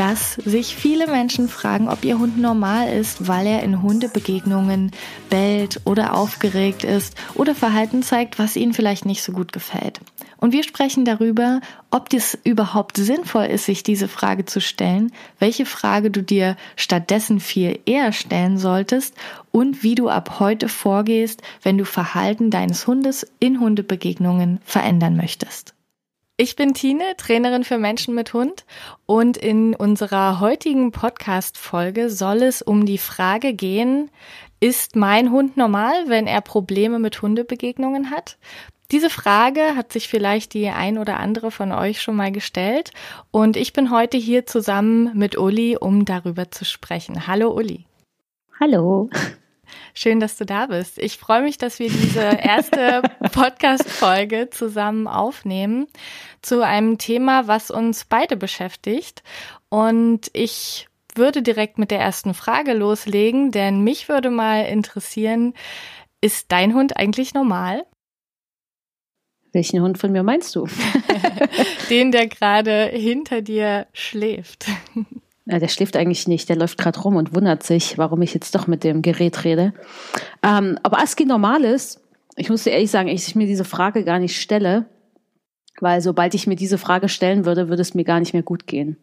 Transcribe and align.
dass 0.00 0.36
sich 0.36 0.76
viele 0.76 1.06
Menschen 1.08 1.46
fragen, 1.46 1.90
ob 1.90 2.06
ihr 2.06 2.18
Hund 2.18 2.38
normal 2.38 2.88
ist, 2.90 3.28
weil 3.28 3.46
er 3.46 3.62
in 3.62 3.82
Hundebegegnungen 3.82 4.92
bellt 5.28 5.82
oder 5.84 6.14
aufgeregt 6.14 6.84
ist 6.84 7.14
oder 7.34 7.54
Verhalten 7.54 8.02
zeigt, 8.02 8.38
was 8.38 8.56
ihnen 8.56 8.72
vielleicht 8.72 9.04
nicht 9.04 9.22
so 9.22 9.32
gut 9.32 9.52
gefällt. 9.52 10.00
Und 10.38 10.54
wir 10.54 10.64
sprechen 10.64 11.04
darüber, 11.04 11.60
ob 11.90 12.14
es 12.14 12.38
überhaupt 12.44 12.96
sinnvoll 12.96 13.44
ist, 13.44 13.66
sich 13.66 13.82
diese 13.82 14.08
Frage 14.08 14.46
zu 14.46 14.62
stellen, 14.62 15.12
welche 15.38 15.66
Frage 15.66 16.10
du 16.10 16.22
dir 16.22 16.56
stattdessen 16.76 17.38
viel 17.38 17.78
eher 17.84 18.12
stellen 18.12 18.56
solltest 18.56 19.14
und 19.52 19.82
wie 19.82 19.96
du 19.96 20.08
ab 20.08 20.40
heute 20.40 20.70
vorgehst, 20.70 21.42
wenn 21.62 21.76
du 21.76 21.84
Verhalten 21.84 22.50
deines 22.50 22.86
Hundes 22.86 23.26
in 23.38 23.60
Hundebegegnungen 23.60 24.60
verändern 24.64 25.14
möchtest. 25.18 25.69
Ich 26.42 26.56
bin 26.56 26.72
Tine, 26.72 27.04
Trainerin 27.18 27.64
für 27.64 27.76
Menschen 27.76 28.14
mit 28.14 28.32
Hund 28.32 28.64
und 29.04 29.36
in 29.36 29.74
unserer 29.74 30.40
heutigen 30.40 30.90
Podcast-Folge 30.90 32.08
soll 32.08 32.42
es 32.42 32.62
um 32.62 32.86
die 32.86 32.96
Frage 32.96 33.52
gehen, 33.52 34.10
ist 34.58 34.96
mein 34.96 35.32
Hund 35.32 35.58
normal, 35.58 35.92
wenn 36.06 36.26
er 36.26 36.40
Probleme 36.40 36.98
mit 36.98 37.20
Hundebegegnungen 37.20 38.10
hat? 38.10 38.38
Diese 38.90 39.10
Frage 39.10 39.76
hat 39.76 39.92
sich 39.92 40.08
vielleicht 40.08 40.54
die 40.54 40.70
ein 40.70 40.96
oder 40.96 41.20
andere 41.20 41.50
von 41.50 41.72
euch 41.72 42.00
schon 42.00 42.16
mal 42.16 42.32
gestellt 42.32 42.92
und 43.30 43.58
ich 43.58 43.74
bin 43.74 43.90
heute 43.90 44.16
hier 44.16 44.46
zusammen 44.46 45.10
mit 45.14 45.36
Uli, 45.36 45.76
um 45.76 46.06
darüber 46.06 46.50
zu 46.50 46.64
sprechen. 46.64 47.26
Hallo 47.26 47.50
Uli. 47.50 47.84
Hallo. 48.58 49.10
Schön, 49.94 50.20
dass 50.20 50.36
du 50.36 50.44
da 50.44 50.66
bist. 50.66 50.98
Ich 50.98 51.16
freue 51.18 51.42
mich, 51.42 51.58
dass 51.58 51.78
wir 51.78 51.88
diese 51.88 52.20
erste 52.20 53.02
Podcast-Folge 53.32 54.50
zusammen 54.50 55.06
aufnehmen 55.06 55.86
zu 56.42 56.64
einem 56.64 56.98
Thema, 56.98 57.46
was 57.46 57.70
uns 57.70 58.04
beide 58.04 58.36
beschäftigt. 58.36 59.22
Und 59.68 60.30
ich 60.32 60.88
würde 61.14 61.42
direkt 61.42 61.78
mit 61.78 61.90
der 61.90 62.00
ersten 62.00 62.34
Frage 62.34 62.72
loslegen, 62.72 63.50
denn 63.50 63.82
mich 63.82 64.08
würde 64.08 64.30
mal 64.30 64.64
interessieren, 64.64 65.54
ist 66.20 66.52
dein 66.52 66.74
Hund 66.74 66.96
eigentlich 66.96 67.34
normal? 67.34 67.84
Welchen 69.52 69.82
Hund 69.82 69.98
von 69.98 70.12
mir 70.12 70.22
meinst 70.22 70.54
du? 70.54 70.68
Den, 71.90 72.12
der 72.12 72.28
gerade 72.28 72.86
hinter 72.92 73.42
dir 73.42 73.86
schläft. 73.92 74.66
Ja, 75.46 75.58
der 75.58 75.68
schläft 75.68 75.96
eigentlich 75.96 76.28
nicht, 76.28 76.48
der 76.48 76.56
läuft 76.56 76.78
gerade 76.78 77.00
rum 77.00 77.16
und 77.16 77.34
wundert 77.34 77.62
sich, 77.62 77.98
warum 77.98 78.22
ich 78.22 78.34
jetzt 78.34 78.54
doch 78.54 78.66
mit 78.66 78.84
dem 78.84 79.02
Gerät 79.02 79.44
rede. 79.44 79.72
Ähm, 80.42 80.78
aber 80.82 81.00
ASCII 81.00 81.26
normal 81.26 81.64
ist, 81.64 82.00
ich 82.36 82.50
muss 82.50 82.64
dir 82.64 82.70
ehrlich 82.70 82.90
sagen, 82.90 83.08
ich 83.08 83.34
mir 83.34 83.46
diese 83.46 83.64
Frage 83.64 84.04
gar 84.04 84.18
nicht 84.18 84.40
stelle, 84.40 84.86
weil 85.80 86.00
sobald 86.00 86.34
ich 86.34 86.46
mir 86.46 86.56
diese 86.56 86.78
Frage 86.78 87.08
stellen 87.08 87.44
würde, 87.44 87.68
würde 87.68 87.82
es 87.82 87.94
mir 87.94 88.04
gar 88.04 88.20
nicht 88.20 88.32
mehr 88.32 88.42
gut 88.42 88.66
gehen. 88.66 88.96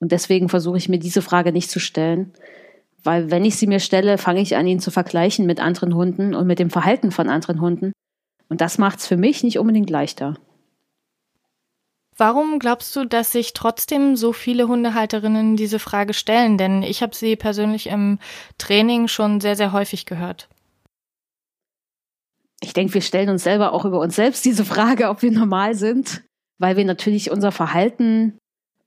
Und 0.00 0.12
deswegen 0.12 0.48
versuche 0.48 0.78
ich 0.78 0.88
mir 0.88 0.98
diese 0.98 1.22
Frage 1.22 1.52
nicht 1.52 1.70
zu 1.70 1.78
stellen, 1.78 2.32
weil 3.02 3.30
wenn 3.30 3.44
ich 3.44 3.56
sie 3.56 3.66
mir 3.66 3.80
stelle, 3.80 4.18
fange 4.18 4.40
ich 4.40 4.56
an, 4.56 4.66
ihn 4.66 4.80
zu 4.80 4.90
vergleichen 4.90 5.46
mit 5.46 5.60
anderen 5.60 5.94
Hunden 5.94 6.34
und 6.34 6.46
mit 6.46 6.58
dem 6.58 6.70
Verhalten 6.70 7.10
von 7.10 7.28
anderen 7.28 7.60
Hunden. 7.60 7.92
Und 8.48 8.60
das 8.60 8.78
macht 8.78 8.98
es 8.98 9.06
für 9.06 9.16
mich 9.16 9.44
nicht 9.44 9.58
unbedingt 9.58 9.90
leichter. 9.90 10.36
Warum 12.16 12.60
glaubst 12.60 12.94
du, 12.94 13.04
dass 13.04 13.32
sich 13.32 13.54
trotzdem 13.54 14.14
so 14.14 14.32
viele 14.32 14.68
Hundehalterinnen 14.68 15.56
diese 15.56 15.80
Frage 15.80 16.14
stellen? 16.14 16.58
Denn 16.58 16.82
ich 16.82 17.02
habe 17.02 17.14
sie 17.14 17.34
persönlich 17.34 17.88
im 17.88 18.18
Training 18.56 19.08
schon 19.08 19.40
sehr, 19.40 19.56
sehr 19.56 19.72
häufig 19.72 20.06
gehört. 20.06 20.48
Ich 22.60 22.72
denke, 22.72 22.94
wir 22.94 23.02
stellen 23.02 23.30
uns 23.30 23.42
selber 23.42 23.72
auch 23.72 23.84
über 23.84 24.00
uns 24.00 24.14
selbst 24.14 24.44
diese 24.44 24.64
Frage, 24.64 25.08
ob 25.08 25.22
wir 25.22 25.32
normal 25.32 25.74
sind, 25.74 26.22
weil 26.58 26.76
wir 26.76 26.84
natürlich 26.84 27.30
unser 27.30 27.52
Verhalten, 27.52 28.38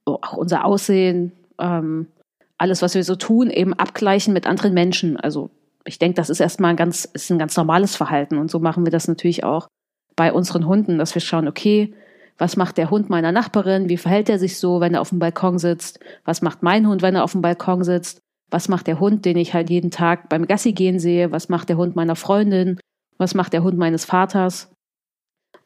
auch 0.06 0.32
unser 0.32 0.64
Aussehen, 0.64 1.32
ähm, 1.58 2.08
alles, 2.56 2.82
was 2.82 2.94
wir 2.94 3.04
so 3.04 3.14
tun, 3.14 3.50
eben 3.50 3.74
abgleichen 3.74 4.32
mit 4.32 4.46
anderen 4.46 4.74
Menschen. 4.74 5.16
Also 5.16 5.50
ich 5.84 5.98
denke, 5.98 6.16
das 6.16 6.30
ist 6.30 6.40
erstmal 6.40 6.70
ein 6.70 6.76
ganz, 6.76 7.04
ist 7.04 7.30
ein 7.30 7.38
ganz 7.38 7.56
normales 7.56 7.94
Verhalten. 7.94 8.38
Und 8.38 8.50
so 8.50 8.58
machen 8.58 8.84
wir 8.84 8.90
das 8.90 9.06
natürlich 9.06 9.44
auch 9.44 9.68
bei 10.16 10.32
unseren 10.32 10.66
Hunden, 10.66 10.98
dass 10.98 11.14
wir 11.14 11.22
schauen, 11.22 11.46
okay, 11.46 11.94
was 12.38 12.56
macht 12.56 12.78
der 12.78 12.90
Hund 12.90 13.10
meiner 13.10 13.32
Nachbarin? 13.32 13.88
Wie 13.88 13.96
verhält 13.96 14.28
er 14.28 14.38
sich 14.38 14.58
so, 14.58 14.80
wenn 14.80 14.94
er 14.94 15.00
auf 15.00 15.10
dem 15.10 15.18
Balkon 15.18 15.58
sitzt? 15.58 15.98
Was 16.24 16.40
macht 16.40 16.62
mein 16.62 16.86
Hund, 16.86 17.02
wenn 17.02 17.16
er 17.16 17.24
auf 17.24 17.32
dem 17.32 17.42
Balkon 17.42 17.82
sitzt? 17.82 18.20
Was 18.50 18.68
macht 18.68 18.86
der 18.86 19.00
Hund, 19.00 19.24
den 19.24 19.36
ich 19.36 19.52
halt 19.52 19.68
jeden 19.68 19.90
Tag 19.90 20.28
beim 20.28 20.46
Gassi 20.46 20.72
gehen 20.72 21.00
sehe? 21.00 21.32
Was 21.32 21.48
macht 21.48 21.68
der 21.68 21.76
Hund 21.76 21.96
meiner 21.96 22.16
Freundin? 22.16 22.78
Was 23.18 23.34
macht 23.34 23.52
der 23.52 23.64
Hund 23.64 23.76
meines 23.76 24.04
Vaters? 24.04 24.70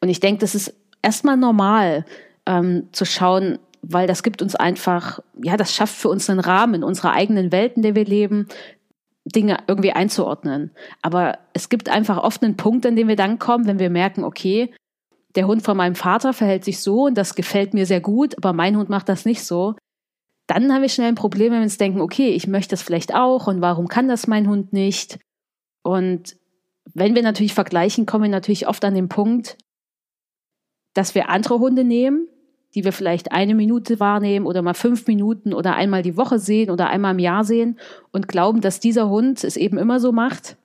Und 0.01 0.09
ich 0.09 0.19
denke, 0.19 0.41
das 0.41 0.55
ist 0.55 0.75
erstmal 1.03 1.37
normal 1.37 2.07
ähm, 2.47 2.89
zu 2.93 3.05
schauen, 3.05 3.59
weil 3.83 4.07
das 4.07 4.23
gibt 4.23 4.41
uns 4.41 4.55
einfach, 4.55 5.21
ja, 5.43 5.57
das 5.57 5.75
schafft 5.75 5.95
für 5.95 6.09
uns 6.09 6.31
einen 6.31 6.41
Rahmen 6.41 6.75
in 6.75 6.85
unserer 6.85 7.13
eigenen 7.13 7.53
Welt, 7.53 7.75
in 7.77 7.83
der 7.83 7.95
wir 7.95 8.05
leben, 8.05 8.49
Dinge 9.25 9.59
irgendwie 9.67 9.93
einzuordnen. 9.93 10.73
Aber 11.03 11.39
es 11.53 11.69
gibt 11.69 11.89
einfach 11.89 12.19
oft 12.19 12.43
einen 12.43 12.57
Punkt, 12.57 12.87
an 12.87 12.97
dem 12.97 13.09
wir 13.09 13.17
dann 13.17 13.39
kommen, 13.39 13.67
wenn 13.67 13.79
wir 13.79 13.91
merken, 13.91 14.25
okay, 14.25 14.73
der 15.35 15.47
Hund 15.47 15.63
von 15.63 15.77
meinem 15.77 15.95
Vater 15.95 16.33
verhält 16.33 16.65
sich 16.65 16.81
so 16.81 17.07
und 17.07 17.17
das 17.17 17.35
gefällt 17.35 17.75
mir 17.75 17.87
sehr 17.87 18.01
gut, 18.01 18.37
aber 18.37 18.53
mein 18.53 18.77
Hund 18.77 18.89
macht 18.89 19.09
das 19.09 19.25
nicht 19.25 19.45
so. 19.45 19.75
Dann 20.47 20.73
haben 20.73 20.83
wir 20.83 20.89
schnell 20.89 21.09
ein 21.09 21.15
Problem, 21.15 21.53
wenn 21.53 21.61
wir 21.61 21.65
uns 21.65 21.79
denken, 21.79 22.01
okay, 22.01 22.31
ich 22.31 22.47
möchte 22.47 22.71
das 22.71 22.83
vielleicht 22.83 23.15
auch 23.15 23.47
und 23.47 23.61
warum 23.61 23.89
kann 23.89 24.09
das 24.09 24.27
mein 24.27 24.49
Hund 24.49 24.73
nicht? 24.73 25.19
Und 25.83 26.37
wenn 26.93 27.15
wir 27.15 27.23
natürlich 27.23 27.55
vergleichen, 27.55 28.07
kommen 28.07 28.25
wir 28.25 28.31
natürlich 28.31 28.69
oft 28.69 28.85
an 28.85 28.95
den 28.95 29.09
Punkt, 29.09 29.57
dass 30.95 31.15
wir 31.15 31.31
andere 31.31 31.59
Hunde 31.59 31.85
nehmen, 31.85 32.29
die 32.75 32.85
wir 32.85 32.93
vielleicht 32.93 33.33
eine 33.33 33.55
Minute 33.55 34.01
wahrnehmen 34.01 34.47
oder 34.47 34.63
mal 34.63 34.75
fünf 34.75 35.07
Minuten 35.07 35.55
oder 35.55 35.75
einmal 35.75 36.03
die 36.03 36.17
Woche 36.17 36.39
sehen 36.39 36.71
oder 36.71 36.89
einmal 36.89 37.13
im 37.13 37.19
Jahr 37.19 37.45
sehen 37.45 37.79
und 38.11 38.29
glauben, 38.29 38.61
dass 38.61 38.81
dieser 38.81 39.09
Hund 39.09 39.45
es 39.45 39.57
eben 39.57 39.79
immer 39.79 40.01
so 40.01 40.13
macht 40.13 40.57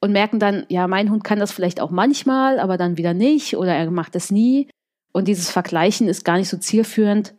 und 0.00 0.12
merken 0.12 0.38
dann, 0.38 0.64
ja, 0.68 0.86
mein 0.88 1.10
Hund 1.10 1.24
kann 1.24 1.38
das 1.38 1.52
vielleicht 1.52 1.80
auch 1.80 1.90
manchmal, 1.90 2.58
aber 2.58 2.76
dann 2.76 2.96
wieder 2.96 3.14
nicht 3.14 3.56
oder 3.56 3.74
er 3.74 3.90
macht 3.90 4.16
es 4.16 4.30
nie. 4.30 4.68
Und 5.12 5.28
dieses 5.28 5.50
Vergleichen 5.50 6.08
ist 6.08 6.24
gar 6.24 6.38
nicht 6.38 6.48
so 6.48 6.56
zielführend, 6.56 7.34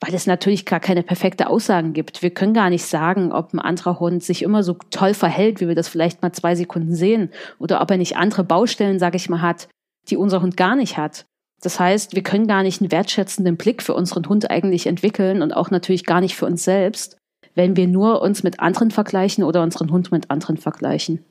weil 0.00 0.14
es 0.14 0.26
natürlich 0.26 0.66
gar 0.66 0.80
keine 0.80 1.02
perfekte 1.02 1.48
Aussagen 1.48 1.92
gibt. 1.92 2.22
Wir 2.22 2.30
können 2.30 2.54
gar 2.54 2.70
nicht 2.70 2.84
sagen, 2.84 3.32
ob 3.32 3.54
ein 3.54 3.60
anderer 3.60 4.00
Hund 4.00 4.22
sich 4.22 4.42
immer 4.42 4.62
so 4.62 4.76
toll 4.90 5.14
verhält, 5.14 5.60
wie 5.60 5.68
wir 5.68 5.76
das 5.76 5.88
vielleicht 5.88 6.22
mal 6.22 6.32
zwei 6.32 6.56
Sekunden 6.56 6.94
sehen, 6.94 7.30
oder 7.58 7.80
ob 7.80 7.90
er 7.90 7.98
nicht 7.98 8.16
andere 8.16 8.44
Baustellen, 8.44 8.98
sage 8.98 9.16
ich 9.16 9.28
mal, 9.28 9.40
hat, 9.40 9.68
die 10.08 10.16
unser 10.16 10.42
Hund 10.42 10.56
gar 10.56 10.74
nicht 10.74 10.98
hat. 10.98 11.24
Das 11.62 11.78
heißt, 11.78 12.16
wir 12.16 12.24
können 12.24 12.48
gar 12.48 12.64
nicht 12.64 12.80
einen 12.80 12.90
wertschätzenden 12.90 13.56
Blick 13.56 13.82
für 13.82 13.94
unseren 13.94 14.28
Hund 14.28 14.50
eigentlich 14.50 14.88
entwickeln 14.88 15.40
und 15.40 15.52
auch 15.52 15.70
natürlich 15.70 16.04
gar 16.04 16.20
nicht 16.20 16.34
für 16.34 16.46
uns 16.46 16.64
selbst, 16.64 17.16
wenn 17.54 17.76
wir 17.76 17.86
nur 17.86 18.20
uns 18.20 18.42
mit 18.42 18.58
anderen 18.58 18.90
vergleichen 18.90 19.44
oder 19.44 19.62
unseren 19.62 19.92
Hund 19.92 20.10
mit 20.10 20.30
anderen 20.30 20.56
vergleichen. 20.56 21.24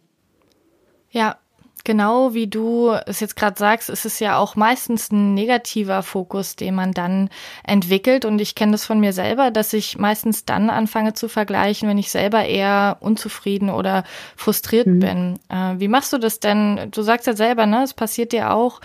Ja, 1.11 1.37
genau 1.83 2.33
wie 2.33 2.47
du 2.47 2.91
es 3.05 3.19
jetzt 3.19 3.35
gerade 3.35 3.57
sagst, 3.57 3.89
ist 3.89 4.05
es 4.05 4.19
ja 4.19 4.37
auch 4.37 4.55
meistens 4.55 5.11
ein 5.11 5.33
negativer 5.33 6.03
Fokus, 6.03 6.55
den 6.55 6.75
man 6.75 6.91
dann 6.91 7.29
entwickelt. 7.63 8.25
Und 8.25 8.39
ich 8.39 8.55
kenne 8.55 8.73
das 8.73 8.85
von 8.85 8.99
mir 8.99 9.13
selber, 9.13 9.51
dass 9.51 9.73
ich 9.73 9.97
meistens 9.97 10.45
dann 10.45 10.69
anfange 10.69 11.13
zu 11.13 11.27
vergleichen, 11.27 11.89
wenn 11.89 11.97
ich 11.97 12.11
selber 12.11 12.45
eher 12.45 12.97
unzufrieden 12.99 13.69
oder 13.69 14.03
frustriert 14.35 14.87
mhm. 14.87 14.99
bin. 14.99 15.39
Äh, 15.49 15.79
wie 15.79 15.87
machst 15.87 16.13
du 16.13 16.17
das 16.17 16.39
denn? 16.39 16.89
Du 16.91 17.01
sagst 17.01 17.27
ja 17.27 17.35
selber, 17.35 17.65
ne, 17.65 17.83
es 17.83 17.93
passiert 17.93 18.31
dir 18.31 18.53
auch. 18.53 18.81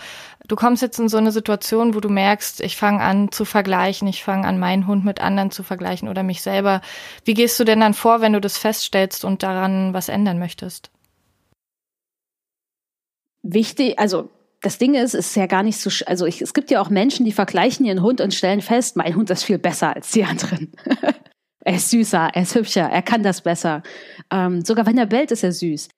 Du 0.47 0.55
kommst 0.55 0.81
jetzt 0.81 0.99
in 0.99 1.09
so 1.09 1.17
eine 1.17 1.33
Situation, 1.33 1.93
wo 1.93 1.99
du 1.99 2.09
merkst, 2.09 2.61
ich 2.61 2.77
fange 2.77 3.01
an 3.01 3.31
zu 3.31 3.43
vergleichen, 3.43 4.07
ich 4.07 4.23
fange 4.23 4.47
an, 4.47 4.59
meinen 4.59 4.87
Hund 4.87 5.03
mit 5.03 5.19
anderen 5.19 5.51
zu 5.51 5.61
vergleichen 5.61 6.07
oder 6.07 6.23
mich 6.23 6.41
selber. 6.41 6.81
Wie 7.25 7.33
gehst 7.33 7.59
du 7.59 7.65
denn 7.65 7.81
dann 7.81 7.93
vor, 7.93 8.21
wenn 8.21 8.31
du 8.31 8.39
das 8.39 8.57
feststellst 8.57 9.25
und 9.25 9.43
daran 9.43 9.93
was 9.93 10.07
ändern 10.07 10.39
möchtest? 10.39 10.89
Wichtig, 13.53 13.99
also 13.99 14.29
das 14.61 14.77
Ding 14.77 14.95
ist, 14.95 15.13
ist 15.13 15.35
ja 15.35 15.45
gar 15.45 15.63
nicht 15.63 15.77
so, 15.77 15.89
also 16.05 16.25
ich, 16.25 16.41
es 16.41 16.53
gibt 16.53 16.71
ja 16.71 16.81
auch 16.81 16.89
Menschen, 16.89 17.25
die 17.25 17.31
vergleichen 17.31 17.85
ihren 17.85 18.01
Hund 18.01 18.21
und 18.21 18.33
stellen 18.33 18.61
fest, 18.61 18.95
mein 18.95 19.15
Hund 19.15 19.29
ist 19.29 19.43
viel 19.43 19.59
besser 19.59 19.95
als 19.95 20.11
die 20.11 20.23
anderen. 20.23 20.71
er 21.59 21.75
ist 21.75 21.89
süßer, 21.89 22.31
er 22.33 22.41
ist 22.41 22.55
hübscher, 22.55 22.89
er 22.89 23.01
kann 23.01 23.23
das 23.23 23.41
besser. 23.41 23.83
Ähm, 24.31 24.63
sogar 24.65 24.85
wenn 24.85 24.97
er 24.97 25.05
bellt, 25.05 25.31
ist 25.31 25.43
er 25.43 25.51
süß. 25.51 25.89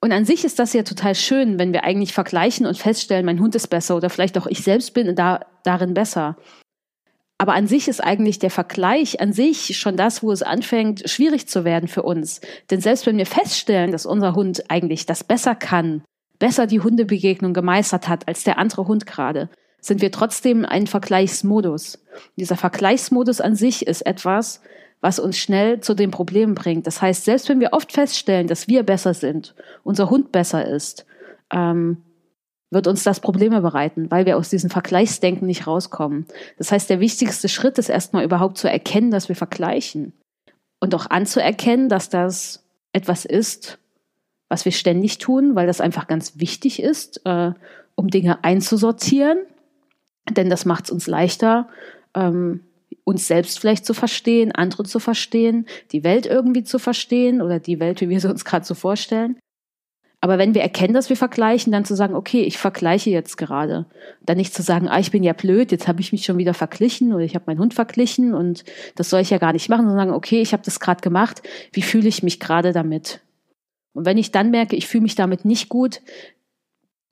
Und 0.00 0.12
an 0.12 0.26
sich 0.26 0.44
ist 0.44 0.58
das 0.58 0.74
ja 0.74 0.82
total 0.82 1.14
schön, 1.14 1.58
wenn 1.58 1.72
wir 1.72 1.84
eigentlich 1.84 2.12
vergleichen 2.12 2.66
und 2.66 2.76
feststellen, 2.76 3.24
mein 3.24 3.40
Hund 3.40 3.54
ist 3.54 3.68
besser 3.68 3.96
oder 3.96 4.10
vielleicht 4.10 4.36
auch 4.36 4.46
ich 4.46 4.62
selbst 4.62 4.92
bin 4.92 5.14
da, 5.16 5.40
darin 5.62 5.94
besser. 5.94 6.36
Aber 7.38 7.54
an 7.54 7.66
sich 7.66 7.88
ist 7.88 8.02
eigentlich 8.02 8.38
der 8.38 8.50
Vergleich 8.50 9.20
an 9.20 9.32
sich 9.32 9.76
schon 9.76 9.96
das, 9.96 10.22
wo 10.22 10.30
es 10.30 10.42
anfängt, 10.42 11.08
schwierig 11.08 11.48
zu 11.48 11.64
werden 11.64 11.88
für 11.88 12.02
uns. 12.02 12.40
Denn 12.70 12.80
selbst 12.80 13.06
wenn 13.06 13.18
wir 13.18 13.26
feststellen, 13.26 13.92
dass 13.92 14.06
unser 14.06 14.34
Hund 14.34 14.70
eigentlich 14.70 15.06
das 15.06 15.24
besser 15.24 15.54
kann, 15.54 16.02
besser 16.44 16.66
die 16.66 16.80
Hundebegegnung 16.80 17.54
gemeistert 17.54 18.06
hat 18.06 18.28
als 18.28 18.44
der 18.44 18.58
andere 18.58 18.86
Hund 18.86 19.06
gerade, 19.06 19.48
sind 19.80 20.02
wir 20.02 20.12
trotzdem 20.12 20.66
ein 20.66 20.86
Vergleichsmodus. 20.86 22.04
Dieser 22.36 22.56
Vergleichsmodus 22.56 23.40
an 23.40 23.56
sich 23.56 23.86
ist 23.86 24.02
etwas, 24.02 24.60
was 25.00 25.18
uns 25.18 25.38
schnell 25.38 25.80
zu 25.80 25.94
den 25.94 26.10
Problemen 26.10 26.54
bringt. 26.54 26.86
Das 26.86 27.00
heißt, 27.00 27.24
selbst 27.24 27.48
wenn 27.48 27.60
wir 27.60 27.72
oft 27.72 27.92
feststellen, 27.92 28.46
dass 28.46 28.68
wir 28.68 28.82
besser 28.82 29.14
sind, 29.14 29.54
unser 29.84 30.10
Hund 30.10 30.32
besser 30.32 30.68
ist, 30.68 31.06
ähm, 31.50 32.02
wird 32.70 32.88
uns 32.88 33.04
das 33.04 33.20
Probleme 33.20 33.62
bereiten, 33.62 34.10
weil 34.10 34.26
wir 34.26 34.36
aus 34.36 34.50
diesem 34.50 34.68
Vergleichsdenken 34.68 35.46
nicht 35.46 35.66
rauskommen. 35.66 36.26
Das 36.58 36.70
heißt, 36.70 36.90
der 36.90 37.00
wichtigste 37.00 37.48
Schritt 37.48 37.78
ist 37.78 37.88
erstmal 37.88 38.22
überhaupt 38.22 38.58
zu 38.58 38.68
erkennen, 38.68 39.10
dass 39.10 39.30
wir 39.30 39.36
vergleichen 39.36 40.12
und 40.78 40.94
auch 40.94 41.08
anzuerkennen, 41.08 41.88
dass 41.88 42.10
das 42.10 42.66
etwas 42.92 43.24
ist, 43.24 43.78
was 44.54 44.64
wir 44.64 44.70
ständig 44.70 45.18
tun, 45.18 45.56
weil 45.56 45.66
das 45.66 45.80
einfach 45.80 46.06
ganz 46.06 46.38
wichtig 46.38 46.80
ist, 46.80 47.20
äh, 47.24 47.50
um 47.96 48.06
Dinge 48.06 48.44
einzusortieren, 48.44 49.38
denn 50.30 50.48
das 50.48 50.64
macht 50.64 50.84
es 50.84 50.90
uns 50.92 51.08
leichter, 51.08 51.68
ähm, 52.14 52.60
uns 53.02 53.26
selbst 53.26 53.58
vielleicht 53.58 53.84
zu 53.84 53.94
verstehen, 53.94 54.52
andere 54.52 54.84
zu 54.84 55.00
verstehen, 55.00 55.66
die 55.90 56.04
Welt 56.04 56.26
irgendwie 56.26 56.62
zu 56.62 56.78
verstehen 56.78 57.42
oder 57.42 57.58
die 57.58 57.80
Welt, 57.80 58.00
wie 58.00 58.08
wir 58.08 58.20
sie 58.20 58.30
uns 58.30 58.44
gerade 58.44 58.64
so 58.64 58.74
vorstellen. 58.74 59.40
Aber 60.20 60.38
wenn 60.38 60.54
wir 60.54 60.62
erkennen, 60.62 60.94
dass 60.94 61.08
wir 61.08 61.16
vergleichen, 61.16 61.72
dann 61.72 61.84
zu 61.84 61.96
sagen, 61.96 62.14
okay, 62.14 62.42
ich 62.42 62.56
vergleiche 62.56 63.10
jetzt 63.10 63.36
gerade. 63.36 63.86
Dann 64.22 64.36
nicht 64.36 64.54
zu 64.54 64.62
sagen, 64.62 64.88
ah, 64.88 65.00
ich 65.00 65.10
bin 65.10 65.24
ja 65.24 65.32
blöd, 65.32 65.72
jetzt 65.72 65.88
habe 65.88 66.00
ich 66.00 66.12
mich 66.12 66.24
schon 66.24 66.38
wieder 66.38 66.54
verglichen 66.54 67.12
oder 67.12 67.24
ich 67.24 67.34
habe 67.34 67.46
meinen 67.48 67.58
Hund 67.58 67.74
verglichen 67.74 68.34
und 68.34 68.64
das 68.94 69.10
soll 69.10 69.20
ich 69.20 69.30
ja 69.30 69.38
gar 69.38 69.52
nicht 69.52 69.68
machen, 69.68 69.86
sondern 69.88 70.06
sagen, 70.06 70.16
okay, 70.16 70.40
ich 70.40 70.52
habe 70.52 70.62
das 70.64 70.78
gerade 70.78 71.00
gemacht, 71.00 71.42
wie 71.72 71.82
fühle 71.82 72.08
ich 72.08 72.22
mich 72.22 72.38
gerade 72.38 72.72
damit? 72.72 73.20
Und 73.94 74.04
wenn 74.04 74.18
ich 74.18 74.32
dann 74.32 74.50
merke, 74.50 74.76
ich 74.76 74.86
fühle 74.86 75.02
mich 75.02 75.14
damit 75.14 75.44
nicht 75.44 75.68
gut, 75.68 76.00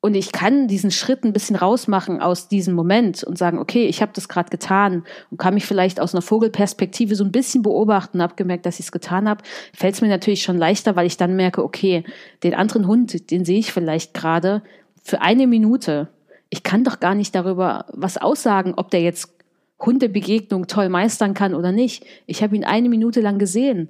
und 0.05 0.15
ich 0.15 0.33
kann 0.33 0.67
diesen 0.67 0.91
Schritt 0.91 1.23
ein 1.23 1.31
bisschen 1.31 1.55
rausmachen 1.55 2.19
aus 2.19 2.49
diesem 2.49 2.73
Moment 2.75 3.23
und 3.23 3.37
sagen, 3.37 3.57
okay, 3.57 3.85
ich 3.85 4.01
habe 4.01 4.11
das 4.13 4.27
gerade 4.27 4.49
getan 4.49 5.05
und 5.31 5.37
kann 5.37 5.53
mich 5.53 5.65
vielleicht 5.65 6.01
aus 6.01 6.13
einer 6.13 6.21
Vogelperspektive 6.21 7.15
so 7.15 7.23
ein 7.23 7.31
bisschen 7.31 7.61
beobachten, 7.61 8.21
habe 8.21 8.35
gemerkt, 8.35 8.65
dass 8.65 8.79
ich 8.79 8.87
es 8.87 8.91
getan 8.91 9.29
habe, 9.29 9.45
fällt 9.73 9.95
es 9.95 10.01
mir 10.01 10.09
natürlich 10.09 10.43
schon 10.43 10.57
leichter, 10.57 10.97
weil 10.97 11.07
ich 11.07 11.15
dann 11.15 11.37
merke, 11.37 11.63
okay, 11.63 12.03
den 12.43 12.53
anderen 12.53 12.85
Hund, 12.85 13.31
den 13.31 13.45
sehe 13.45 13.59
ich 13.59 13.71
vielleicht 13.71 14.13
gerade 14.13 14.61
für 15.01 15.21
eine 15.21 15.47
Minute. 15.47 16.09
Ich 16.49 16.63
kann 16.63 16.83
doch 16.83 16.99
gar 16.99 17.15
nicht 17.15 17.33
darüber 17.33 17.85
was 17.93 18.17
aussagen, 18.17 18.73
ob 18.75 18.91
der 18.91 19.03
jetzt 19.03 19.33
Hundebegegnung 19.79 20.67
toll 20.67 20.89
meistern 20.89 21.33
kann 21.33 21.55
oder 21.55 21.71
nicht. 21.71 22.05
Ich 22.25 22.43
habe 22.43 22.57
ihn 22.57 22.65
eine 22.65 22.89
Minute 22.89 23.21
lang 23.21 23.39
gesehen. 23.39 23.89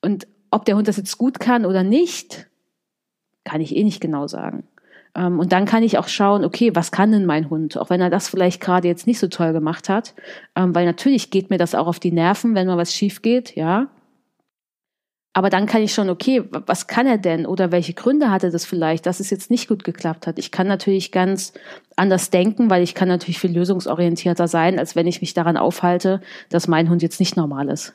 Und 0.00 0.28
ob 0.54 0.64
der 0.64 0.76
Hund 0.76 0.88
das 0.88 0.96
jetzt 0.96 1.18
gut 1.18 1.40
kann 1.40 1.66
oder 1.66 1.82
nicht, 1.82 2.46
kann 3.44 3.60
ich 3.60 3.74
eh 3.76 3.84
nicht 3.84 4.00
genau 4.00 4.26
sagen. 4.26 4.64
Ähm, 5.16 5.38
und 5.38 5.52
dann 5.52 5.64
kann 5.64 5.82
ich 5.82 5.98
auch 5.98 6.08
schauen, 6.08 6.44
okay, 6.44 6.74
was 6.74 6.92
kann 6.92 7.12
denn 7.12 7.26
mein 7.26 7.50
Hund? 7.50 7.76
Auch 7.76 7.90
wenn 7.90 8.00
er 8.00 8.10
das 8.10 8.28
vielleicht 8.28 8.60
gerade 8.60 8.88
jetzt 8.88 9.06
nicht 9.06 9.18
so 9.18 9.28
toll 9.28 9.52
gemacht 9.52 9.88
hat. 9.88 10.14
Ähm, 10.56 10.74
weil 10.74 10.86
natürlich 10.86 11.30
geht 11.30 11.50
mir 11.50 11.58
das 11.58 11.74
auch 11.74 11.86
auf 11.86 12.00
die 12.00 12.12
Nerven, 12.12 12.54
wenn 12.54 12.66
mal 12.66 12.78
was 12.78 12.94
schief 12.94 13.22
geht, 13.22 13.56
ja. 13.56 13.88
Aber 15.36 15.50
dann 15.50 15.66
kann 15.66 15.82
ich 15.82 15.92
schon, 15.92 16.10
okay, 16.10 16.44
was 16.50 16.86
kann 16.86 17.08
er 17.08 17.18
denn? 17.18 17.44
Oder 17.44 17.72
welche 17.72 17.92
Gründe 17.92 18.30
hatte 18.30 18.52
das 18.52 18.64
vielleicht, 18.64 19.04
dass 19.06 19.18
es 19.18 19.30
jetzt 19.30 19.50
nicht 19.50 19.66
gut 19.66 19.82
geklappt 19.82 20.28
hat? 20.28 20.38
Ich 20.38 20.52
kann 20.52 20.68
natürlich 20.68 21.10
ganz 21.10 21.52
anders 21.96 22.30
denken, 22.30 22.70
weil 22.70 22.84
ich 22.84 22.94
kann 22.94 23.08
natürlich 23.08 23.40
viel 23.40 23.52
lösungsorientierter 23.52 24.46
sein, 24.46 24.78
als 24.78 24.94
wenn 24.94 25.08
ich 25.08 25.20
mich 25.20 25.34
daran 25.34 25.56
aufhalte, 25.56 26.20
dass 26.50 26.68
mein 26.68 26.88
Hund 26.88 27.02
jetzt 27.02 27.18
nicht 27.18 27.36
normal 27.36 27.68
ist. 27.68 27.94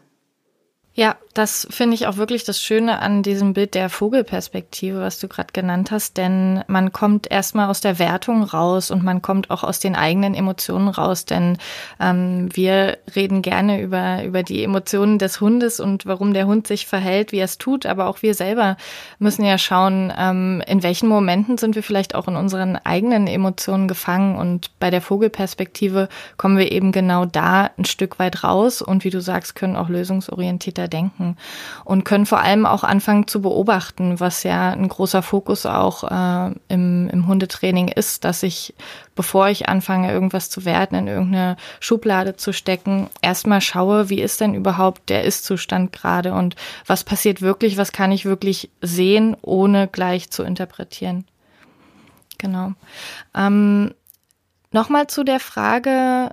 Ja, 0.94 1.15
das 1.35 1.67
finde 1.69 1.93
ich 1.93 2.07
auch 2.07 2.17
wirklich 2.17 2.43
das 2.43 2.59
Schöne 2.59 2.99
an 2.99 3.21
diesem 3.21 3.53
Bild 3.53 3.75
der 3.75 3.89
Vogelperspektive, 3.89 4.99
was 4.99 5.19
du 5.19 5.27
gerade 5.27 5.53
genannt 5.53 5.91
hast, 5.91 6.17
denn 6.17 6.63
man 6.67 6.91
kommt 6.91 7.29
erstmal 7.29 7.69
aus 7.69 7.81
der 7.81 7.99
Wertung 7.99 8.41
raus 8.41 8.89
und 8.89 9.03
man 9.03 9.21
kommt 9.21 9.51
auch 9.51 9.63
aus 9.63 9.79
den 9.79 9.95
eigenen 9.95 10.33
Emotionen 10.33 10.87
raus, 10.87 11.25
denn 11.25 11.57
ähm, 11.99 12.49
wir 12.53 12.97
reden 13.15 13.43
gerne 13.43 13.79
über, 13.79 14.23
über 14.23 14.41
die 14.41 14.63
Emotionen 14.63 15.19
des 15.19 15.39
Hundes 15.39 15.79
und 15.79 16.07
warum 16.07 16.33
der 16.33 16.47
Hund 16.47 16.65
sich 16.65 16.87
verhält, 16.87 17.31
wie 17.31 17.37
er 17.37 17.45
es 17.45 17.59
tut, 17.59 17.85
aber 17.85 18.07
auch 18.07 18.23
wir 18.23 18.33
selber 18.33 18.75
müssen 19.19 19.45
ja 19.45 19.59
schauen, 19.59 20.11
ähm, 20.17 20.63
in 20.65 20.81
welchen 20.81 21.07
Momenten 21.07 21.59
sind 21.59 21.75
wir 21.75 21.83
vielleicht 21.83 22.15
auch 22.15 22.27
in 22.27 22.37
unseren 22.37 22.75
eigenen 22.75 23.27
Emotionen 23.27 23.87
gefangen 23.87 24.35
und 24.35 24.71
bei 24.79 24.89
der 24.89 25.01
Vogelperspektive 25.01 26.09
kommen 26.37 26.57
wir 26.57 26.71
eben 26.71 26.91
genau 26.91 27.25
da 27.25 27.69
ein 27.77 27.85
Stück 27.85 28.17
weit 28.17 28.43
raus 28.43 28.81
und 28.81 29.03
wie 29.03 29.11
du 29.11 29.21
sagst, 29.21 29.53
können 29.53 29.75
auch 29.75 29.89
lösungsorientierter 29.89 30.87
denken 30.87 31.19
und 31.86 32.06
können 32.06 32.25
vor 32.25 32.39
allem 32.39 32.66
auch 32.66 32.83
anfangen 32.83 33.27
zu 33.27 33.42
beobachten, 33.42 34.19
was 34.19 34.44
ja 34.44 34.71
ein 34.71 34.88
großer 34.88 35.21
Fokus 35.21 35.66
auch 35.66 36.04
äh, 36.04 36.54
im, 36.68 37.10
im 37.10 37.27
Hundetraining 37.27 37.88
ist, 37.89 38.24
dass 38.24 38.44
ich, 38.44 38.74
bevor 39.16 39.50
ich 39.50 39.69
anfange, 39.69 40.12
irgendwas 40.12 40.50
zu 40.50 40.66
werten, 40.66 40.95
in 40.95 41.07
irgendeine 41.07 41.57
Schublade 41.80 42.36
zu 42.36 42.54
stecken, 42.54 43.10
erstmal 43.21 43.62
schaue, 43.62 44.10
wie 44.10 44.21
ist 44.21 44.42
denn 44.42 44.54
überhaupt 44.54 45.10
der 45.10 45.24
Ist-Zustand 45.24 45.92
gerade 45.92 46.33
und 46.33 46.56
was 46.86 47.04
passiert 47.04 47.42
wirklich, 47.42 47.77
was 47.77 47.92
kann 47.92 48.12
ich 48.12 48.25
wirklich 48.25 48.69
sehen, 48.81 49.36
ohne 49.42 49.88
gleich 49.88 50.30
zu 50.31 50.44
interpretieren. 50.44 51.25
Genau. 52.38 52.74
Ähm, 53.36 53.92
Nochmal 54.71 55.07
zu 55.07 55.24
der 55.24 55.39
Frage, 55.39 56.30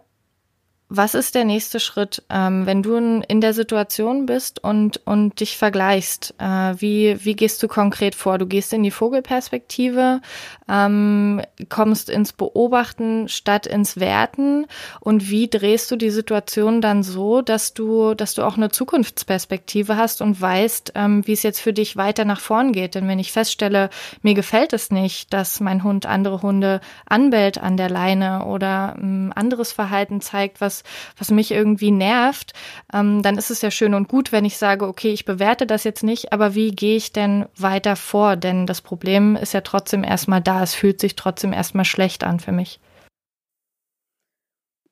was 0.89 1.17
ist 1.17 1.35
der 1.35 1.45
nächste 1.45 1.81
Schritt, 1.81 2.23
ähm, 2.31 2.65
wenn 2.65 2.83
du 2.83 2.95
in 2.95 3.41
der 3.41 3.53
Situation 3.53 4.25
bist 4.25 4.63
und, 4.63 5.01
und 5.05 5.41
dich 5.41 5.57
vergleichst? 5.57 6.35
Äh, 6.39 6.75
wie, 6.79 7.25
wie 7.25 7.35
gehst 7.35 7.61
du 7.63 7.67
konkret 7.67 8.15
vor? 8.15 8.39
Du 8.39 8.47
gehst 8.47 8.73
in 8.73 8.85
die 8.85 8.93
Vogelperspektive, 8.93 10.21
ähm, 10.69 11.43
kommst 11.69 12.09
ins 12.09 12.33
Beobachten 12.33 13.29
statt 13.29 13.67
ins 13.67 13.99
Werten 13.99 14.67
und 15.01 15.29
wie 15.29 15.49
drehst 15.49 15.91
du 15.91 15.97
die 15.97 16.11
Situation 16.11 16.81
dann 16.81 17.03
so, 17.03 17.43
dass 17.43 17.75
du, 17.75 18.15
dass 18.15 18.35
du 18.35 18.45
auch 18.45 18.57
eine 18.57 18.71
Zukunftsperspektive 18.71 19.97
hast 19.97 20.23
und 20.23 20.41
weißt, 20.41 20.93
ähm, 20.95 21.27
wie 21.27 21.33
es 21.33 21.43
jetzt 21.43 21.61
für 21.61 21.73
dich 21.73 21.97
weiter 21.97 22.25
nach 22.25 22.41
vorn 22.41 22.71
geht? 22.71 22.95
Denn 22.95 23.09
wenn 23.09 23.19
ich 23.19 23.33
feststelle, 23.33 23.91
mir 24.23 24.35
gefällt 24.35 24.73
es 24.73 24.93
nicht, 24.93 25.33
dass 25.33 25.59
mein 25.59 25.83
Hund 25.83 26.07
andere 26.07 26.43
Hunde 26.43 26.81
anbellt 27.07 27.59
an 27.59 27.77
der 27.77 27.91
Leine 27.91 28.45
oder 28.45 28.95
ähm, 28.99 29.33
anderes 29.35 29.73
Verhalten 29.73 30.21
zeigt, 30.21 30.61
was 30.61 30.76
was, 30.77 30.83
was 31.19 31.31
mich 31.31 31.51
irgendwie 31.51 31.91
nervt, 31.91 32.53
ähm, 32.93 33.23
dann 33.23 33.39
ist 33.39 33.51
es 33.51 33.63
ja 33.63 33.71
schön 33.71 33.95
und 33.95 34.09
gut, 34.09 34.33
wenn 34.33 34.45
ich 34.45 34.57
sage, 34.57 34.87
okay, 34.87 35.13
ich 35.13 35.25
bewerte 35.25 35.67
das 35.67 35.85
jetzt 35.85 36.03
nicht, 36.03 36.33
aber 36.33 36.55
wie 36.55 36.71
gehe 36.71 36.97
ich 36.97 37.13
denn 37.13 37.47
weiter 37.57 37.97
vor? 37.97 38.37
Denn 38.37 38.67
das 38.67 38.81
Problem 38.81 39.37
ist 39.37 39.55
ja 39.55 39.61
trotzdem 39.61 40.05
erstmal 40.05 40.41
da. 40.41 40.63
Es 40.63 40.75
fühlt 40.75 41.01
sich 41.01 41.17
trotzdem 41.17 41.53
erstmal 41.53 41.85
schlecht 41.85 42.25
an 42.25 42.41
für 42.41 42.53
mich. 42.53 42.81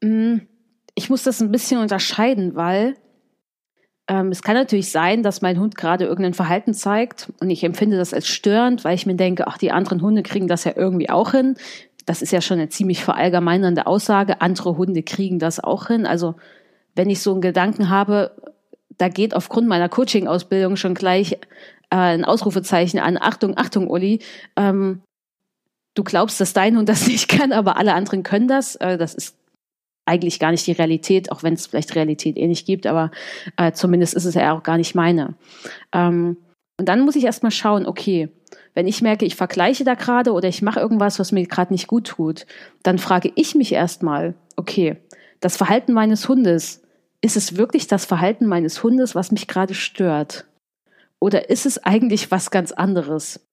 Mm, 0.02 0.38
ich 0.94 1.10
muss 1.10 1.22
das 1.22 1.40
ein 1.40 1.50
bisschen 1.50 1.80
unterscheiden, 1.80 2.54
weil 2.54 2.94
ähm, 4.06 4.28
es 4.28 4.42
kann 4.42 4.54
natürlich 4.54 4.90
sein, 4.90 5.22
dass 5.22 5.40
mein 5.40 5.58
Hund 5.58 5.76
gerade 5.76 6.04
irgendein 6.04 6.34
Verhalten 6.34 6.74
zeigt 6.74 7.32
und 7.40 7.48
ich 7.48 7.64
empfinde 7.64 7.96
das 7.96 8.12
als 8.12 8.28
störend, 8.28 8.84
weil 8.84 8.94
ich 8.94 9.06
mir 9.06 9.16
denke, 9.16 9.46
ach, 9.46 9.56
die 9.56 9.72
anderen 9.72 10.02
Hunde 10.02 10.22
kriegen 10.22 10.46
das 10.46 10.64
ja 10.64 10.72
irgendwie 10.76 11.08
auch 11.08 11.30
hin 11.30 11.56
das 12.06 12.22
ist 12.22 12.32
ja 12.32 12.40
schon 12.40 12.58
eine 12.58 12.68
ziemlich 12.68 13.02
verallgemeinernde 13.02 13.86
Aussage. 13.86 14.40
Andere 14.40 14.76
Hunde 14.76 15.02
kriegen 15.02 15.38
das 15.38 15.62
auch 15.62 15.86
hin. 15.88 16.06
Also 16.06 16.34
wenn 16.94 17.10
ich 17.10 17.20
so 17.20 17.32
einen 17.32 17.40
Gedanken 17.40 17.88
habe, 17.88 18.36
da 18.98 19.08
geht 19.08 19.34
aufgrund 19.34 19.68
meiner 19.68 19.88
Coaching-Ausbildung 19.88 20.76
schon 20.76 20.94
gleich 20.94 21.32
äh, 21.90 21.96
ein 21.96 22.24
Ausrufezeichen 22.24 23.00
an. 23.00 23.18
Achtung, 23.20 23.56
Achtung, 23.56 23.88
Uli. 23.88 24.20
Ähm, 24.56 25.02
du 25.94 26.04
glaubst, 26.04 26.40
dass 26.40 26.52
dein 26.52 26.76
Hund 26.76 26.88
das 26.88 27.06
nicht 27.08 27.28
kann, 27.28 27.52
aber 27.52 27.76
alle 27.76 27.94
anderen 27.94 28.22
können 28.22 28.48
das. 28.48 28.76
Äh, 28.76 28.98
das 28.98 29.14
ist 29.14 29.36
eigentlich 30.06 30.38
gar 30.38 30.50
nicht 30.50 30.66
die 30.66 30.72
Realität, 30.72 31.32
auch 31.32 31.42
wenn 31.42 31.54
es 31.54 31.66
vielleicht 31.66 31.94
Realität 31.94 32.36
eh 32.36 32.46
nicht 32.46 32.66
gibt, 32.66 32.86
aber 32.86 33.10
äh, 33.56 33.72
zumindest 33.72 34.14
ist 34.14 34.26
es 34.26 34.34
ja 34.34 34.52
auch 34.52 34.62
gar 34.62 34.76
nicht 34.76 34.94
meine. 34.94 35.34
Ähm, 35.92 36.36
und 36.78 36.88
dann 36.88 37.00
muss 37.00 37.16
ich 37.16 37.24
erstmal 37.24 37.52
schauen, 37.52 37.86
okay, 37.86 38.28
wenn 38.74 38.86
ich 38.86 39.02
merke, 39.02 39.24
ich 39.24 39.36
vergleiche 39.36 39.84
da 39.84 39.94
gerade 39.94 40.32
oder 40.32 40.48
ich 40.48 40.62
mache 40.62 40.80
irgendwas, 40.80 41.18
was 41.18 41.32
mir 41.32 41.46
gerade 41.46 41.72
nicht 41.72 41.86
gut 41.86 42.08
tut, 42.08 42.46
dann 42.82 42.98
frage 42.98 43.32
ich 43.34 43.54
mich 43.54 43.72
erstmal, 43.72 44.34
okay, 44.56 44.96
das 45.40 45.56
Verhalten 45.56 45.92
meines 45.92 46.28
Hundes, 46.28 46.82
ist 47.20 47.36
es 47.36 47.56
wirklich 47.56 47.86
das 47.86 48.04
Verhalten 48.04 48.46
meines 48.46 48.82
Hundes, 48.82 49.14
was 49.14 49.32
mich 49.32 49.46
gerade 49.46 49.74
stört? 49.74 50.46
Oder 51.20 51.48
ist 51.48 51.64
es 51.64 51.82
eigentlich 51.82 52.30
was 52.30 52.50
ganz 52.50 52.72
anderes? 52.72 53.43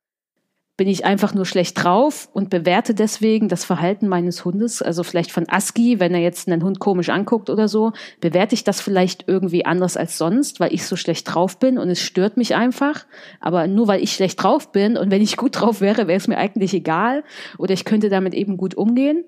Bin 0.81 0.87
ich 0.87 1.05
einfach 1.05 1.35
nur 1.35 1.45
schlecht 1.45 1.83
drauf 1.83 2.27
und 2.33 2.49
bewerte 2.49 2.95
deswegen 2.95 3.49
das 3.49 3.63
Verhalten 3.63 4.07
meines 4.07 4.43
Hundes, 4.45 4.81
also 4.81 5.03
vielleicht 5.03 5.31
von 5.31 5.47
ASCII, 5.47 5.99
wenn 5.99 6.11
er 6.15 6.21
jetzt 6.21 6.47
einen 6.47 6.63
Hund 6.63 6.79
komisch 6.79 7.09
anguckt 7.09 7.51
oder 7.51 7.67
so, 7.67 7.91
bewerte 8.19 8.55
ich 8.55 8.63
das 8.63 8.81
vielleicht 8.81 9.25
irgendwie 9.27 9.63
anders 9.63 9.95
als 9.95 10.17
sonst, 10.17 10.59
weil 10.59 10.73
ich 10.73 10.87
so 10.87 10.95
schlecht 10.95 11.31
drauf 11.31 11.59
bin 11.59 11.77
und 11.77 11.87
es 11.91 12.01
stört 12.01 12.35
mich 12.35 12.55
einfach. 12.55 13.05
Aber 13.39 13.67
nur 13.67 13.87
weil 13.87 14.01
ich 14.01 14.13
schlecht 14.13 14.41
drauf 14.41 14.71
bin 14.71 14.97
und 14.97 15.11
wenn 15.11 15.21
ich 15.21 15.37
gut 15.37 15.61
drauf 15.61 15.81
wäre, 15.81 16.07
wäre 16.07 16.17
es 16.17 16.27
mir 16.27 16.39
eigentlich 16.39 16.73
egal 16.73 17.23
oder 17.59 17.75
ich 17.75 17.85
könnte 17.85 18.09
damit 18.09 18.33
eben 18.33 18.57
gut 18.57 18.73
umgehen 18.73 19.23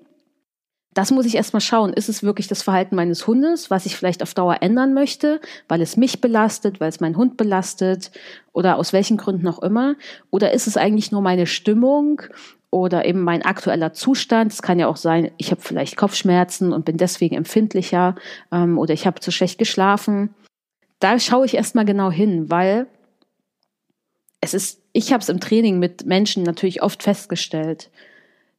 das 0.94 1.10
muss 1.10 1.26
ich 1.26 1.34
erstmal 1.34 1.60
schauen. 1.60 1.92
Ist 1.92 2.08
es 2.08 2.22
wirklich 2.22 2.46
das 2.46 2.62
Verhalten 2.62 2.94
meines 2.94 3.26
Hundes, 3.26 3.68
was 3.68 3.84
ich 3.84 3.96
vielleicht 3.96 4.22
auf 4.22 4.32
Dauer 4.32 4.58
ändern 4.60 4.94
möchte, 4.94 5.40
weil 5.68 5.82
es 5.82 5.96
mich 5.96 6.20
belastet, 6.20 6.80
weil 6.80 6.88
es 6.88 7.00
meinen 7.00 7.16
Hund 7.16 7.36
belastet 7.36 8.12
oder 8.52 8.78
aus 8.78 8.92
welchen 8.92 9.16
Gründen 9.16 9.48
auch 9.48 9.60
immer? 9.60 9.96
Oder 10.30 10.52
ist 10.52 10.68
es 10.68 10.76
eigentlich 10.76 11.10
nur 11.10 11.20
meine 11.20 11.46
Stimmung 11.46 12.22
oder 12.70 13.04
eben 13.04 13.22
mein 13.22 13.42
aktueller 13.42 13.92
Zustand? 13.92 14.52
Es 14.52 14.62
kann 14.62 14.78
ja 14.78 14.86
auch 14.86 14.96
sein, 14.96 15.32
ich 15.36 15.50
habe 15.50 15.60
vielleicht 15.60 15.96
Kopfschmerzen 15.96 16.72
und 16.72 16.84
bin 16.84 16.96
deswegen 16.96 17.34
empfindlicher 17.34 18.14
ähm, 18.52 18.78
oder 18.78 18.94
ich 18.94 19.06
habe 19.06 19.20
zu 19.20 19.32
schlecht 19.32 19.58
geschlafen. 19.58 20.32
Da 21.00 21.18
schaue 21.18 21.44
ich 21.44 21.54
erstmal 21.54 21.84
genau 21.84 22.12
hin, 22.12 22.50
weil 22.50 22.86
es 24.40 24.54
ist, 24.54 24.80
ich 24.92 25.12
habe 25.12 25.22
es 25.22 25.28
im 25.28 25.40
Training 25.40 25.80
mit 25.80 26.06
Menschen 26.06 26.44
natürlich 26.44 26.82
oft 26.82 27.02
festgestellt, 27.02 27.90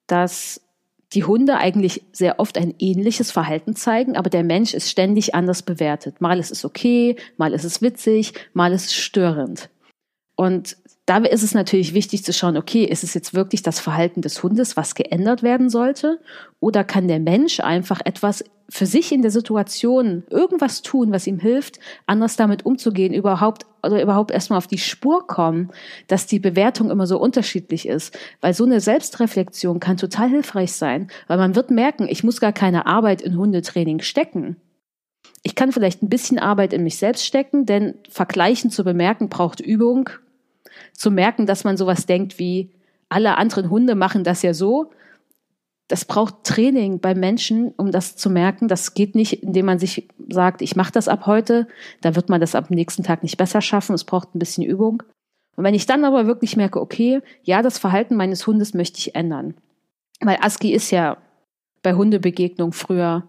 dass 0.07 0.64
die 1.13 1.23
Hunde 1.23 1.57
eigentlich 1.57 2.03
sehr 2.11 2.39
oft 2.39 2.57
ein 2.57 2.73
ähnliches 2.79 3.31
Verhalten 3.31 3.75
zeigen, 3.75 4.17
aber 4.17 4.29
der 4.29 4.43
Mensch 4.43 4.73
ist 4.73 4.89
ständig 4.89 5.35
anders 5.35 5.63
bewertet. 5.63 6.21
Mal 6.21 6.39
ist 6.39 6.51
es 6.51 6.65
okay, 6.65 7.15
mal 7.37 7.53
ist 7.53 7.63
es 7.63 7.81
witzig, 7.81 8.33
mal 8.53 8.73
ist 8.73 8.85
es 8.87 8.93
störend. 8.95 9.69
Und 10.35 10.77
dabei 11.05 11.29
ist 11.29 11.43
es 11.43 11.53
natürlich 11.53 11.93
wichtig 11.93 12.23
zu 12.23 12.33
schauen, 12.33 12.57
okay, 12.57 12.83
ist 12.83 13.03
es 13.03 13.13
jetzt 13.13 13.33
wirklich 13.33 13.61
das 13.61 13.79
Verhalten 13.79 14.21
des 14.21 14.41
Hundes, 14.41 14.75
was 14.75 14.95
geändert 14.95 15.43
werden 15.43 15.69
sollte? 15.69 16.19
Oder 16.59 16.83
kann 16.83 17.07
der 17.07 17.19
Mensch 17.19 17.59
einfach 17.59 18.01
etwas 18.03 18.43
für 18.69 18.87
sich 18.87 19.11
in 19.11 19.21
der 19.21 19.29
Situation 19.29 20.23
irgendwas 20.29 20.81
tun, 20.81 21.11
was 21.11 21.27
ihm 21.27 21.37
hilft, 21.39 21.79
anders 22.07 22.35
damit 22.35 22.65
umzugehen, 22.65 23.13
überhaupt 23.13 23.65
oder 23.83 24.01
überhaupt 24.01 24.31
erstmal 24.31 24.57
auf 24.57 24.65
die 24.65 24.79
Spur 24.79 25.27
kommen, 25.27 25.69
dass 26.07 26.25
die 26.25 26.39
Bewertung 26.39 26.89
immer 26.89 27.05
so 27.05 27.19
unterschiedlich 27.19 27.87
ist, 27.87 28.17
weil 28.41 28.55
so 28.55 28.65
eine 28.65 28.81
Selbstreflexion 28.81 29.79
kann 29.79 29.97
total 29.97 30.29
hilfreich 30.29 30.71
sein, 30.73 31.09
weil 31.27 31.37
man 31.37 31.55
wird 31.55 31.69
merken, 31.69 32.07
ich 32.09 32.23
muss 32.23 32.41
gar 32.41 32.53
keine 32.53 32.87
Arbeit 32.87 33.21
in 33.21 33.37
Hundetraining 33.37 33.99
stecken. 33.99 34.55
Ich 35.43 35.53
kann 35.53 35.71
vielleicht 35.71 36.01
ein 36.01 36.09
bisschen 36.09 36.39
Arbeit 36.39 36.73
in 36.73 36.83
mich 36.83 36.97
selbst 36.97 37.23
stecken, 37.23 37.67
denn 37.67 37.93
vergleichen 38.09 38.71
zu 38.71 38.83
bemerken 38.83 39.29
braucht 39.29 39.59
Übung, 39.59 40.09
zu 40.95 41.11
merken, 41.11 41.45
dass 41.45 41.63
man 41.63 41.77
sowas 41.77 42.05
denkt 42.05 42.39
wie, 42.39 42.71
alle 43.09 43.37
anderen 43.37 43.69
Hunde 43.69 43.95
machen 43.95 44.23
das 44.23 44.41
ja 44.41 44.53
so. 44.53 44.91
Das 45.87 46.05
braucht 46.05 46.43
Training 46.43 46.99
bei 46.99 47.13
Menschen, 47.13 47.71
um 47.77 47.91
das 47.91 48.15
zu 48.15 48.29
merken. 48.29 48.67
Das 48.67 48.95
geht 48.95 49.13
nicht, 49.13 49.43
indem 49.43 49.67
man 49.67 49.77
sich 49.77 50.07
sagt, 50.29 50.63
ich 50.63 50.75
mache 50.75 50.91
das 50.91 51.07
ab 51.07 51.27
heute. 51.27 51.67
Da 52.01 52.15
wird 52.15 52.29
man 52.29 52.41
das 52.41 52.55
ab 52.55 52.71
nächsten 52.71 53.03
Tag 53.03 53.21
nicht 53.21 53.37
besser 53.37 53.61
schaffen. 53.61 53.93
Es 53.93 54.03
braucht 54.03 54.33
ein 54.33 54.39
bisschen 54.39 54.63
Übung. 54.63 55.03
Und 55.55 55.63
wenn 55.63 55.75
ich 55.75 55.85
dann 55.85 56.03
aber 56.03 56.25
wirklich 56.25 56.57
merke, 56.57 56.81
okay, 56.81 57.21
ja, 57.43 57.61
das 57.61 57.77
Verhalten 57.77 58.15
meines 58.15 58.47
Hundes 58.47 58.73
möchte 58.73 58.97
ich 58.97 59.15
ändern. 59.15 59.53
Weil 60.21 60.37
ASCII 60.41 60.73
ist 60.73 60.91
ja 60.91 61.17
bei 61.83 61.93
Hundebegegnung 61.93 62.73
früher 62.73 63.27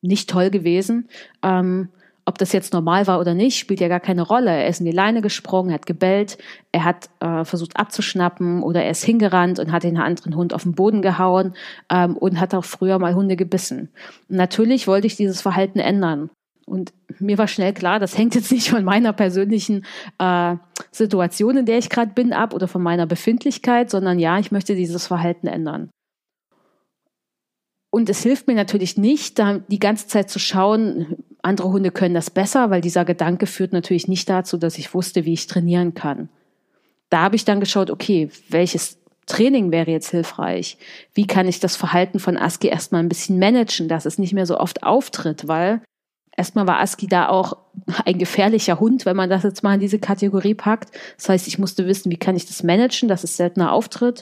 nicht 0.00 0.30
toll 0.30 0.50
gewesen. 0.50 1.08
Ähm, 1.42 1.90
ob 2.26 2.38
das 2.38 2.52
jetzt 2.52 2.72
normal 2.72 3.06
war 3.06 3.20
oder 3.20 3.34
nicht, 3.34 3.56
spielt 3.56 3.80
ja 3.80 3.86
gar 3.86 4.00
keine 4.00 4.22
Rolle. 4.22 4.50
Er 4.50 4.66
ist 4.66 4.80
in 4.80 4.86
die 4.86 4.92
Leine 4.92 5.22
gesprungen, 5.22 5.72
hat 5.72 5.86
gebellt, 5.86 6.38
er 6.72 6.84
hat 6.84 7.08
äh, 7.20 7.44
versucht 7.44 7.76
abzuschnappen 7.76 8.62
oder 8.64 8.82
er 8.82 8.90
ist 8.90 9.04
hingerannt 9.04 9.60
und 9.60 9.70
hat 9.70 9.84
den 9.84 9.96
anderen 9.96 10.34
Hund 10.34 10.52
auf 10.52 10.64
den 10.64 10.74
Boden 10.74 11.02
gehauen 11.02 11.54
ähm, 11.88 12.16
und 12.16 12.40
hat 12.40 12.52
auch 12.52 12.64
früher 12.64 12.98
mal 12.98 13.14
Hunde 13.14 13.36
gebissen. 13.36 13.90
Natürlich 14.28 14.88
wollte 14.88 15.06
ich 15.06 15.16
dieses 15.16 15.40
Verhalten 15.40 15.78
ändern. 15.78 16.30
Und 16.66 16.92
mir 17.20 17.38
war 17.38 17.46
schnell 17.46 17.72
klar, 17.72 18.00
das 18.00 18.18
hängt 18.18 18.34
jetzt 18.34 18.50
nicht 18.50 18.70
von 18.70 18.82
meiner 18.82 19.12
persönlichen 19.12 19.86
äh, 20.18 20.56
Situation, 20.90 21.58
in 21.58 21.66
der 21.66 21.78
ich 21.78 21.90
gerade 21.90 22.12
bin, 22.12 22.32
ab 22.32 22.52
oder 22.52 22.66
von 22.66 22.82
meiner 22.82 23.06
Befindlichkeit, 23.06 23.88
sondern 23.88 24.18
ja, 24.18 24.36
ich 24.40 24.50
möchte 24.50 24.74
dieses 24.74 25.06
Verhalten 25.06 25.46
ändern. 25.46 25.90
Und 27.90 28.10
es 28.10 28.22
hilft 28.22 28.48
mir 28.48 28.54
natürlich 28.54 28.98
nicht, 28.98 29.38
da 29.38 29.60
die 29.68 29.78
ganze 29.78 30.08
Zeit 30.08 30.28
zu 30.28 30.40
schauen, 30.40 31.16
andere 31.46 31.70
Hunde 31.70 31.90
können 31.90 32.14
das 32.14 32.30
besser, 32.30 32.70
weil 32.70 32.80
dieser 32.80 33.04
Gedanke 33.04 33.46
führt 33.46 33.72
natürlich 33.72 34.08
nicht 34.08 34.28
dazu, 34.28 34.58
dass 34.58 34.78
ich 34.78 34.92
wusste, 34.92 35.24
wie 35.24 35.32
ich 35.32 35.46
trainieren 35.46 35.94
kann. 35.94 36.28
Da 37.08 37.22
habe 37.22 37.36
ich 37.36 37.44
dann 37.44 37.60
geschaut, 37.60 37.90
okay, 37.90 38.30
welches 38.48 38.98
Training 39.26 39.72
wäre 39.72 39.90
jetzt 39.90 40.10
hilfreich? 40.10 40.78
Wie 41.14 41.26
kann 41.26 41.48
ich 41.48 41.60
das 41.60 41.76
Verhalten 41.76 42.18
von 42.18 42.36
ASCII 42.36 42.68
erstmal 42.68 43.02
ein 43.02 43.08
bisschen 43.08 43.38
managen, 43.38 43.88
dass 43.88 44.06
es 44.06 44.18
nicht 44.18 44.32
mehr 44.32 44.46
so 44.46 44.58
oft 44.58 44.82
auftritt, 44.82 45.48
weil 45.48 45.82
erstmal 46.36 46.66
war 46.66 46.80
ASCII 46.80 47.08
da 47.08 47.28
auch 47.28 47.56
ein 48.04 48.18
gefährlicher 48.18 48.78
Hund, 48.80 49.06
wenn 49.06 49.16
man 49.16 49.30
das 49.30 49.42
jetzt 49.42 49.62
mal 49.62 49.74
in 49.74 49.80
diese 49.80 49.98
Kategorie 49.98 50.54
packt. 50.54 50.90
Das 51.16 51.28
heißt, 51.28 51.48
ich 51.48 51.58
musste 51.58 51.86
wissen, 51.86 52.10
wie 52.10 52.18
kann 52.18 52.36
ich 52.36 52.46
das 52.46 52.62
managen, 52.62 53.08
dass 53.08 53.24
es 53.24 53.36
seltener 53.36 53.72
auftritt? 53.72 54.20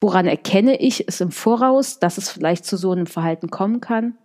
Woran 0.00 0.26
erkenne 0.26 0.76
ich 0.76 1.08
es 1.08 1.20
im 1.20 1.30
Voraus, 1.30 1.98
dass 1.98 2.18
es 2.18 2.28
vielleicht 2.28 2.64
zu 2.64 2.76
so 2.76 2.92
einem 2.92 3.06
Verhalten 3.06 3.50
kommen 3.50 3.80
kann? 3.80 4.16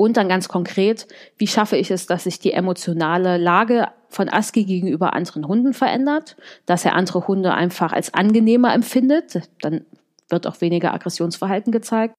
Und 0.00 0.16
dann 0.16 0.30
ganz 0.30 0.48
konkret, 0.48 1.06
wie 1.36 1.46
schaffe 1.46 1.76
ich 1.76 1.90
es, 1.90 2.06
dass 2.06 2.24
sich 2.24 2.38
die 2.38 2.54
emotionale 2.54 3.36
Lage 3.36 3.88
von 4.08 4.30
ASCII 4.30 4.64
gegenüber 4.64 5.12
anderen 5.12 5.46
Hunden 5.46 5.74
verändert, 5.74 6.38
dass 6.64 6.86
er 6.86 6.94
andere 6.94 7.28
Hunde 7.28 7.52
einfach 7.52 7.92
als 7.92 8.14
angenehmer 8.14 8.72
empfindet, 8.72 9.42
dann 9.60 9.84
wird 10.30 10.46
auch 10.46 10.62
weniger 10.62 10.94
Aggressionsverhalten 10.94 11.70
gezeigt. 11.70 12.14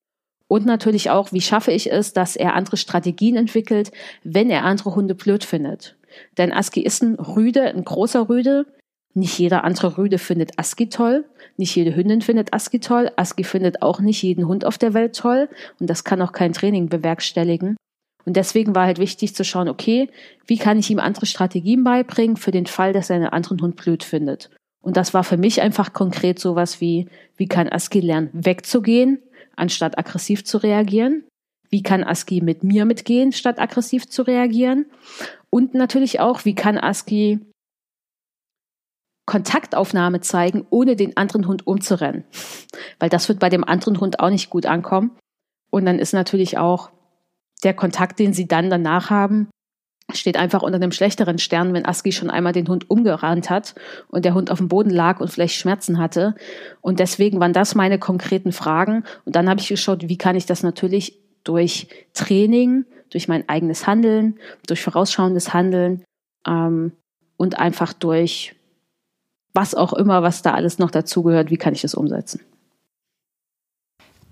Und 0.47 0.67
natürlich 0.67 1.09
auch, 1.09 1.31
wie 1.31 1.41
schaffe 1.41 1.71
ich 1.71 1.91
es, 1.91 2.13
dass 2.13 2.35
er 2.35 2.53
andere 2.53 2.77
Strategien 2.77 3.35
entwickelt, 3.35 3.91
wenn 4.23 4.51
er 4.51 4.63
andere 4.63 4.93
Hunde 4.93 5.15
blöd 5.15 5.43
findet. 5.43 5.95
Denn 6.37 6.53
ASCII 6.53 6.83
ist 6.83 7.01
ein 7.01 7.15
Rüde, 7.15 7.63
ein 7.63 7.83
großer 7.83 8.29
Rüde, 8.29 8.67
nicht 9.13 9.37
jeder 9.37 9.63
andere 9.63 9.97
Rüde 9.97 10.17
findet 10.17 10.57
ASCII 10.57 10.89
toll. 10.89 11.25
Nicht 11.57 11.75
jede 11.75 11.95
Hündin 11.95 12.21
findet 12.21 12.53
ASCII 12.53 12.79
toll. 12.79 13.11
ASCII 13.17 13.43
findet 13.43 13.81
auch 13.81 13.99
nicht 13.99 14.21
jeden 14.21 14.47
Hund 14.47 14.65
auf 14.65 14.77
der 14.77 14.93
Welt 14.93 15.15
toll. 15.15 15.49
Und 15.79 15.89
das 15.89 16.03
kann 16.03 16.21
auch 16.21 16.31
kein 16.31 16.53
Training 16.53 16.87
bewerkstelligen. 16.87 17.75
Und 18.25 18.37
deswegen 18.37 18.75
war 18.75 18.85
halt 18.85 18.99
wichtig 18.99 19.35
zu 19.35 19.43
schauen, 19.43 19.67
okay, 19.67 20.09
wie 20.45 20.57
kann 20.57 20.77
ich 20.77 20.89
ihm 20.89 20.99
andere 20.99 21.25
Strategien 21.25 21.83
beibringen 21.83 22.37
für 22.37 22.51
den 22.51 22.67
Fall, 22.67 22.93
dass 22.93 23.09
er 23.09 23.17
einen 23.17 23.25
anderen 23.25 23.61
Hund 23.61 23.75
blöd 23.75 24.03
findet. 24.03 24.49
Und 24.81 24.97
das 24.97 25.13
war 25.13 25.23
für 25.23 25.37
mich 25.37 25.61
einfach 25.61 25.93
konkret 25.93 26.39
sowas 26.39 26.81
wie, 26.81 27.07
wie 27.35 27.47
kann 27.47 27.69
ASCII 27.69 27.99
lernen, 27.99 28.29
wegzugehen, 28.33 29.19
anstatt 29.55 29.97
aggressiv 29.97 30.45
zu 30.45 30.57
reagieren? 30.57 31.23
Wie 31.69 31.83
kann 31.83 32.03
ASCII 32.03 32.41
mit 32.41 32.63
mir 32.63 32.85
mitgehen, 32.85 33.31
statt 33.31 33.59
aggressiv 33.59 34.07
zu 34.07 34.23
reagieren? 34.23 34.85
Und 35.49 35.73
natürlich 35.73 36.19
auch, 36.19 36.45
wie 36.45 36.55
kann 36.55 36.77
ASCII 36.77 37.39
Kontaktaufnahme 39.25 40.21
zeigen, 40.21 40.65
ohne 40.69 40.95
den 40.95 41.15
anderen 41.17 41.47
Hund 41.47 41.67
umzurennen. 41.67 42.23
Weil 42.99 43.09
das 43.09 43.29
wird 43.29 43.39
bei 43.39 43.49
dem 43.49 43.63
anderen 43.63 43.99
Hund 43.99 44.19
auch 44.19 44.29
nicht 44.29 44.49
gut 44.49 44.65
ankommen. 44.65 45.11
Und 45.69 45.85
dann 45.85 45.99
ist 45.99 46.13
natürlich 46.13 46.57
auch 46.57 46.91
der 47.63 47.73
Kontakt, 47.73 48.19
den 48.19 48.33
sie 48.33 48.47
dann 48.47 48.69
danach 48.69 49.09
haben, 49.09 49.49
steht 50.13 50.37
einfach 50.37 50.61
unter 50.61 50.75
einem 50.75 50.91
schlechteren 50.91 51.37
Stern, 51.37 51.73
wenn 51.73 51.85
Aski 51.85 52.11
schon 52.11 52.29
einmal 52.29 52.53
den 52.53 52.67
Hund 52.67 52.89
umgerannt 52.89 53.49
hat 53.49 53.75
und 54.09 54.25
der 54.25 54.33
Hund 54.33 54.51
auf 54.51 54.57
dem 54.57 54.67
Boden 54.67 54.89
lag 54.89 55.19
und 55.19 55.29
vielleicht 55.29 55.55
Schmerzen 55.55 55.97
hatte. 55.97 56.35
Und 56.81 56.99
deswegen 56.99 57.39
waren 57.39 57.53
das 57.53 57.75
meine 57.75 57.99
konkreten 57.99 58.51
Fragen. 58.51 59.03
Und 59.25 59.35
dann 59.35 59.49
habe 59.49 59.61
ich 59.61 59.69
geschaut, 59.69 60.09
wie 60.09 60.17
kann 60.17 60.35
ich 60.35 60.45
das 60.45 60.63
natürlich 60.63 61.19
durch 61.43 61.87
Training, 62.13 62.85
durch 63.09 63.27
mein 63.27 63.47
eigenes 63.49 63.87
Handeln, 63.87 64.39
durch 64.67 64.81
vorausschauendes 64.81 65.53
Handeln 65.53 66.03
ähm, 66.47 66.93
und 67.37 67.59
einfach 67.59 67.93
durch 67.93 68.55
was 69.53 69.75
auch 69.75 69.93
immer, 69.93 70.23
was 70.23 70.41
da 70.41 70.53
alles 70.53 70.79
noch 70.79 70.91
dazugehört, 70.91 71.49
wie 71.49 71.57
kann 71.57 71.73
ich 71.73 71.81
das 71.81 71.95
umsetzen? 71.95 72.41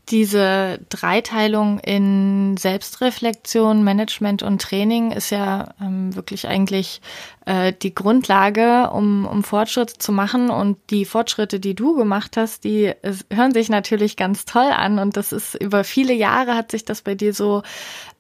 Diese 0.10 0.80
Dreiteilung 0.90 1.78
in 1.78 2.58
Selbstreflexion, 2.58 3.84
Management 3.84 4.42
und 4.42 4.60
Training 4.60 5.12
ist 5.12 5.30
ja 5.30 5.76
ähm, 5.80 6.16
wirklich 6.16 6.48
eigentlich 6.48 7.02
äh, 7.46 7.74
die 7.74 7.94
Grundlage, 7.94 8.90
um, 8.90 9.28
um 9.28 9.44
Fortschritte 9.44 10.00
zu 10.00 10.12
machen. 10.12 10.50
Und 10.50 10.80
die 10.90 11.06
Fortschritte, 11.06 11.60
die 11.60 11.76
du 11.76 11.96
gemacht 11.96 12.38
hast, 12.38 12.64
die 12.64 12.86
äh, 12.86 13.14
hören 13.32 13.54
sich 13.54 13.70
natürlich 13.70 14.18
ganz 14.18 14.46
toll 14.46 14.72
an. 14.76 14.98
Und 14.98 15.16
das 15.16 15.32
ist 15.32 15.54
über 15.54 15.84
viele 15.84 16.14
Jahre 16.14 16.56
hat 16.56 16.72
sich 16.72 16.86
das 16.86 17.04
bei 17.04 17.14
dir 17.14 17.36
so 17.36 17.62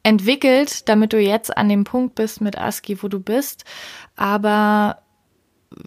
entwickelt, 0.03 0.87
damit 0.89 1.11
du 1.11 1.19
jetzt 1.19 1.57
an 1.57 1.69
dem 1.69 1.85
Punkt 1.85 2.13
bist 2.13 2.39
mit 2.39 2.55
ASCII, 2.55 3.01
wo 3.01 3.07
du 3.07 3.19
bist. 3.19 3.65
Aber 4.15 4.99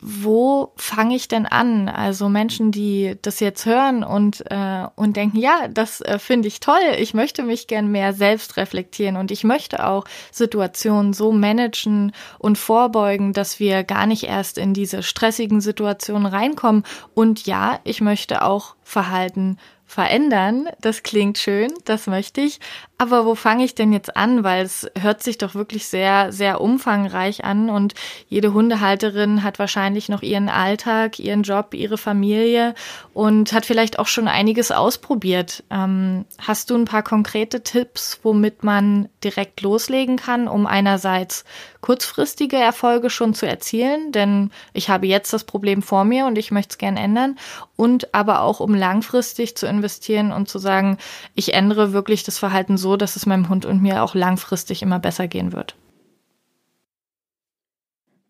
wo 0.01 0.73
fange 0.77 1.17
ich 1.17 1.27
denn 1.27 1.45
an? 1.45 1.89
Also 1.89 2.29
Menschen, 2.29 2.71
die 2.71 3.17
das 3.21 3.41
jetzt 3.41 3.67
hören 3.67 4.05
und, 4.05 4.45
äh, 4.49 4.87
und 4.95 5.17
denken, 5.17 5.39
ja, 5.39 5.67
das 5.69 6.01
äh, 6.03 6.19
finde 6.19 6.49
ich 6.49 6.61
toll, 6.61 6.81
ich 6.99 7.15
möchte 7.15 7.43
mich 7.43 7.67
gern 7.67 7.91
mehr 7.91 8.13
selbst 8.13 8.57
reflektieren 8.57 9.17
und 9.17 9.33
ich 9.33 9.43
möchte 9.43 9.85
auch 9.87 10.05
Situationen 10.31 11.13
so 11.13 11.33
managen 11.33 12.13
und 12.39 12.59
vorbeugen, 12.59 13.33
dass 13.33 13.59
wir 13.59 13.83
gar 13.83 14.07
nicht 14.07 14.25
erst 14.25 14.57
in 14.57 14.73
diese 14.73 15.03
stressigen 15.03 15.61
Situationen 15.61 16.27
reinkommen. 16.27 16.85
Und 17.15 17.47
ja, 17.47 17.81
ich 17.83 18.01
möchte 18.01 18.43
auch 18.43 18.77
Verhalten 18.85 19.59
verändern. 19.87 20.69
Das 20.81 21.03
klingt 21.03 21.39
schön, 21.39 21.73
das 21.85 22.07
möchte 22.07 22.41
ich. 22.41 22.61
Aber 22.97 23.27
wo 23.27 23.35
fange 23.35 23.65
ich 23.65 23.75
denn 23.75 23.93
jetzt 23.93 24.17
an? 24.17 24.43
Weil 24.45 24.65
es 24.65 24.91
hört 24.99 25.23
sich 25.23 25.39
doch 25.39 25.55
wirklich 25.55 25.87
sehr, 25.87 26.33
sehr 26.33 26.61
umfangreich 26.61 27.45
an 27.45 27.69
und 27.69 27.95
jede 28.29 28.55
Hundehalterin 28.55 29.43
hat 29.43 29.59
wahrscheinlich 29.59 30.09
noch 30.09 30.23
ihren 30.23 30.49
Alltag, 30.49 31.19
ihren 31.19 31.43
Job, 31.43 31.75
ihre 31.75 31.99
Familie 31.99 32.75
und 33.13 33.53
hat 33.53 33.67
vielleicht 33.67 33.99
auch 33.99 34.07
schon 34.07 34.29
einiges 34.29 34.71
ausprobiert. 34.71 35.65
Ähm, 35.71 36.25
hast 36.39 36.71
du 36.71 36.77
ein 36.77 36.87
paar 36.87 37.03
konkrete 37.03 37.63
Tipps, 37.63 38.21
womit 38.23 38.65
man 38.65 39.09
direkt 39.25 39.61
loslegen 39.61 40.17
kann, 40.17 40.49
um 40.49 40.67
einerseits 40.67 41.45
kurzfristige 41.83 42.57
Erfolge 42.57 43.11
schon 43.11 43.35
zu 43.35 43.47
erzielen? 43.47 44.11
Denn 44.13 44.51
ich 44.73 44.89
habe 44.89 45.07
jetzt 45.07 45.35
das 45.35 45.45
Problem 45.45 45.83
vor 45.83 46.05
mir 46.05 46.25
und 46.25 46.39
ich 46.39 46.51
möchte 46.51 46.73
es 46.73 46.79
gern 46.79 46.97
ändern 46.97 47.37
und 47.77 48.15
aber 48.15 48.41
auch 48.41 48.61
um 48.61 48.75
langfristig 48.75 49.55
zu 49.57 49.67
investieren 49.67 50.33
und 50.33 50.49
zu 50.49 50.59
sagen, 50.59 50.97
ich 51.35 51.53
ändere 51.53 51.93
wirklich 51.93 52.25
das 52.25 52.39
Verhalten 52.39 52.79
so, 52.79 52.97
dass 52.97 53.17
es 53.17 53.27
meinem 53.27 53.51
Hund 53.51 53.67
und 53.67 53.83
mir 53.83 54.03
auch 54.03 54.15
langfristig 54.15 54.81
immer 54.81 54.99
besser 54.99 55.29
gehen 55.29 55.53
wird. 55.53 55.77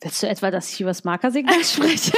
Willst 0.02 0.21
du 0.23 0.28
etwa, 0.28 0.50
dass 0.50 0.73
ich 0.73 0.80
über 0.80 0.90
das 0.90 1.04
Markersignal 1.04 1.62
spreche? 1.64 2.12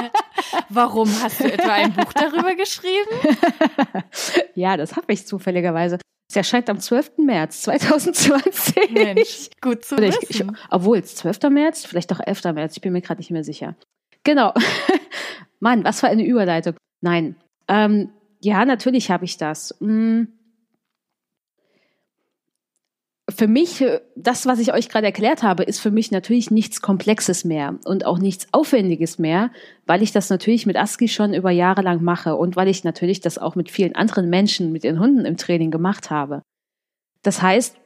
Warum 0.68 1.08
hast 1.22 1.40
du 1.40 1.52
etwa 1.52 1.72
ein 1.72 1.92
Buch 1.92 2.12
darüber 2.12 2.54
geschrieben? 2.56 3.38
ja, 4.54 4.76
das 4.76 4.96
habe 4.96 5.12
ich 5.12 5.26
zufälligerweise. 5.26 5.98
Es 6.30 6.36
erscheint 6.36 6.70
am 6.70 6.78
12. 6.78 7.18
März 7.18 7.62
2020. 7.62 8.92
Mensch, 8.92 9.50
gut 9.60 9.84
zu 9.84 9.98
wissen. 9.98 10.20
Ich, 10.28 10.40
ich, 10.40 10.46
obwohl, 10.70 10.98
es 10.98 11.16
12. 11.16 11.50
März, 11.50 11.84
vielleicht 11.84 12.12
auch 12.12 12.20
11. 12.24 12.44
März, 12.54 12.76
ich 12.76 12.80
bin 12.80 12.92
mir 12.92 13.00
gerade 13.00 13.18
nicht 13.18 13.32
mehr 13.32 13.42
sicher. 13.42 13.74
Genau. 14.22 14.54
Mann, 15.58 15.82
was 15.82 15.98
für 15.98 16.06
eine 16.06 16.24
Überleitung. 16.24 16.76
Nein. 17.00 17.34
Ähm, 17.66 18.10
ja, 18.40 18.64
natürlich 18.64 19.10
habe 19.10 19.24
ich 19.24 19.38
das. 19.38 19.74
Hm. 19.80 20.28
Für 23.30 23.48
mich, 23.48 23.84
das, 24.16 24.46
was 24.46 24.58
ich 24.58 24.72
euch 24.72 24.88
gerade 24.88 25.06
erklärt 25.06 25.42
habe, 25.42 25.62
ist 25.62 25.80
für 25.80 25.90
mich 25.90 26.10
natürlich 26.10 26.50
nichts 26.50 26.80
Komplexes 26.80 27.44
mehr 27.44 27.78
und 27.84 28.04
auch 28.04 28.18
nichts 28.18 28.48
Aufwendiges 28.52 29.18
mehr, 29.18 29.50
weil 29.86 30.02
ich 30.02 30.12
das 30.12 30.30
natürlich 30.30 30.66
mit 30.66 30.76
ASCII 30.76 31.08
schon 31.08 31.34
über 31.34 31.50
Jahre 31.50 31.82
lang 31.82 32.02
mache 32.02 32.36
und 32.36 32.56
weil 32.56 32.68
ich 32.68 32.84
natürlich 32.84 33.20
das 33.20 33.38
auch 33.38 33.54
mit 33.54 33.70
vielen 33.70 33.94
anderen 33.94 34.30
Menschen, 34.30 34.72
mit 34.72 34.84
ihren 34.84 35.00
Hunden 35.00 35.24
im 35.24 35.36
Training 35.36 35.70
gemacht 35.70 36.10
habe. 36.10 36.42
Das 37.22 37.42
heißt, 37.42 37.76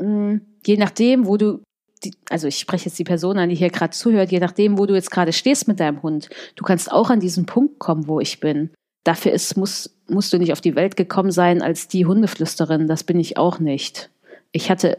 hm, 0.00 0.40
je 0.66 0.76
nachdem, 0.76 1.26
wo 1.26 1.36
du 1.36 1.60
die, 2.04 2.14
also 2.30 2.48
ich 2.48 2.58
spreche 2.58 2.86
jetzt 2.86 2.98
die 2.98 3.04
Person 3.04 3.38
an, 3.38 3.50
die 3.50 3.54
hier 3.54 3.70
gerade 3.70 3.90
zuhört, 3.90 4.32
je 4.32 4.40
nachdem, 4.40 4.78
wo 4.78 4.86
du 4.86 4.94
jetzt 4.94 5.10
gerade 5.10 5.32
stehst 5.32 5.68
mit 5.68 5.80
deinem 5.80 6.02
Hund, 6.02 6.30
du 6.56 6.64
kannst 6.64 6.90
auch 6.90 7.10
an 7.10 7.20
diesen 7.20 7.46
Punkt 7.46 7.78
kommen, 7.78 8.08
wo 8.08 8.20
ich 8.20 8.40
bin. 8.40 8.70
Dafür 9.04 9.32
ist, 9.32 9.56
muss, 9.56 9.94
musst 10.08 10.32
du 10.32 10.38
nicht 10.38 10.52
auf 10.52 10.60
die 10.60 10.76
Welt 10.76 10.96
gekommen 10.96 11.30
sein 11.30 11.62
als 11.62 11.88
die 11.88 12.06
Hundeflüsterin. 12.06 12.86
Das 12.86 13.04
bin 13.04 13.18
ich 13.18 13.36
auch 13.36 13.58
nicht. 13.58 14.10
Ich 14.52 14.70
hatte 14.70 14.98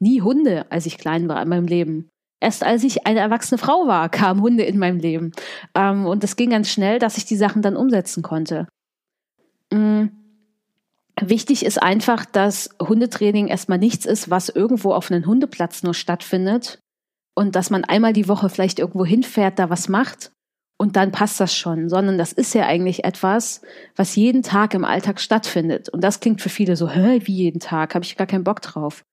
nie 0.00 0.20
Hunde, 0.22 0.70
als 0.70 0.86
ich 0.86 0.98
klein 0.98 1.28
war 1.28 1.40
in 1.42 1.48
meinem 1.48 1.66
Leben. 1.66 2.08
Erst 2.40 2.64
als 2.64 2.82
ich 2.82 3.06
eine 3.06 3.20
erwachsene 3.20 3.58
Frau 3.58 3.86
war, 3.86 4.08
kamen 4.08 4.40
Hunde 4.40 4.64
in 4.64 4.78
meinem 4.78 4.98
Leben. 4.98 5.32
Ähm, 5.74 6.06
und 6.06 6.24
es 6.24 6.36
ging 6.36 6.50
ganz 6.50 6.70
schnell, 6.70 6.98
dass 6.98 7.16
ich 7.16 7.24
die 7.24 7.36
Sachen 7.36 7.62
dann 7.62 7.76
umsetzen 7.76 8.22
konnte. 8.22 8.66
Mhm 9.72 10.22
Wichtig 11.20 11.64
ist 11.64 11.82
einfach, 11.82 12.24
dass 12.24 12.70
Hundetraining 12.80 13.48
erstmal 13.48 13.78
nichts 13.78 14.06
ist, 14.06 14.30
was 14.30 14.48
irgendwo 14.48 14.92
auf 14.94 15.10
einem 15.10 15.26
Hundeplatz 15.26 15.82
nur 15.82 15.94
stattfindet 15.94 16.80
und 17.34 17.54
dass 17.54 17.70
man 17.70 17.84
einmal 17.84 18.12
die 18.12 18.28
Woche 18.28 18.48
vielleicht 18.48 18.78
irgendwo 18.78 19.04
hinfährt, 19.04 19.58
da 19.58 19.68
was 19.68 19.88
macht 19.88 20.32
und 20.82 20.96
dann 20.96 21.12
passt 21.12 21.38
das 21.38 21.54
schon, 21.54 21.88
sondern 21.88 22.18
das 22.18 22.32
ist 22.32 22.54
ja 22.54 22.66
eigentlich 22.66 23.04
etwas, 23.04 23.62
was 23.94 24.16
jeden 24.16 24.42
Tag 24.42 24.74
im 24.74 24.84
Alltag 24.84 25.20
stattfindet. 25.20 25.88
Und 25.88 26.02
das 26.02 26.18
klingt 26.18 26.40
für 26.40 26.48
viele 26.48 26.74
so, 26.74 26.90
hä, 26.90 27.20
wie 27.22 27.34
jeden 27.36 27.60
Tag, 27.60 27.94
habe 27.94 28.04
ich 28.04 28.16
gar 28.16 28.26
keinen 28.26 28.42
Bock 28.42 28.60
drauf. 28.62 29.04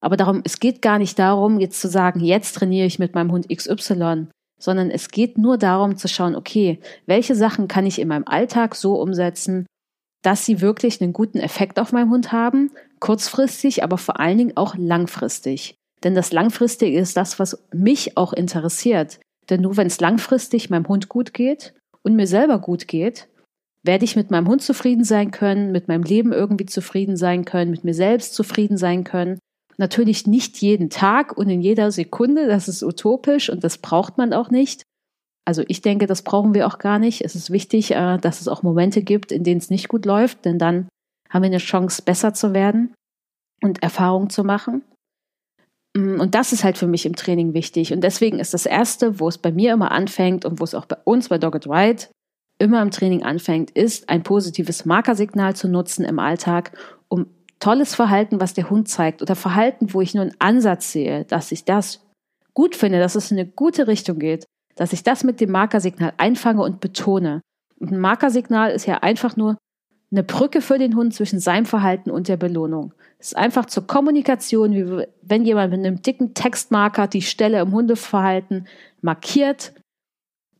Aber 0.00 0.16
darum, 0.16 0.40
es 0.44 0.58
geht 0.58 0.80
gar 0.80 0.98
nicht 0.98 1.18
darum, 1.18 1.60
jetzt 1.60 1.82
zu 1.82 1.88
sagen, 1.88 2.20
jetzt 2.20 2.54
trainiere 2.54 2.86
ich 2.86 2.98
mit 2.98 3.14
meinem 3.14 3.30
Hund 3.30 3.46
XY, 3.54 4.28
sondern 4.58 4.90
es 4.90 5.10
geht 5.10 5.36
nur 5.36 5.58
darum 5.58 5.98
zu 5.98 6.08
schauen, 6.08 6.34
okay, 6.34 6.80
welche 7.04 7.34
Sachen 7.34 7.68
kann 7.68 7.84
ich 7.84 8.00
in 8.00 8.08
meinem 8.08 8.26
Alltag 8.26 8.74
so 8.74 8.98
umsetzen, 8.98 9.66
dass 10.22 10.46
sie 10.46 10.62
wirklich 10.62 11.02
einen 11.02 11.12
guten 11.12 11.40
Effekt 11.40 11.78
auf 11.78 11.92
meinen 11.92 12.08
Hund 12.08 12.32
haben, 12.32 12.70
kurzfristig, 13.00 13.84
aber 13.84 13.98
vor 13.98 14.18
allen 14.18 14.38
Dingen 14.38 14.56
auch 14.56 14.76
langfristig. 14.78 15.74
Denn 16.04 16.14
das 16.14 16.32
Langfristige 16.32 16.98
ist 16.98 17.18
das, 17.18 17.38
was 17.38 17.62
mich 17.70 18.16
auch 18.16 18.32
interessiert. 18.32 19.20
Denn 19.50 19.62
nur 19.62 19.76
wenn 19.76 19.86
es 19.86 20.00
langfristig 20.00 20.70
meinem 20.70 20.88
Hund 20.88 21.08
gut 21.08 21.32
geht 21.32 21.74
und 22.02 22.16
mir 22.16 22.26
selber 22.26 22.58
gut 22.58 22.88
geht, 22.88 23.28
werde 23.82 24.04
ich 24.04 24.16
mit 24.16 24.30
meinem 24.30 24.48
Hund 24.48 24.62
zufrieden 24.62 25.04
sein 25.04 25.30
können, 25.30 25.72
mit 25.72 25.88
meinem 25.88 26.02
Leben 26.02 26.32
irgendwie 26.32 26.66
zufrieden 26.66 27.16
sein 27.16 27.44
können, 27.44 27.70
mit 27.70 27.84
mir 27.84 27.94
selbst 27.94 28.34
zufrieden 28.34 28.76
sein 28.76 29.04
können. 29.04 29.38
Natürlich 29.76 30.26
nicht 30.26 30.58
jeden 30.60 30.90
Tag 30.90 31.36
und 31.36 31.48
in 31.48 31.60
jeder 31.60 31.92
Sekunde, 31.92 32.48
das 32.48 32.68
ist 32.68 32.82
utopisch 32.82 33.48
und 33.48 33.62
das 33.62 33.78
braucht 33.78 34.18
man 34.18 34.32
auch 34.32 34.50
nicht. 34.50 34.82
Also 35.44 35.62
ich 35.68 35.80
denke, 35.80 36.06
das 36.06 36.22
brauchen 36.22 36.52
wir 36.52 36.66
auch 36.66 36.78
gar 36.78 36.98
nicht. 36.98 37.24
Es 37.24 37.34
ist 37.34 37.50
wichtig, 37.50 37.92
äh, 37.92 38.18
dass 38.18 38.40
es 38.40 38.48
auch 38.48 38.62
Momente 38.62 39.02
gibt, 39.02 39.32
in 39.32 39.44
denen 39.44 39.58
es 39.58 39.70
nicht 39.70 39.88
gut 39.88 40.04
läuft, 40.04 40.44
denn 40.44 40.58
dann 40.58 40.88
haben 41.30 41.42
wir 41.42 41.46
eine 41.46 41.58
Chance, 41.58 42.02
besser 42.02 42.34
zu 42.34 42.52
werden 42.52 42.92
und 43.62 43.82
Erfahrungen 43.82 44.28
zu 44.28 44.44
machen. 44.44 44.82
Mm, 45.98 46.20
und 46.20 46.34
das 46.34 46.52
ist 46.52 46.62
halt 46.62 46.78
für 46.78 46.86
mich 46.86 47.04
im 47.06 47.16
Training 47.16 47.54
wichtig. 47.54 47.92
Und 47.92 48.02
deswegen 48.02 48.38
ist 48.38 48.54
das 48.54 48.66
Erste, 48.66 49.18
wo 49.18 49.28
es 49.28 49.38
bei 49.38 49.50
mir 49.50 49.72
immer 49.72 49.90
anfängt 49.90 50.44
und 50.44 50.60
wo 50.60 50.64
es 50.64 50.74
auch 50.74 50.86
bei 50.86 50.96
uns 51.04 51.28
bei 51.28 51.38
Dogged 51.38 51.66
Ride 51.66 52.04
immer 52.58 52.82
im 52.82 52.90
Training 52.90 53.24
anfängt, 53.24 53.70
ist 53.72 54.08
ein 54.08 54.22
positives 54.22 54.84
Markersignal 54.84 55.56
zu 55.56 55.68
nutzen 55.68 56.04
im 56.04 56.18
Alltag, 56.18 56.76
um 57.08 57.26
tolles 57.60 57.94
Verhalten, 57.94 58.40
was 58.40 58.54
der 58.54 58.70
Hund 58.70 58.88
zeigt 58.88 59.22
oder 59.22 59.34
Verhalten, 59.34 59.92
wo 59.92 60.00
ich 60.00 60.14
nur 60.14 60.22
einen 60.22 60.36
Ansatz 60.38 60.92
sehe, 60.92 61.24
dass 61.24 61.50
ich 61.50 61.64
das 61.64 62.04
gut 62.54 62.76
finde, 62.76 63.00
dass 63.00 63.16
es 63.16 63.30
in 63.30 63.38
eine 63.38 63.48
gute 63.48 63.88
Richtung 63.88 64.18
geht, 64.18 64.44
dass 64.76 64.92
ich 64.92 65.02
das 65.02 65.24
mit 65.24 65.40
dem 65.40 65.50
Markersignal 65.50 66.12
einfange 66.16 66.62
und 66.62 66.80
betone. 66.80 67.40
Und 67.78 67.92
ein 67.92 67.98
Markersignal 67.98 68.70
ist 68.70 68.86
ja 68.86 68.98
einfach 68.98 69.36
nur 69.36 69.56
eine 70.10 70.22
Brücke 70.22 70.60
für 70.60 70.78
den 70.78 70.96
Hund 70.96 71.14
zwischen 71.14 71.40
seinem 71.40 71.66
Verhalten 71.66 72.10
und 72.10 72.28
der 72.28 72.36
Belohnung. 72.36 72.94
Es 73.18 73.28
ist 73.28 73.36
einfach 73.36 73.66
zur 73.66 73.86
Kommunikation, 73.86 74.72
wie 74.72 75.06
wenn 75.22 75.44
jemand 75.44 75.70
mit 75.72 75.84
einem 75.84 76.02
dicken 76.02 76.34
Textmarker 76.34 77.08
die 77.08 77.22
Stelle 77.22 77.60
im 77.60 77.72
Hundeverhalten 77.72 78.66
markiert, 79.02 79.72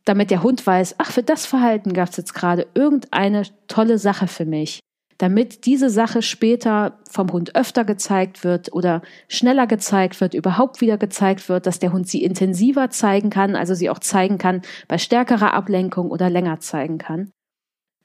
damit 0.05 0.31
der 0.31 0.43
Hund 0.43 0.65
weiß, 0.65 0.95
ach, 0.97 1.11
für 1.11 1.23
das 1.23 1.45
Verhalten 1.45 1.93
gab 1.93 2.09
es 2.09 2.17
jetzt 2.17 2.33
gerade 2.33 2.67
irgendeine 2.73 3.43
tolle 3.67 3.97
Sache 3.97 4.27
für 4.27 4.45
mich 4.45 4.79
damit 5.19 5.65
diese 5.65 5.89
Sache 5.89 6.21
später 6.21 6.97
vom 7.09 7.31
Hund 7.31 7.55
öfter 7.55 7.83
gezeigt 7.83 8.45
wird 8.45 8.71
oder 8.71 9.01
schneller 9.27 9.67
gezeigt 9.67 10.21
wird, 10.21 10.33
überhaupt 10.33 10.79
wieder 10.79 10.97
gezeigt 10.97 11.49
wird, 11.49 11.65
dass 11.65 11.77
der 11.77 11.91
Hund 11.91 12.07
sie 12.07 12.23
intensiver 12.23 12.89
zeigen 12.89 13.29
kann, 13.29 13.57
also 13.57 13.75
sie 13.75 13.89
auch 13.89 13.99
zeigen 13.99 14.37
kann 14.37 14.61
bei 14.87 14.97
stärkerer 14.97 15.53
Ablenkung 15.53 16.09
oder 16.09 16.29
länger 16.29 16.61
zeigen 16.61 16.99
kann. 16.99 17.31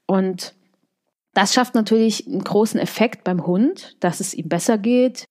Und 0.08 0.54
das 1.34 1.52
schafft 1.52 1.74
natürlich 1.74 2.26
einen 2.26 2.42
großen 2.42 2.80
Effekt 2.80 3.24
beim 3.24 3.46
Hund, 3.46 3.96
dass 4.00 4.20
es 4.20 4.34
ihm 4.34 4.48
besser 4.48 4.78
geht, 4.78 5.24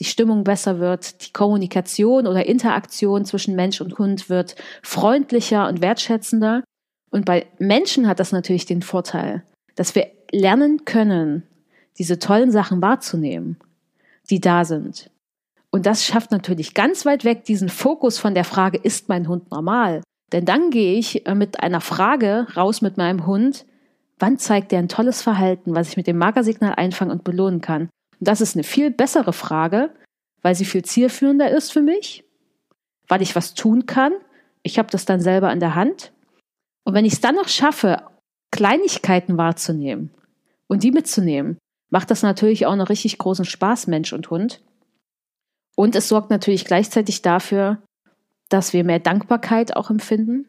die 0.00 0.04
Stimmung 0.04 0.42
besser 0.42 0.80
wird, 0.80 1.26
die 1.26 1.32
Kommunikation 1.32 2.26
oder 2.26 2.46
Interaktion 2.46 3.24
zwischen 3.24 3.54
Mensch 3.54 3.80
und 3.80 3.96
Hund 3.98 4.28
wird 4.28 4.56
freundlicher 4.82 5.68
und 5.68 5.80
wertschätzender. 5.80 6.64
Und 7.10 7.24
bei 7.24 7.46
Menschen 7.58 8.08
hat 8.08 8.18
das 8.18 8.32
natürlich 8.32 8.66
den 8.66 8.82
Vorteil, 8.82 9.44
dass 9.76 9.94
wir 9.94 10.08
lernen 10.32 10.84
können, 10.84 11.44
diese 11.98 12.18
tollen 12.18 12.50
Sachen 12.50 12.82
wahrzunehmen, 12.82 13.56
die 14.30 14.40
da 14.40 14.64
sind. 14.64 15.10
Und 15.70 15.86
das 15.86 16.04
schafft 16.04 16.32
natürlich 16.32 16.74
ganz 16.74 17.06
weit 17.06 17.24
weg 17.24 17.44
diesen 17.44 17.68
Fokus 17.68 18.18
von 18.18 18.34
der 18.34 18.44
Frage, 18.44 18.78
ist 18.78 19.08
mein 19.08 19.28
Hund 19.28 19.52
normal? 19.52 20.02
Denn 20.32 20.44
dann 20.44 20.70
gehe 20.70 20.98
ich 20.98 21.26
äh, 21.26 21.34
mit 21.36 21.60
einer 21.60 21.80
Frage 21.80 22.48
raus 22.56 22.80
mit 22.80 22.96
meinem 22.96 23.26
Hund, 23.26 23.64
wann 24.24 24.38
zeigt 24.38 24.72
er 24.72 24.78
ein 24.78 24.88
tolles 24.88 25.20
Verhalten, 25.20 25.74
was 25.74 25.90
ich 25.90 25.98
mit 25.98 26.06
dem 26.06 26.16
Markersignal 26.16 26.76
einfangen 26.76 27.12
und 27.12 27.24
belohnen 27.24 27.60
kann? 27.60 27.90
Und 28.18 28.26
das 28.26 28.40
ist 28.40 28.56
eine 28.56 28.64
viel 28.64 28.90
bessere 28.90 29.34
Frage, 29.34 29.92
weil 30.40 30.54
sie 30.54 30.64
viel 30.64 30.82
zielführender 30.82 31.50
ist 31.50 31.70
für 31.70 31.82
mich, 31.82 32.24
weil 33.06 33.20
ich 33.20 33.36
was 33.36 33.52
tun 33.52 33.84
kann. 33.84 34.14
Ich 34.62 34.78
habe 34.78 34.90
das 34.90 35.04
dann 35.04 35.20
selber 35.20 35.52
in 35.52 35.60
der 35.60 35.74
Hand. 35.74 36.14
Und 36.84 36.94
wenn 36.94 37.04
ich 37.04 37.12
es 37.12 37.20
dann 37.20 37.34
noch 37.34 37.48
schaffe, 37.48 37.98
Kleinigkeiten 38.50 39.36
wahrzunehmen, 39.36 40.10
und 40.68 40.82
die 40.84 40.90
mitzunehmen, 40.90 41.58
macht 41.90 42.10
das 42.10 42.22
natürlich 42.22 42.64
auch 42.64 42.72
einen 42.72 42.80
richtig 42.80 43.18
großen 43.18 43.44
Spaß, 43.44 43.88
Mensch 43.88 44.14
und 44.14 44.30
Hund. 44.30 44.62
Und 45.76 45.96
es 45.96 46.08
sorgt 46.08 46.30
natürlich 46.30 46.64
gleichzeitig 46.64 47.20
dafür, 47.20 47.82
dass 48.48 48.72
wir 48.72 48.84
mehr 48.84 49.00
Dankbarkeit 49.00 49.76
auch 49.76 49.90
empfinden. 49.90 50.46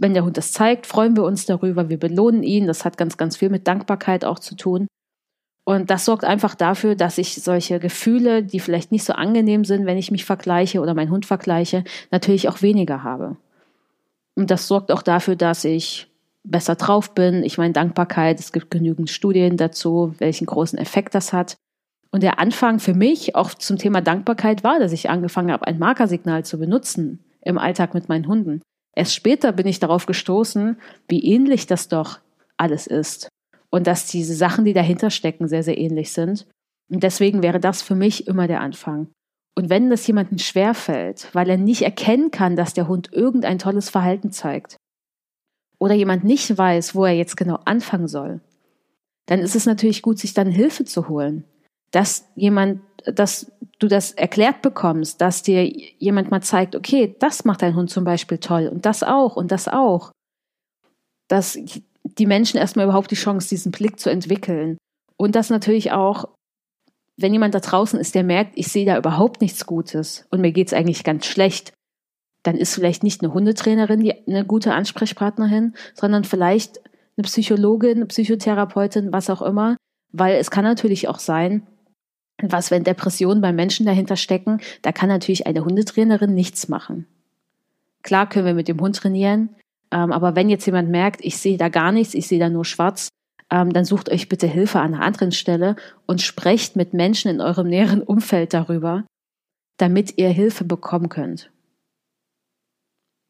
Wenn 0.00 0.14
der 0.14 0.24
Hund 0.24 0.36
das 0.36 0.52
zeigt, 0.52 0.86
freuen 0.86 1.16
wir 1.16 1.24
uns 1.24 1.46
darüber, 1.46 1.88
wir 1.88 1.98
belohnen 1.98 2.42
ihn. 2.42 2.66
Das 2.66 2.84
hat 2.84 2.96
ganz, 2.96 3.16
ganz 3.16 3.36
viel 3.36 3.50
mit 3.50 3.66
Dankbarkeit 3.66 4.24
auch 4.24 4.38
zu 4.38 4.54
tun. 4.54 4.86
Und 5.64 5.90
das 5.90 6.06
sorgt 6.06 6.24
einfach 6.24 6.54
dafür, 6.54 6.94
dass 6.94 7.18
ich 7.18 7.34
solche 7.34 7.78
Gefühle, 7.78 8.42
die 8.42 8.58
vielleicht 8.58 8.90
nicht 8.90 9.04
so 9.04 9.12
angenehm 9.12 9.66
sind, 9.66 9.84
wenn 9.84 9.98
ich 9.98 10.10
mich 10.10 10.24
vergleiche 10.24 10.80
oder 10.80 10.94
meinen 10.94 11.10
Hund 11.10 11.26
vergleiche, 11.26 11.84
natürlich 12.10 12.48
auch 12.48 12.62
weniger 12.62 13.02
habe. 13.02 13.36
Und 14.34 14.50
das 14.50 14.66
sorgt 14.66 14.90
auch 14.90 15.02
dafür, 15.02 15.36
dass 15.36 15.64
ich 15.64 16.08
besser 16.42 16.76
drauf 16.76 17.14
bin. 17.14 17.42
Ich 17.42 17.58
meine, 17.58 17.74
Dankbarkeit, 17.74 18.40
es 18.40 18.52
gibt 18.52 18.70
genügend 18.70 19.10
Studien 19.10 19.56
dazu, 19.56 20.14
welchen 20.18 20.46
großen 20.46 20.78
Effekt 20.78 21.14
das 21.14 21.32
hat. 21.32 21.56
Und 22.10 22.22
der 22.22 22.38
Anfang 22.38 22.78
für 22.78 22.94
mich 22.94 23.34
auch 23.34 23.52
zum 23.52 23.76
Thema 23.76 24.00
Dankbarkeit 24.00 24.64
war, 24.64 24.78
dass 24.78 24.92
ich 24.92 25.10
angefangen 25.10 25.52
habe, 25.52 25.66
ein 25.66 25.78
Markersignal 25.78 26.44
zu 26.44 26.58
benutzen 26.58 27.22
im 27.42 27.58
Alltag 27.58 27.92
mit 27.92 28.08
meinen 28.08 28.26
Hunden. 28.26 28.62
Erst 28.98 29.14
später 29.14 29.52
bin 29.52 29.68
ich 29.68 29.78
darauf 29.78 30.06
gestoßen, 30.06 30.76
wie 31.08 31.24
ähnlich 31.24 31.68
das 31.68 31.86
doch 31.86 32.18
alles 32.56 32.88
ist. 32.88 33.28
Und 33.70 33.86
dass 33.86 34.08
diese 34.08 34.34
Sachen, 34.34 34.64
die 34.64 34.72
dahinter 34.72 35.10
stecken, 35.10 35.46
sehr, 35.46 35.62
sehr 35.62 35.78
ähnlich 35.78 36.10
sind. 36.12 36.48
Und 36.90 37.04
deswegen 37.04 37.40
wäre 37.40 37.60
das 37.60 37.80
für 37.80 37.94
mich 37.94 38.26
immer 38.26 38.48
der 38.48 38.60
Anfang. 38.60 39.06
Und 39.54 39.70
wenn 39.70 39.88
das 39.88 40.04
jemandem 40.04 40.38
schwerfällt, 40.38 41.28
weil 41.32 41.48
er 41.48 41.58
nicht 41.58 41.82
erkennen 41.82 42.32
kann, 42.32 42.56
dass 42.56 42.74
der 42.74 42.88
Hund 42.88 43.12
irgendein 43.12 43.60
tolles 43.60 43.88
Verhalten 43.88 44.32
zeigt, 44.32 44.76
oder 45.78 45.94
jemand 45.94 46.24
nicht 46.24 46.58
weiß, 46.58 46.96
wo 46.96 47.04
er 47.04 47.14
jetzt 47.14 47.36
genau 47.36 47.60
anfangen 47.66 48.08
soll, 48.08 48.40
dann 49.26 49.38
ist 49.38 49.54
es 49.54 49.64
natürlich 49.64 50.02
gut, 50.02 50.18
sich 50.18 50.34
dann 50.34 50.50
Hilfe 50.50 50.84
zu 50.84 51.08
holen. 51.08 51.44
Dass 51.92 52.28
jemand, 52.34 52.80
dass 53.12 53.50
du 53.78 53.88
das 53.88 54.12
erklärt 54.12 54.62
bekommst, 54.62 55.20
dass 55.20 55.42
dir 55.42 55.64
jemand 55.64 56.30
mal 56.30 56.42
zeigt, 56.42 56.74
okay, 56.74 57.14
das 57.18 57.44
macht 57.44 57.62
dein 57.62 57.76
Hund 57.76 57.90
zum 57.90 58.04
Beispiel 58.04 58.38
toll 58.38 58.68
und 58.68 58.86
das 58.86 59.02
auch 59.02 59.36
und 59.36 59.52
das 59.52 59.68
auch. 59.68 60.12
Dass 61.28 61.58
die 62.02 62.26
Menschen 62.26 62.58
erstmal 62.58 62.86
überhaupt 62.86 63.10
die 63.10 63.16
Chance, 63.16 63.48
diesen 63.48 63.72
Blick 63.72 64.00
zu 64.00 64.10
entwickeln. 64.10 64.78
Und 65.16 65.34
dass 65.34 65.50
natürlich 65.50 65.92
auch, 65.92 66.28
wenn 67.16 67.32
jemand 67.32 67.54
da 67.54 67.60
draußen 67.60 67.98
ist, 67.98 68.14
der 68.14 68.24
merkt, 68.24 68.52
ich 68.56 68.68
sehe 68.68 68.86
da 68.86 68.96
überhaupt 68.96 69.40
nichts 69.40 69.66
Gutes 69.66 70.26
und 70.30 70.40
mir 70.40 70.52
geht's 70.52 70.72
eigentlich 70.72 71.04
ganz 71.04 71.26
schlecht, 71.26 71.72
dann 72.42 72.56
ist 72.56 72.74
vielleicht 72.74 73.02
nicht 73.02 73.22
eine 73.22 73.34
Hundetrainerin 73.34 74.00
die, 74.00 74.26
eine 74.26 74.44
gute 74.44 74.72
Ansprechpartnerin, 74.72 75.74
sondern 75.94 76.24
vielleicht 76.24 76.80
eine 77.16 77.24
Psychologin, 77.24 77.96
eine 77.96 78.06
Psychotherapeutin, 78.06 79.12
was 79.12 79.28
auch 79.28 79.42
immer, 79.42 79.76
weil 80.12 80.36
es 80.36 80.50
kann 80.50 80.64
natürlich 80.64 81.08
auch 81.08 81.18
sein, 81.18 81.66
was 82.42 82.70
wenn 82.70 82.84
Depressionen 82.84 83.40
bei 83.40 83.52
Menschen 83.52 83.86
dahinter 83.86 84.16
stecken, 84.16 84.60
da 84.82 84.92
kann 84.92 85.08
natürlich 85.08 85.46
eine 85.46 85.64
Hundetrainerin 85.64 86.34
nichts 86.34 86.68
machen. 86.68 87.06
Klar 88.02 88.28
können 88.28 88.46
wir 88.46 88.54
mit 88.54 88.68
dem 88.68 88.80
Hund 88.80 88.96
trainieren, 88.96 89.50
ähm, 89.90 90.12
aber 90.12 90.36
wenn 90.36 90.48
jetzt 90.48 90.66
jemand 90.66 90.90
merkt, 90.90 91.24
ich 91.24 91.38
sehe 91.38 91.58
da 91.58 91.68
gar 91.68 91.92
nichts, 91.92 92.14
ich 92.14 92.28
sehe 92.28 92.38
da 92.38 92.48
nur 92.48 92.64
schwarz, 92.64 93.08
ähm, 93.50 93.72
dann 93.72 93.84
sucht 93.84 94.10
euch 94.10 94.28
bitte 94.28 94.46
Hilfe 94.46 94.80
an 94.80 94.94
einer 94.94 95.04
anderen 95.04 95.32
Stelle 95.32 95.76
und 96.06 96.22
sprecht 96.22 96.76
mit 96.76 96.94
Menschen 96.94 97.30
in 97.30 97.40
eurem 97.40 97.68
näheren 97.68 98.02
Umfeld 98.02 98.54
darüber, 98.54 99.04
damit 99.78 100.18
ihr 100.18 100.28
Hilfe 100.28 100.64
bekommen 100.64 101.08
könnt 101.08 101.50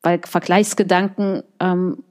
weil 0.02 0.20
Vergleichsgedanken 0.24 1.42
ähm, 1.60 2.02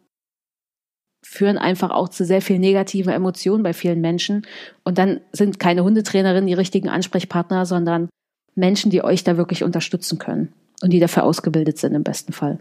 führen 1.30 1.58
einfach 1.58 1.92
auch 1.92 2.08
zu 2.08 2.24
sehr 2.24 2.42
viel 2.42 2.58
negativen 2.58 3.12
Emotionen 3.12 3.62
bei 3.62 3.74
vielen 3.74 4.00
Menschen. 4.00 4.48
Und 4.86 4.98
dann 4.98 5.20
sind 5.34 5.60
keine 5.60 5.84
Hundetrainerinnen 5.84 6.48
die 6.48 6.54
richtigen 6.54 6.88
Ansprechpartner, 6.88 7.66
sondern 7.66 8.08
Menschen, 8.56 8.92
die 8.92 9.04
euch 9.04 9.26
da 9.26 9.36
wirklich 9.36 9.64
unterstützen 9.64 10.20
können 10.20 10.54
und 10.82 10.92
die 10.92 11.02
dafür 11.02 11.24
ausgebildet 11.24 11.78
sind 11.80 11.94
im 11.94 12.04
besten 12.04 12.32
Fall. 12.32 12.60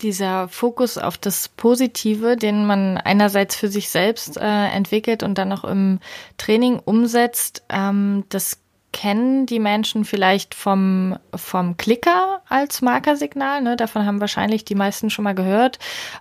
Dieser 0.00 0.48
Fokus 0.48 0.96
auf 0.96 1.18
das 1.18 1.48
Positive, 1.48 2.36
den 2.36 2.64
man 2.64 2.96
einerseits 2.96 3.54
für 3.54 3.68
sich 3.68 3.90
selbst 3.90 4.38
äh, 4.38 4.66
entwickelt 4.68 5.22
und 5.22 5.36
dann 5.36 5.52
auch 5.52 5.64
im 5.64 5.98
Training 6.38 6.80
umsetzt, 6.82 7.64
ähm, 7.68 8.24
das 8.30 8.60
kennen 8.92 9.46
die 9.46 9.58
Menschen 9.58 10.04
vielleicht 10.04 10.54
vom, 10.54 11.18
vom 11.34 11.76
Klicker 11.76 12.42
als 12.48 12.82
Markersignal. 12.82 13.60
Ne? 13.62 13.76
Davon 13.76 14.06
haben 14.06 14.20
wahrscheinlich 14.20 14.64
die 14.64 14.74
meisten 14.74 15.10
schon 15.10 15.24
mal 15.24 15.34
gehört, 15.34 15.78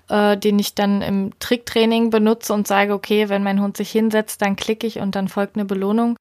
äh, 0.09 0.37
den 0.37 0.59
ich 0.59 0.75
dann 0.75 1.01
im 1.01 1.31
Tricktraining 1.39 2.09
benutze 2.09 2.53
und 2.53 2.67
sage, 2.67 2.93
okay, 2.93 3.29
wenn 3.29 3.43
mein 3.43 3.61
Hund 3.61 3.77
sich 3.77 3.91
hinsetzt, 3.91 4.41
dann 4.41 4.55
klicke 4.55 4.85
ich 4.85 4.99
und 4.99 5.15
dann 5.15 5.27
folgt 5.27 5.55
eine 5.55 5.65
Belohnung. 5.65 6.17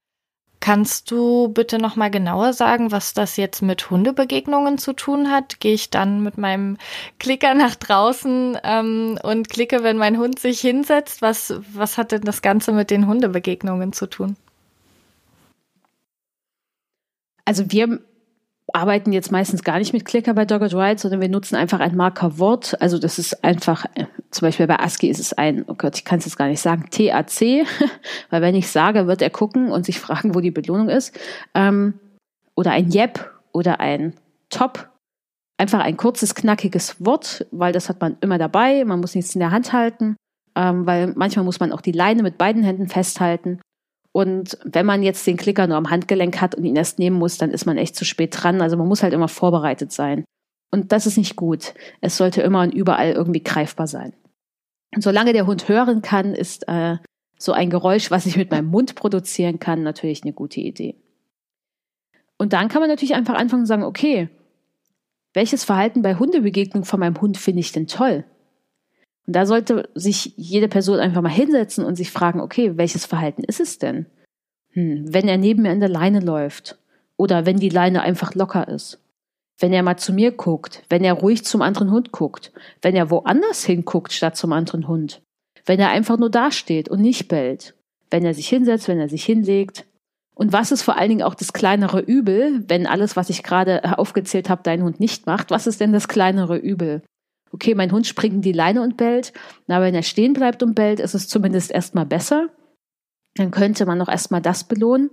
Kannst 0.59 1.11
du 1.11 1.49
bitte 1.49 1.77
noch 1.77 1.95
mal 1.95 2.09
genauer 2.09 2.51
sagen, 2.51 2.91
was 2.91 3.13
das 3.13 3.37
jetzt 3.37 3.61
mit 3.61 3.89
Hundebegegnungen 3.89 4.77
zu 4.77 4.93
tun 4.93 5.31
hat? 5.31 5.59
Gehe 5.59 5.73
ich 5.73 5.91
dann 5.91 6.23
mit 6.23 6.37
meinem 6.37 6.77
Klicker 7.19 7.53
nach 7.53 7.75
draußen 7.75 8.57
ähm, 8.63 9.19
und 9.21 9.49
klicke, 9.49 9.83
wenn 9.83 9.97
mein 9.97 10.17
Hund 10.17 10.39
sich 10.39 10.59
hinsetzt? 10.59 11.21
Was, 11.21 11.53
was 11.73 11.97
hat 11.97 12.11
denn 12.11 12.23
das 12.23 12.41
Ganze 12.41 12.71
mit 12.71 12.89
den 12.89 13.07
Hundebegegnungen 13.07 13.93
zu 13.93 14.07
tun? 14.07 14.35
Also 17.47 17.71
wir 17.71 18.01
arbeiten 18.73 19.13
jetzt 19.13 19.31
meistens 19.31 19.63
gar 19.63 19.79
nicht 19.79 19.93
mit 19.93 20.03
Clicker 20.03 20.33
bei 20.33 20.43
Dogged 20.43 20.73
Ride, 20.73 20.99
sondern 20.99 21.21
wir 21.21 21.29
nutzen 21.29 21.55
einfach 21.55 21.79
ein 21.79 21.95
Markerwort. 21.95 22.79
Also 22.81 22.99
das 22.99 23.17
ist 23.17 23.41
einfach, 23.41 23.85
äh, 23.95 24.05
zum 24.31 24.45
Beispiel 24.45 24.67
bei 24.67 24.77
ASCII 24.77 25.09
ist 25.09 25.21
es 25.21 25.31
ein, 25.31 25.63
oh 25.67 25.75
Gott, 25.75 25.95
ich 25.97 26.03
kann 26.03 26.19
es 26.19 26.25
jetzt 26.25 26.37
gar 26.37 26.49
nicht 26.49 26.59
sagen, 26.59 26.89
TAC, 26.91 27.65
weil 28.29 28.41
wenn 28.41 28.55
ich 28.55 28.69
sage, 28.69 29.07
wird 29.07 29.21
er 29.21 29.29
gucken 29.29 29.71
und 29.71 29.85
sich 29.85 29.99
fragen, 29.99 30.35
wo 30.35 30.41
die 30.41 30.51
Belohnung 30.51 30.89
ist. 30.89 31.17
Ähm, 31.53 31.93
oder 32.55 32.71
ein 32.71 32.93
Yep 32.93 33.31
oder 33.53 33.79
ein 33.79 34.13
Top. 34.49 34.89
Einfach 35.57 35.79
ein 35.79 35.95
kurzes, 35.95 36.35
knackiges 36.35 36.97
Wort, 37.03 37.47
weil 37.51 37.71
das 37.71 37.87
hat 37.87 38.01
man 38.01 38.17
immer 38.19 38.37
dabei. 38.37 38.83
Man 38.83 38.99
muss 38.99 39.15
nichts 39.15 39.33
in 39.33 39.39
der 39.39 39.51
Hand 39.51 39.71
halten, 39.71 40.17
ähm, 40.55 40.85
weil 40.85 41.13
manchmal 41.15 41.45
muss 41.45 41.61
man 41.61 41.71
auch 41.71 41.81
die 41.81 41.93
Leine 41.93 42.23
mit 42.23 42.37
beiden 42.37 42.63
Händen 42.63 42.89
festhalten. 42.89 43.61
Und 44.17 44.57
wenn 44.63 44.87
man 44.87 45.03
jetzt 45.03 45.27
den 45.27 45.37
Klicker 45.37 45.67
nur 45.67 45.77
am 45.77 45.91
Handgelenk 45.91 46.41
hat 46.41 46.55
und 46.55 46.65
ihn 46.65 46.75
erst 46.75 46.97
nehmen 46.97 47.19
muss, 47.19 47.37
dann 47.37 47.51
ist 47.51 47.67
man 47.67 47.77
echt 47.77 47.95
zu 47.95 48.03
spät 48.03 48.35
dran. 48.35 48.63
Also 48.63 48.75
man 48.75 48.87
muss 48.87 49.03
halt 49.03 49.13
immer 49.13 49.27
vorbereitet 49.27 49.91
sein. 49.91 50.25
Und 50.71 50.91
das 50.91 51.05
ist 51.05 51.19
nicht 51.19 51.35
gut. 51.35 51.75
Es 52.01 52.17
sollte 52.17 52.41
immer 52.41 52.63
und 52.63 52.73
überall 52.73 53.11
irgendwie 53.11 53.43
greifbar 53.43 53.85
sein. 53.85 54.13
Und 54.95 55.03
solange 55.03 55.33
der 55.33 55.45
Hund 55.45 55.69
hören 55.69 56.01
kann, 56.01 56.33
ist 56.33 56.67
äh, 56.67 56.97
so 57.37 57.51
ein 57.51 57.69
Geräusch, 57.69 58.09
was 58.09 58.25
ich 58.25 58.37
mit 58.37 58.49
meinem 58.49 58.71
Mund 58.71 58.95
produzieren 58.95 59.59
kann, 59.59 59.83
natürlich 59.83 60.23
eine 60.23 60.33
gute 60.33 60.61
Idee. 60.61 60.95
Und 62.39 62.53
dann 62.53 62.69
kann 62.69 62.81
man 62.81 62.89
natürlich 62.89 63.13
einfach 63.13 63.35
anfangen 63.35 63.61
und 63.61 63.67
sagen, 63.67 63.83
okay, 63.83 64.29
welches 65.35 65.63
Verhalten 65.63 66.01
bei 66.01 66.15
Hundebegegnung 66.15 66.85
von 66.85 66.99
meinem 66.99 67.21
Hund 67.21 67.37
finde 67.37 67.59
ich 67.59 67.71
denn 67.71 67.85
toll? 67.85 68.25
Und 69.27 69.35
da 69.35 69.45
sollte 69.45 69.89
sich 69.93 70.33
jede 70.37 70.69
Person 70.69 70.99
einfach 70.99 71.21
mal 71.21 71.29
hinsetzen 71.29 71.83
und 71.83 71.95
sich 71.95 72.11
fragen, 72.11 72.39
okay, 72.39 72.77
welches 72.77 73.05
Verhalten 73.05 73.43
ist 73.43 73.59
es 73.59 73.77
denn? 73.77 74.05
Hm, 74.71 75.13
wenn 75.13 75.27
er 75.27 75.37
neben 75.37 75.63
mir 75.63 75.71
in 75.73 75.81
der 75.81 75.89
Leine 75.89 76.21
läuft 76.21 76.77
oder 77.17 77.45
wenn 77.45 77.59
die 77.59 77.69
Leine 77.69 78.01
einfach 78.01 78.35
locker 78.35 78.67
ist. 78.67 78.99
Wenn 79.59 79.73
er 79.73 79.83
mal 79.83 79.97
zu 79.97 80.13
mir 80.13 80.31
guckt, 80.31 80.83
wenn 80.87 81.03
er 81.03 81.13
ruhig 81.13 81.43
zum 81.43 81.61
anderen 81.61 81.91
Hund 81.91 82.11
guckt, 82.11 82.53
wenn 82.81 82.95
er 82.95 83.09
woanders 83.09 83.65
hinguckt 83.65 84.13
statt 84.13 84.37
zum 84.37 84.53
anderen 84.53 84.87
Hund, 84.87 85.21
wenn 85.65 85.79
er 85.79 85.89
einfach 85.89 86.17
nur 86.17 86.29
dasteht 86.29 86.89
und 86.89 87.01
nicht 87.01 87.27
bellt, 87.27 87.73
wenn 88.09 88.23
er 88.23 88.33
sich 88.33 88.47
hinsetzt, 88.47 88.87
wenn 88.87 88.99
er 88.99 89.09
sich 89.09 89.25
hinlegt. 89.25 89.85
Und 90.35 90.53
was 90.53 90.71
ist 90.71 90.83
vor 90.83 90.97
allen 90.97 91.09
Dingen 91.09 91.23
auch 91.23 91.33
das 91.33 91.51
kleinere 91.51 91.99
Übel, 91.99 92.63
wenn 92.67 92.85
alles, 92.85 93.15
was 93.15 93.31
ich 93.31 93.41
gerade 93.41 93.97
aufgezählt 93.97 94.49
habe, 94.49 94.61
dein 94.63 94.83
Hund 94.83 94.99
nicht 94.99 95.25
macht? 95.25 95.49
Was 95.49 95.65
ist 95.65 95.81
denn 95.81 95.91
das 95.91 96.07
kleinere 96.07 96.57
Übel? 96.57 97.01
Okay, 97.51 97.75
mein 97.75 97.91
Hund 97.91 98.07
springt 98.07 98.35
in 98.35 98.41
die 98.41 98.51
Leine 98.51 98.81
und 98.81 98.97
bellt, 98.97 99.33
na, 99.67 99.81
wenn 99.81 99.95
er 99.95 100.03
stehen 100.03 100.33
bleibt 100.33 100.63
und 100.63 100.75
bellt, 100.75 100.99
ist 100.99 101.15
es 101.15 101.27
zumindest 101.27 101.71
erstmal 101.71 102.05
besser. 102.05 102.49
Dann 103.35 103.51
könnte 103.51 103.85
man 103.85 104.01
auch 104.01 104.09
erstmal 104.09 104.41
das 104.41 104.63
belohnen. 104.63 105.09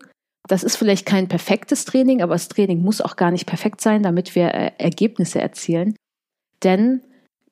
Das 0.48 0.62
ist 0.62 0.76
vielleicht 0.76 1.06
kein 1.06 1.28
perfektes 1.28 1.84
Training, 1.84 2.22
aber 2.22 2.34
das 2.34 2.48
Training 2.48 2.82
muss 2.82 3.00
auch 3.00 3.16
gar 3.16 3.30
nicht 3.30 3.46
perfekt 3.46 3.80
sein, 3.80 4.02
damit 4.02 4.34
wir 4.34 4.54
äh, 4.54 4.72
Ergebnisse 4.78 5.40
erzielen. 5.40 5.96
Denn 6.62 7.02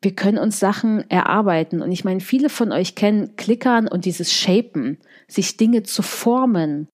wir 0.02 0.14
können 0.14 0.38
uns 0.38 0.58
Sachen 0.58 1.08
erarbeiten. 1.10 1.80
Und 1.80 1.92
ich 1.92 2.04
meine, 2.04 2.20
viele 2.20 2.48
von 2.48 2.72
euch 2.72 2.94
kennen 2.94 3.36
Klickern 3.36 3.88
und 3.88 4.04
dieses 4.04 4.32
Shapen, 4.32 4.98
sich 5.28 5.56
Dinge 5.56 5.84
zu 5.84 6.02
formen, 6.02 6.88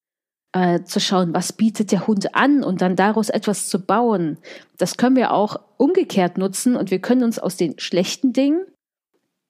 äh, 0.51 0.83
zu 0.83 0.99
schauen, 0.99 1.33
was 1.33 1.53
bietet 1.53 1.91
der 1.91 2.07
Hund 2.07 2.35
an 2.35 2.63
und 2.63 2.81
dann 2.81 2.95
daraus 2.95 3.29
etwas 3.29 3.69
zu 3.69 3.85
bauen. 3.85 4.37
Das 4.77 4.97
können 4.97 5.15
wir 5.15 5.33
auch 5.33 5.59
umgekehrt 5.77 6.37
nutzen 6.37 6.75
und 6.75 6.91
wir 6.91 6.99
können 6.99 7.23
uns 7.23 7.39
aus 7.39 7.55
den 7.55 7.77
schlechten 7.79 8.33
Dingen 8.33 8.65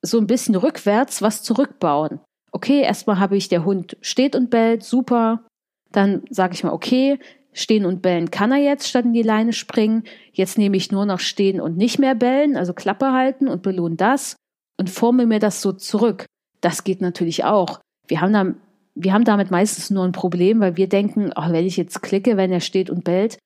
so 0.02 0.18
ein 0.18 0.28
bisschen 0.28 0.56
rückwärts 0.56 1.22
was 1.22 1.44
zurückbauen. 1.44 2.20
Okay, 2.52 2.82
erstmal 2.82 3.20
habe 3.20 3.38
ich, 3.38 3.50
der 3.50 3.66
Hund 3.66 3.98
steht 4.02 4.36
und 4.36 4.50
bellt, 4.50 4.84
super. 4.84 5.46
Dann 5.92 6.24
sage 6.30 6.54
ich 6.54 6.64
mal, 6.64 6.74
okay, 6.74 7.20
stehen 7.54 7.86
und 7.86 8.02
bellen 8.02 8.32
kann 8.32 8.52
er 8.52 8.58
jetzt 8.58 8.88
statt 8.88 9.06
in 9.06 9.14
die 9.14 9.24
Leine 9.24 9.54
springen. 9.54 10.04
Jetzt 10.32 10.58
nehme 10.58 10.78
ich 10.78 10.92
nur 10.92 11.06
noch 11.06 11.20
stehen 11.20 11.62
und 11.62 11.78
nicht 11.78 12.00
mehr 12.00 12.16
bellen, 12.16 12.58
also 12.58 12.74
Klappe 12.74 13.12
halten 13.12 13.48
und 13.48 13.62
belohne 13.62 13.96
das 13.96 14.36
und 14.78 14.90
forme 14.90 15.26
mir 15.26 15.40
das 15.40 15.62
so 15.62 15.74
zurück. 15.74 16.26
Das 16.62 16.84
geht 16.84 17.02
natürlich 17.02 17.44
auch. 17.44 17.80
Wir 18.08 18.22
haben 18.22 18.34
da 18.34 18.54
wir 19.02 19.14
haben 19.14 19.24
damit 19.24 19.50
meistens 19.50 19.90
nur 19.90 20.04
ein 20.04 20.12
Problem, 20.12 20.60
weil 20.60 20.76
wir 20.76 20.90
denken, 20.90 21.32
ach, 21.34 21.52
wenn 21.54 21.66
ich 21.66 21.78
jetzt 21.78 22.02
klicke, 22.02 22.36
wenn 22.36 22.52
er 22.52 22.60
steht 22.60 22.90
und 22.90 23.06
bellt, 23.06 23.38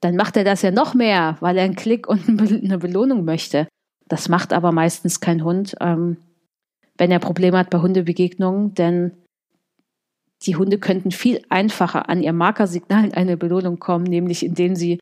dann 0.00 0.16
macht 0.16 0.38
er 0.38 0.44
das 0.44 0.62
ja 0.62 0.70
noch 0.70 0.94
mehr, 0.94 1.36
weil 1.40 1.58
er 1.58 1.64
einen 1.64 1.76
Klick 1.76 2.08
und 2.08 2.26
eine 2.28 2.78
Belohnung 2.78 3.24
möchte. 3.24 3.68
Das 4.08 4.30
macht 4.30 4.54
aber 4.54 4.72
meistens 4.72 5.20
kein 5.20 5.44
Hund, 5.44 5.76
ähm, 5.80 6.16
wenn 6.96 7.10
er 7.10 7.18
Probleme 7.18 7.58
hat 7.58 7.68
bei 7.68 7.80
Hundebegegnungen, 7.80 8.74
denn 8.74 9.12
die 10.46 10.56
Hunde 10.56 10.78
könnten 10.78 11.10
viel 11.10 11.42
einfacher 11.50 12.08
an 12.08 12.22
ihr 12.22 12.32
Markersignal 12.32 13.04
in 13.04 13.14
eine 13.14 13.36
Belohnung 13.36 13.78
kommen, 13.78 14.04
nämlich 14.04 14.44
indem 14.44 14.74
sie 14.74 14.98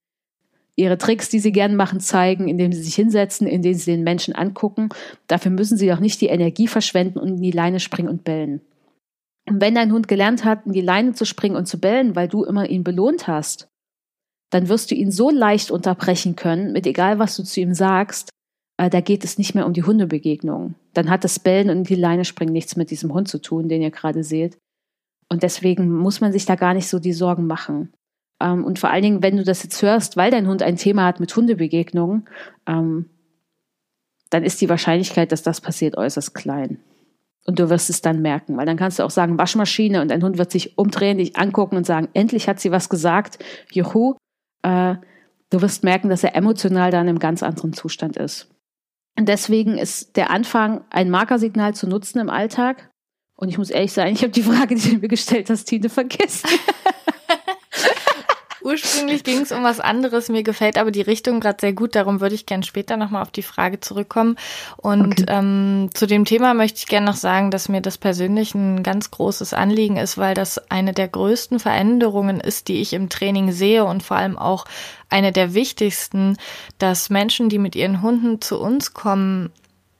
ihre 0.74 0.98
Tricks, 0.98 1.28
die 1.28 1.38
sie 1.38 1.52
gern 1.52 1.76
machen, 1.76 2.00
zeigen, 2.00 2.48
indem 2.48 2.72
sie 2.72 2.82
sich 2.82 2.94
hinsetzen, 2.94 3.46
indem 3.46 3.74
sie 3.74 3.92
den 3.92 4.02
Menschen 4.02 4.34
angucken. 4.34 4.88
Dafür 5.28 5.52
müssen 5.52 5.78
sie 5.78 5.88
doch 5.88 6.00
nicht 6.00 6.20
die 6.20 6.28
Energie 6.28 6.66
verschwenden 6.66 7.18
und 7.18 7.28
in 7.36 7.42
die 7.42 7.50
Leine 7.52 7.80
springen 7.80 8.08
und 8.08 8.24
bellen. 8.24 8.60
Und 9.50 9.60
wenn 9.60 9.74
dein 9.74 9.90
Hund 9.92 10.06
gelernt 10.06 10.44
hat, 10.44 10.64
in 10.64 10.72
die 10.72 10.80
Leine 10.80 11.12
zu 11.12 11.24
springen 11.24 11.56
und 11.56 11.66
zu 11.66 11.80
bellen, 11.80 12.14
weil 12.14 12.28
du 12.28 12.44
immer 12.44 12.70
ihn 12.70 12.84
belohnt 12.84 13.26
hast, 13.26 13.68
dann 14.50 14.68
wirst 14.68 14.92
du 14.92 14.94
ihn 14.94 15.10
so 15.10 15.28
leicht 15.28 15.72
unterbrechen 15.72 16.36
können, 16.36 16.72
mit 16.72 16.86
egal 16.86 17.18
was 17.18 17.34
du 17.34 17.42
zu 17.42 17.60
ihm 17.60 17.74
sagst, 17.74 18.30
äh, 18.76 18.88
da 18.88 19.00
geht 19.00 19.24
es 19.24 19.38
nicht 19.38 19.56
mehr 19.56 19.66
um 19.66 19.72
die 19.72 19.82
Hundebegegnung. 19.82 20.76
Dann 20.94 21.10
hat 21.10 21.24
das 21.24 21.40
Bellen 21.40 21.68
und 21.68 21.88
die 21.88 21.96
Leine 21.96 22.24
springen 22.24 22.52
nichts 22.52 22.76
mit 22.76 22.92
diesem 22.92 23.12
Hund 23.12 23.26
zu 23.26 23.40
tun, 23.40 23.68
den 23.68 23.82
ihr 23.82 23.90
gerade 23.90 24.22
seht. 24.22 24.56
Und 25.28 25.42
deswegen 25.42 25.90
muss 25.90 26.20
man 26.20 26.30
sich 26.30 26.46
da 26.46 26.54
gar 26.54 26.72
nicht 26.74 26.88
so 26.88 27.00
die 27.00 27.12
Sorgen 27.12 27.48
machen. 27.48 27.92
Ähm, 28.40 28.64
und 28.64 28.78
vor 28.78 28.90
allen 28.90 29.02
Dingen, 29.02 29.22
wenn 29.22 29.36
du 29.36 29.42
das 29.42 29.64
jetzt 29.64 29.82
hörst, 29.82 30.16
weil 30.16 30.30
dein 30.30 30.46
Hund 30.46 30.62
ein 30.62 30.76
Thema 30.76 31.06
hat 31.06 31.18
mit 31.18 31.34
Hundebegegnungen, 31.34 32.28
ähm, 32.68 33.10
dann 34.30 34.44
ist 34.44 34.60
die 34.60 34.68
Wahrscheinlichkeit, 34.68 35.32
dass 35.32 35.42
das 35.42 35.60
passiert, 35.60 35.96
äußerst 35.96 36.34
klein. 36.34 36.78
Und 37.50 37.58
du 37.58 37.68
wirst 37.68 37.90
es 37.90 38.00
dann 38.00 38.22
merken, 38.22 38.56
weil 38.56 38.64
dann 38.64 38.76
kannst 38.76 39.00
du 39.00 39.02
auch 39.02 39.10
sagen, 39.10 39.36
Waschmaschine 39.36 40.00
und 40.00 40.08
dein 40.08 40.22
Hund 40.22 40.38
wird 40.38 40.52
sich 40.52 40.78
umdrehen, 40.78 41.18
dich 41.18 41.36
angucken 41.36 41.76
und 41.76 41.84
sagen, 41.84 42.06
endlich 42.14 42.48
hat 42.48 42.60
sie 42.60 42.70
was 42.70 42.88
gesagt, 42.88 43.40
juhu. 43.72 44.14
Äh, 44.62 44.94
du 45.50 45.60
wirst 45.60 45.82
merken, 45.82 46.10
dass 46.10 46.22
er 46.22 46.36
emotional 46.36 46.92
da 46.92 47.00
in 47.00 47.08
einem 47.08 47.18
ganz 47.18 47.42
anderen 47.42 47.72
Zustand 47.72 48.16
ist. 48.16 48.48
Und 49.18 49.28
deswegen 49.28 49.78
ist 49.78 50.16
der 50.16 50.30
Anfang, 50.30 50.84
ein 50.90 51.10
Markersignal 51.10 51.74
zu 51.74 51.88
nutzen 51.88 52.20
im 52.20 52.30
Alltag. 52.30 52.88
Und 53.34 53.48
ich 53.48 53.58
muss 53.58 53.70
ehrlich 53.70 53.90
sagen, 53.90 54.12
ich 54.12 54.22
habe 54.22 54.30
die 54.30 54.44
Frage, 54.44 54.76
die 54.76 54.90
du 54.90 54.98
mir 54.98 55.08
gestellt 55.08 55.50
hast, 55.50 55.64
Tine, 55.64 55.88
vergessen. 55.88 56.48
Ursprünglich 58.62 59.24
ging 59.24 59.40
es 59.40 59.52
um 59.52 59.62
was 59.62 59.80
anderes. 59.80 60.28
Mir 60.28 60.42
gefällt 60.42 60.78
aber 60.78 60.90
die 60.90 61.00
Richtung 61.00 61.40
gerade 61.40 61.58
sehr 61.60 61.72
gut. 61.72 61.94
Darum 61.94 62.20
würde 62.20 62.34
ich 62.34 62.46
gerne 62.46 62.62
später 62.62 62.96
nochmal 62.96 63.22
auf 63.22 63.30
die 63.30 63.42
Frage 63.42 63.80
zurückkommen. 63.80 64.36
Und 64.76 65.22
okay. 65.22 65.24
ähm, 65.28 65.90
zu 65.94 66.06
dem 66.06 66.24
Thema 66.24 66.54
möchte 66.54 66.78
ich 66.78 66.86
gerne 66.86 67.06
noch 67.06 67.16
sagen, 67.16 67.50
dass 67.50 67.68
mir 67.68 67.80
das 67.80 67.98
persönlich 67.98 68.54
ein 68.54 68.82
ganz 68.82 69.10
großes 69.10 69.54
Anliegen 69.54 69.96
ist, 69.96 70.18
weil 70.18 70.34
das 70.34 70.70
eine 70.70 70.92
der 70.92 71.08
größten 71.08 71.58
Veränderungen 71.58 72.40
ist, 72.40 72.68
die 72.68 72.80
ich 72.80 72.92
im 72.92 73.08
Training 73.08 73.52
sehe 73.52 73.84
und 73.84 74.02
vor 74.02 74.16
allem 74.16 74.38
auch 74.38 74.64
eine 75.08 75.32
der 75.32 75.54
wichtigsten, 75.54 76.36
dass 76.78 77.10
Menschen, 77.10 77.48
die 77.48 77.58
mit 77.58 77.74
ihren 77.74 78.02
Hunden 78.02 78.40
zu 78.40 78.60
uns 78.60 78.94
kommen, 78.94 79.50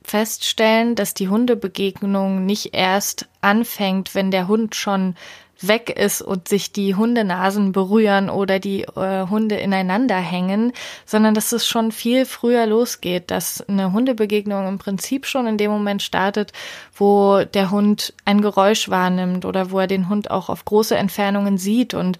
feststellen, 0.03 0.95
dass 0.95 1.13
die 1.13 1.29
Hundebegegnung 1.29 2.45
nicht 2.45 2.73
erst 2.73 3.27
anfängt, 3.41 4.15
wenn 4.15 4.31
der 4.31 4.47
Hund 4.47 4.75
schon 4.75 5.15
weg 5.61 5.89
ist 5.89 6.21
und 6.21 6.47
sich 6.47 6.71
die 6.71 6.95
Hundenasen 6.95 7.71
berühren 7.71 8.29
oder 8.29 8.59
die 8.59 8.83
äh, 8.83 9.27
Hunde 9.27 9.55
ineinander 9.55 10.17
hängen, 10.17 10.73
sondern 11.05 11.33
dass 11.33 11.51
es 11.51 11.67
schon 11.67 11.91
viel 11.91 12.25
früher 12.25 12.65
losgeht, 12.65 13.31
dass 13.31 13.61
eine 13.67 13.91
Hundebegegnung 13.91 14.67
im 14.67 14.77
Prinzip 14.77 15.25
schon 15.25 15.47
in 15.47 15.57
dem 15.57 15.71
Moment 15.71 16.01
startet, 16.01 16.51
wo 16.95 17.43
der 17.43 17.71
Hund 17.71 18.13
ein 18.25 18.41
Geräusch 18.41 18.89
wahrnimmt 18.89 19.45
oder 19.45 19.71
wo 19.71 19.79
er 19.79 19.87
den 19.87 20.09
Hund 20.09 20.31
auch 20.31 20.49
auf 20.49 20.65
große 20.65 20.95
Entfernungen 20.95 21.57
sieht 21.57 21.93
und 21.93 22.17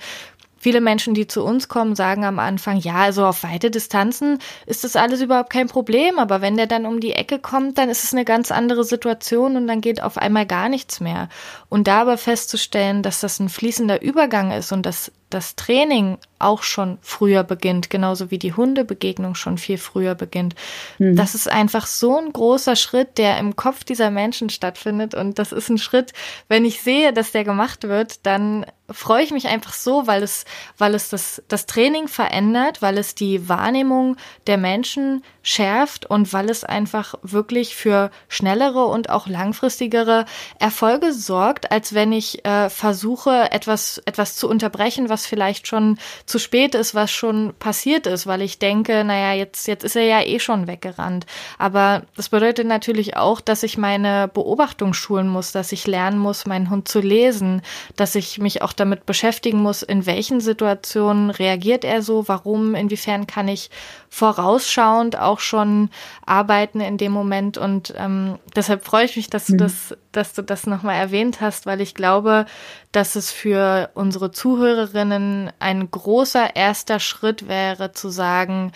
Viele 0.62 0.80
Menschen, 0.80 1.16
die 1.16 1.26
zu 1.26 1.44
uns 1.44 1.70
kommen, 1.70 1.96
sagen 1.96 2.24
am 2.24 2.38
Anfang, 2.38 2.78
ja, 2.78 2.98
also 2.98 3.26
auf 3.26 3.42
weite 3.42 3.72
Distanzen 3.72 4.38
ist 4.68 4.84
das 4.84 4.96
alles 4.96 5.20
überhaupt 5.20 5.50
kein 5.50 5.66
Problem, 5.66 6.20
aber 6.20 6.42
wenn 6.42 6.56
der 6.56 6.68
dann 6.68 6.86
um 6.86 7.00
die 7.00 7.14
Ecke 7.14 7.40
kommt, 7.40 7.80
dann 7.80 7.90
ist 7.90 8.04
es 8.04 8.14
eine 8.14 8.26
ganz 8.26 8.52
andere 8.52 8.84
Situation 8.84 9.58
und 9.58 9.66
dann 9.66 9.82
geht 9.82 10.04
auf 10.04 10.20
einmal 10.20 10.46
gar 10.46 10.70
nichts 10.70 11.00
mehr. 11.00 11.30
Und 11.70 11.88
da 11.88 12.02
aber 12.02 12.16
festzustellen, 12.16 13.02
dass 13.02 13.22
das 13.22 13.40
ein 13.40 13.50
fließender 13.50 14.04
Übergang 14.04 14.52
ist 14.52 14.72
und 14.72 14.86
dass 14.86 15.12
das 15.34 15.56
Training 15.56 16.18
auch 16.40 16.64
schon 16.64 16.98
früher 17.02 17.44
beginnt, 17.44 17.90
genauso 17.90 18.32
wie 18.32 18.40
die 18.40 18.54
Hundebegegnung 18.54 19.36
schon 19.36 19.58
viel 19.58 19.78
früher 19.78 20.16
beginnt. 20.16 20.56
Mhm. 20.98 21.16
Das 21.16 21.36
ist 21.36 21.50
einfach 21.50 21.86
so 21.86 22.18
ein 22.18 22.34
großer 22.34 22.76
Schritt, 22.76 23.18
der 23.18 23.38
im 23.38 23.56
Kopf 23.56 23.84
dieser 23.84 24.12
Menschen 24.12 24.50
stattfindet. 24.50 25.14
Und 25.14 25.40
das 25.40 25.52
ist 25.52 25.70
ein 25.70 25.78
Schritt, 25.78 26.14
wenn 26.48 26.66
ich 26.66 26.82
sehe, 26.82 27.14
dass 27.14 27.32
der 27.32 27.44
gemacht 27.44 27.84
wird, 27.84 28.26
dann 28.26 28.66
freue 28.94 29.24
ich 29.24 29.32
mich 29.32 29.48
einfach 29.48 29.74
so, 29.74 30.08
weil 30.08 30.24
es, 30.24 30.46
weil 30.78 30.96
es 30.96 31.10
das, 31.10 31.42
das 31.48 31.66
Training 31.66 32.08
verändert, 32.08 32.82
weil 32.82 32.98
es 32.98 33.16
die 33.16 33.48
Wahrnehmung 33.48 34.18
der 34.48 34.58
Menschen 34.58 35.24
schärft 35.44 36.06
und 36.06 36.34
weil 36.34 36.50
es 36.50 36.64
einfach 36.64 37.16
wirklich 37.22 37.76
für 37.76 38.12
schnellere 38.28 38.86
und 38.86 39.10
auch 39.10 39.28
langfristigere 39.28 40.26
Erfolge 40.60 41.14
sorgt, 41.14 41.72
als 41.72 41.94
wenn 41.94 42.12
ich 42.12 42.46
äh, 42.46 42.70
versuche, 42.70 43.52
etwas, 43.52 44.02
etwas 44.06 44.36
zu 44.36 44.50
unterbrechen, 44.50 45.10
was 45.22 45.28
vielleicht 45.28 45.68
schon 45.68 45.98
zu 46.26 46.40
spät 46.40 46.74
ist, 46.76 46.96
was 46.96 47.12
schon 47.12 47.54
passiert 47.60 48.08
ist, 48.08 48.26
weil 48.26 48.42
ich 48.42 48.58
denke, 48.58 49.04
naja, 49.04 49.34
jetzt, 49.34 49.68
jetzt 49.68 49.84
ist 49.84 49.96
er 49.96 50.04
ja 50.04 50.22
eh 50.22 50.40
schon 50.40 50.68
weggerannt. 50.68 51.26
Aber 51.60 52.04
das 52.16 52.30
bedeutet 52.30 52.66
natürlich 52.66 53.18
auch, 53.18 53.40
dass 53.40 53.64
ich 53.64 53.78
meine 53.78 54.28
Beobachtung 54.34 54.94
schulen 54.94 55.28
muss, 55.28 55.52
dass 55.52 55.72
ich 55.72 55.86
lernen 55.86 56.18
muss, 56.18 56.48
meinen 56.48 56.70
Hund 56.70 56.88
zu 56.88 57.00
lesen, 57.00 57.62
dass 57.96 58.16
ich 58.16 58.40
mich 58.40 58.62
auch 58.62 58.74
damit 58.74 59.06
beschäftigen 59.06 59.60
muss, 59.62 59.84
in 59.84 60.06
welchen 60.06 60.42
Situationen 60.42 61.30
reagiert 61.30 61.86
er 61.86 62.02
so, 62.02 62.28
warum, 62.28 62.74
inwiefern 62.74 63.28
kann 63.28 63.48
ich 63.48 63.70
vorausschauend 64.10 65.18
auch 65.18 65.40
schon 65.40 65.90
arbeiten 66.26 66.82
in 66.82 66.98
dem 66.98 67.14
Moment. 67.14 67.58
Und 67.58 67.94
ähm, 67.98 68.40
deshalb 68.56 68.84
freue 68.84 69.06
ich 69.06 69.16
mich, 69.16 69.30
dass 69.30 69.46
du 69.46 69.54
mhm. 69.54 69.58
das, 69.60 69.98
dass 70.12 70.34
du 70.34 70.42
das 70.42 70.68
nochmal 70.68 70.96
erwähnt 70.96 71.40
hast, 71.40 71.66
weil 71.66 71.80
ich 71.80 71.96
glaube, 71.96 72.46
dass 72.92 73.16
es 73.16 73.32
für 73.32 73.90
unsere 73.94 74.32
Zuhörerinnen 74.32 75.11
ein 75.12 75.92
großer 75.92 76.56
erster 76.56 77.00
Schritt 77.00 77.48
wäre, 77.48 77.92
zu 77.92 78.10
sagen, 78.10 78.72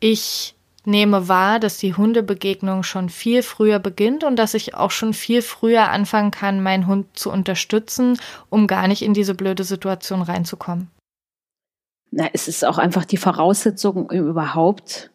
ich 0.00 0.54
nehme 0.84 1.28
wahr, 1.28 1.60
dass 1.60 1.78
die 1.78 1.94
Hundebegegnung 1.94 2.82
schon 2.82 3.08
viel 3.08 3.42
früher 3.42 3.78
beginnt 3.78 4.24
und 4.24 4.36
dass 4.36 4.54
ich 4.54 4.74
auch 4.74 4.90
schon 4.90 5.12
viel 5.12 5.42
früher 5.42 5.90
anfangen 5.90 6.30
kann, 6.30 6.62
meinen 6.62 6.86
Hund 6.86 7.06
zu 7.18 7.30
unterstützen, 7.30 8.18
um 8.48 8.66
gar 8.66 8.88
nicht 8.88 9.02
in 9.02 9.12
diese 9.12 9.34
blöde 9.34 9.64
Situation 9.64 10.22
reinzukommen 10.22 10.90
na, 12.10 12.28
es 12.32 12.48
ist 12.48 12.64
auch 12.64 12.78
einfach 12.78 13.04
die 13.04 13.16
Voraussetzung, 13.16 14.10
überhaupt 14.10 15.10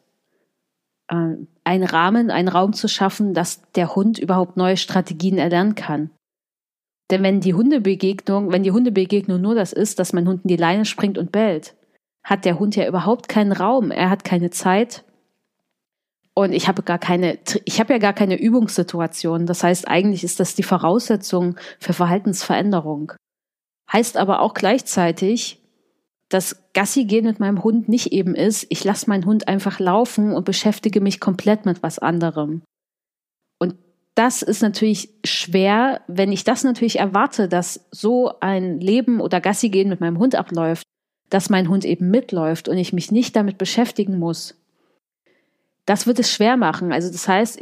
äh, 1.07 1.35
einen 1.63 1.83
Rahmen, 1.83 2.31
einen 2.31 2.47
Raum 2.47 2.73
zu 2.73 2.87
schaffen, 2.87 3.33
dass 3.33 3.61
der 3.71 3.95
Hund 3.95 4.19
überhaupt 4.19 4.57
neue 4.57 4.77
Strategien 4.77 5.37
erlernen 5.37 5.75
kann. 5.75 6.11
Denn 7.13 7.21
wenn 7.21 7.41
die 7.41 7.53
Hundebegegnung, 7.53 8.51
wenn 8.51 8.63
die 8.63 8.71
Hundebegegnung 8.71 9.39
nur 9.39 9.53
das 9.53 9.71
ist, 9.71 9.99
dass 9.99 10.13
mein 10.13 10.27
Hund 10.27 10.45
in 10.45 10.47
die 10.47 10.55
Leine 10.55 10.83
springt 10.83 11.19
und 11.19 11.31
bellt, 11.31 11.75
hat 12.23 12.43
der 12.43 12.57
Hund 12.57 12.75
ja 12.75 12.87
überhaupt 12.87 13.29
keinen 13.29 13.51
Raum. 13.51 13.91
Er 13.91 14.09
hat 14.09 14.23
keine 14.23 14.49
Zeit. 14.49 15.03
Und 16.33 16.53
ich 16.53 16.67
habe 16.67 16.81
gar 16.81 16.97
keine, 16.97 17.37
ich 17.65 17.79
habe 17.79 17.93
ja 17.93 17.99
gar 17.99 18.13
keine 18.13 18.41
Übungssituation. 18.41 19.45
Das 19.45 19.63
heißt, 19.63 19.87
eigentlich 19.87 20.23
ist 20.23 20.39
das 20.39 20.55
die 20.55 20.63
Voraussetzung 20.63 21.55
für 21.79 21.93
Verhaltensveränderung. 21.93 23.11
Heißt 23.91 24.17
aber 24.17 24.41
auch 24.41 24.55
gleichzeitig, 24.55 25.61
dass 26.29 26.63
Gassi 26.73 27.05
gehen 27.05 27.25
mit 27.25 27.39
meinem 27.39 27.63
Hund 27.63 27.89
nicht 27.89 28.11
eben 28.11 28.33
ist, 28.33 28.65
ich 28.69 28.83
lasse 28.83 29.07
meinen 29.07 29.27
Hund 29.27 29.47
einfach 29.47 29.79
laufen 29.79 30.31
und 30.31 30.45
beschäftige 30.45 30.99
mich 30.99 31.19
komplett 31.19 31.67
mit 31.67 31.83
was 31.83 31.99
anderem. 31.99 32.63
Und 33.59 33.75
das 34.15 34.43
ist 34.43 34.61
natürlich 34.61 35.09
schwer, 35.25 36.01
wenn 36.07 36.31
ich 36.31 36.43
das 36.43 36.63
natürlich 36.63 36.99
erwarte, 36.99 37.47
dass 37.47 37.87
so 37.91 38.39
ein 38.39 38.79
Leben 38.79 39.19
oder 39.19 39.41
Gassi 39.41 39.69
gehen 39.69 39.89
mit 39.89 40.01
meinem 40.01 40.19
Hund 40.19 40.35
abläuft, 40.35 40.85
dass 41.29 41.49
mein 41.49 41.67
Hund 41.67 41.83
eben 41.83 42.11
mitläuft 42.11 42.69
und 42.69 42.77
ich 42.77 42.93
mich 42.93 43.11
nicht 43.11 43.35
damit 43.35 43.57
beschäftigen 43.57 44.19
muss. 44.19 44.55
Das 45.85 46.05
wird 46.05 46.19
es 46.19 46.31
schwer 46.31 46.57
machen. 46.57 46.93
Also 46.93 47.11
das 47.11 47.27
heißt, 47.27 47.59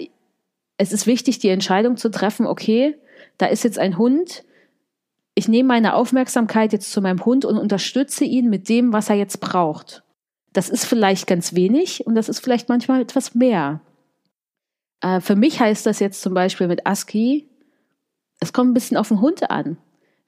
es 0.77 0.91
ist 0.91 1.07
wichtig, 1.07 1.39
die 1.39 1.49
Entscheidung 1.49 1.95
zu 1.95 2.11
treffen, 2.11 2.45
okay, 2.45 2.97
da 3.37 3.45
ist 3.45 3.63
jetzt 3.63 3.79
ein 3.79 3.97
Hund, 3.97 4.43
ich 5.35 5.47
nehme 5.47 5.67
meine 5.67 5.95
Aufmerksamkeit 5.95 6.73
jetzt 6.73 6.91
zu 6.91 7.01
meinem 7.01 7.23
Hund 7.23 7.45
und 7.45 7.57
unterstütze 7.57 8.25
ihn 8.25 8.49
mit 8.49 8.67
dem, 8.67 8.91
was 8.91 9.09
er 9.09 9.15
jetzt 9.15 9.39
braucht. 9.39 10.03
Das 10.51 10.69
ist 10.69 10.83
vielleicht 10.83 11.27
ganz 11.27 11.55
wenig 11.55 12.05
und 12.05 12.15
das 12.15 12.27
ist 12.27 12.39
vielleicht 12.39 12.67
manchmal 12.67 13.01
etwas 13.01 13.35
mehr. 13.35 13.79
Äh, 15.01 15.19
für 15.19 15.35
mich 15.35 15.59
heißt 15.59 15.85
das 15.85 15.99
jetzt 15.99 16.21
zum 16.21 16.33
Beispiel 16.33 16.67
mit 16.67 16.85
ASCII, 16.87 17.47
es 18.39 18.53
kommt 18.53 18.71
ein 18.71 18.73
bisschen 18.73 18.97
auf 18.97 19.09
den 19.09 19.21
Hund 19.21 19.49
an. 19.51 19.77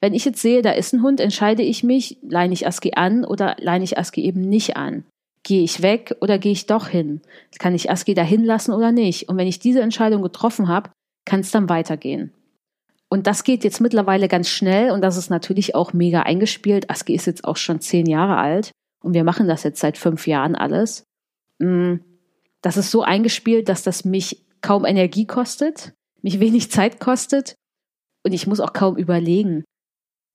Wenn 0.00 0.14
ich 0.14 0.24
jetzt 0.24 0.42
sehe, 0.42 0.62
da 0.62 0.72
ist 0.72 0.92
ein 0.92 1.02
Hund, 1.02 1.18
entscheide 1.18 1.62
ich 1.62 1.82
mich, 1.82 2.18
leine 2.22 2.52
ich 2.52 2.66
ASCII 2.66 2.92
an 2.94 3.24
oder 3.24 3.56
leine 3.58 3.84
ich 3.84 3.98
ASCII 3.98 4.24
eben 4.24 4.40
nicht 4.40 4.76
an. 4.76 5.04
Gehe 5.42 5.62
ich 5.62 5.82
weg 5.82 6.16
oder 6.20 6.38
gehe 6.38 6.52
ich 6.52 6.66
doch 6.66 6.88
hin? 6.88 7.22
Kann 7.58 7.74
ich 7.74 7.90
ASCII 7.90 8.14
dahin 8.14 8.44
lassen 8.44 8.72
oder 8.72 8.92
nicht? 8.92 9.28
Und 9.28 9.36
wenn 9.36 9.46
ich 9.46 9.58
diese 9.58 9.80
Entscheidung 9.80 10.22
getroffen 10.22 10.68
habe, 10.68 10.90
kann 11.24 11.40
es 11.40 11.50
dann 11.50 11.68
weitergehen. 11.68 12.32
Und 13.08 13.26
das 13.26 13.44
geht 13.44 13.64
jetzt 13.64 13.80
mittlerweile 13.80 14.28
ganz 14.28 14.48
schnell 14.48 14.90
und 14.90 15.00
das 15.00 15.16
ist 15.16 15.30
natürlich 15.30 15.74
auch 15.74 15.92
mega 15.92 16.22
eingespielt. 16.22 16.90
ASCII 16.90 17.14
ist 17.14 17.26
jetzt 17.26 17.44
auch 17.44 17.56
schon 17.56 17.80
zehn 17.80 18.06
Jahre 18.06 18.36
alt 18.36 18.72
und 19.02 19.14
wir 19.14 19.24
machen 19.24 19.48
das 19.48 19.62
jetzt 19.62 19.80
seit 19.80 19.98
fünf 19.98 20.26
Jahren 20.26 20.54
alles. 20.54 21.04
Mm, 21.60 21.96
das 22.60 22.76
ist 22.76 22.90
so 22.90 23.02
eingespielt, 23.02 23.68
dass 23.68 23.82
das 23.82 24.04
mich 24.04 24.43
kaum 24.64 24.86
Energie 24.86 25.26
kostet, 25.26 25.92
mich 26.22 26.40
wenig 26.40 26.70
Zeit 26.70 26.98
kostet 26.98 27.54
und 28.24 28.32
ich 28.32 28.46
muss 28.46 28.60
auch 28.60 28.72
kaum 28.72 28.96
überlegen. 28.96 29.62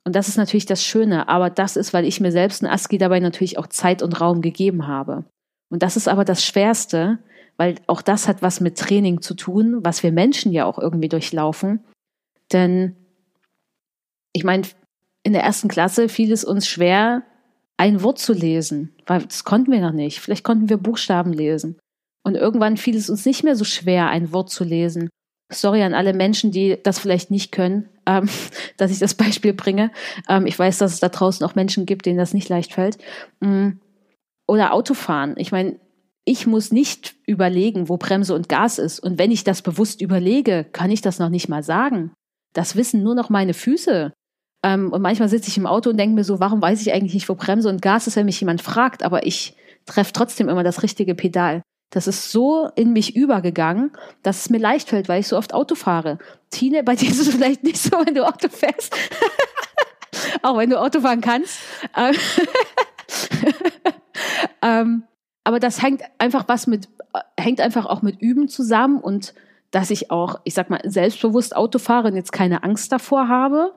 Und 0.06 0.16
das 0.16 0.28
ist 0.28 0.38
natürlich 0.38 0.68
das 0.68 0.84
Schöne, 0.84 1.28
aber 1.28 1.50
das 1.50 1.76
ist, 1.76 1.94
weil 1.94 2.06
ich 2.06 2.22
mir 2.22 2.32
selbst 2.32 2.62
ein 2.62 2.70
ASCII 2.70 3.00
dabei 3.00 3.20
natürlich 3.20 3.58
auch 3.58 3.68
Zeit 3.68 4.04
und 4.04 4.22
Raum 4.22 4.42
gegeben 4.42 4.86
habe. 4.88 5.26
Und 5.72 5.82
das 5.82 5.98
ist 5.98 6.08
aber 6.08 6.26
das 6.26 6.46
Schwerste, 6.46 7.18
weil 7.58 7.76
auch 7.88 8.04
das 8.04 8.28
hat 8.28 8.44
was 8.44 8.62
mit 8.62 8.78
Training 8.78 9.22
zu 9.22 9.34
tun, 9.34 9.80
was 9.84 10.04
wir 10.04 10.12
Menschen 10.12 10.52
ja 10.52 10.66
auch 10.66 10.78
irgendwie 10.78 11.10
durchlaufen. 11.10 11.84
Denn 12.54 12.96
ich 14.32 14.44
meine, 14.44 14.64
in 15.24 15.34
der 15.34 15.44
ersten 15.44 15.70
Klasse 15.70 16.08
fiel 16.08 16.32
es 16.32 16.46
uns 16.46 16.68
schwer, 16.68 17.24
ein 17.78 18.04
Wort 18.04 18.20
zu 18.20 18.34
lesen, 18.34 18.96
weil 19.08 19.24
das 19.24 19.44
konnten 19.44 19.72
wir 19.72 19.82
noch 19.82 19.92
nicht. 19.92 20.20
Vielleicht 20.20 20.44
konnten 20.44 20.70
wir 20.70 20.78
Buchstaben 20.78 21.34
lesen. 21.34 21.80
Und 22.30 22.36
irgendwann 22.36 22.78
fiel 22.78 22.96
es 22.96 23.10
uns 23.10 23.26
nicht 23.26 23.44
mehr 23.44 23.56
so 23.56 23.66
schwer, 23.66 24.10
ein 24.10 24.32
Wort 24.32 24.52
zu 24.52 24.64
lesen. 24.64 25.10
Sorry 25.52 25.82
an 25.82 25.96
alle 25.96 26.14
Menschen, 26.14 26.52
die 26.52 26.78
das 26.84 27.00
vielleicht 27.00 27.32
nicht 27.32 27.52
können, 27.52 27.90
ähm, 28.06 28.30
dass 28.78 28.92
ich 28.92 29.00
das 29.00 29.16
Beispiel 29.16 29.54
bringe. 29.54 29.90
Ähm, 30.28 30.46
ich 30.46 30.58
weiß, 30.60 30.78
dass 30.78 30.94
es 30.94 31.00
da 31.00 31.10
draußen 31.10 31.44
auch 31.44 31.56
Menschen 31.56 31.88
gibt, 31.88 32.06
denen 32.06 32.20
das 32.20 32.36
nicht 32.36 32.48
leicht 32.48 32.74
fällt. 32.74 33.00
Mm. 33.40 33.70
Oder 34.48 34.74
Autofahren. 34.74 35.34
Ich 35.38 35.52
meine, 35.52 35.80
ich 36.24 36.46
muss 36.46 36.72
nicht 36.72 37.16
überlegen, 37.26 37.90
wo 37.90 37.98
Bremse 37.98 38.36
und 38.36 38.48
Gas 38.48 38.78
ist. 38.78 39.00
Und 39.00 39.18
wenn 39.18 39.32
ich 39.32 39.44
das 39.44 39.64
bewusst 39.64 40.00
überlege, 40.00 40.68
kann 40.72 40.92
ich 40.92 41.02
das 41.02 41.18
noch 41.18 41.30
nicht 41.30 41.50
mal 41.50 41.64
sagen. 41.64 42.12
Das 42.54 42.76
wissen 42.76 43.02
nur 43.02 43.16
noch 43.16 43.32
meine 43.32 43.56
Füße. 43.56 44.14
Ähm, 44.64 44.94
und 44.94 45.02
manchmal 45.02 45.30
sitze 45.30 45.50
ich 45.50 45.58
im 45.58 45.66
Auto 45.66 45.90
und 45.90 45.98
denke 45.98 46.14
mir 46.14 46.24
so, 46.24 46.40
warum 46.40 46.62
weiß 46.62 46.80
ich 46.84 46.94
eigentlich 46.94 47.16
nicht, 47.16 47.28
wo 47.28 47.34
Bremse 47.34 47.70
und 47.70 47.82
Gas 47.82 48.06
ist, 48.06 48.18
wenn 48.18 48.28
mich 48.28 48.40
jemand 48.40 48.62
fragt, 48.62 49.02
aber 49.02 49.26
ich 49.26 49.56
treffe 49.88 50.14
trotzdem 50.14 50.48
immer 50.48 50.64
das 50.64 50.84
richtige 50.84 51.16
Pedal. 51.16 51.64
Das 51.90 52.08
ist 52.08 52.32
so 52.32 52.70
in 52.76 52.94
mich 52.94 53.16
übergegangen, 53.16 53.92
dass 54.22 54.42
es 54.42 54.50
mir 54.50 54.60
leicht 54.60 54.90
fällt, 54.90 55.10
weil 55.10 55.22
ich 55.22 55.28
so 55.28 55.38
oft 55.38 55.54
Auto 55.54 55.76
fahre. 55.76 56.20
Tine, 56.52 56.84
bei 56.84 56.96
dir 56.96 57.10
ist 57.10 57.20
es 57.20 57.30
vielleicht 57.36 57.64
nicht 57.64 57.82
so, 57.82 57.92
wenn 58.06 58.16
du 58.16 58.28
Auto 58.28 58.50
fährst. 58.50 58.96
auch 60.42 60.58
wenn 60.58 60.70
du 60.70 60.80
Auto 60.80 61.02
fahren 61.02 61.22
kannst. 61.22 61.60
Ähm, 61.98 62.16
ähm, 64.62 65.04
aber 65.44 65.60
das 65.60 65.82
hängt 65.82 66.04
einfach 66.20 66.48
was 66.48 66.68
mit, 66.68 66.90
hängt 67.40 67.60
einfach 67.60 67.86
auch 67.86 68.02
mit 68.02 68.22
Üben 68.22 68.48
zusammen 68.50 69.00
und 69.00 69.34
dass 69.72 69.90
ich 69.90 70.12
auch, 70.12 70.40
ich 70.44 70.54
sag 70.54 70.70
mal, 70.70 70.82
selbstbewusst 70.84 71.56
Auto 71.56 71.80
fahre 71.80 72.10
und 72.10 72.16
jetzt 72.16 72.32
keine 72.32 72.64
Angst 72.64 72.92
davor 72.92 73.28
habe. 73.28 73.74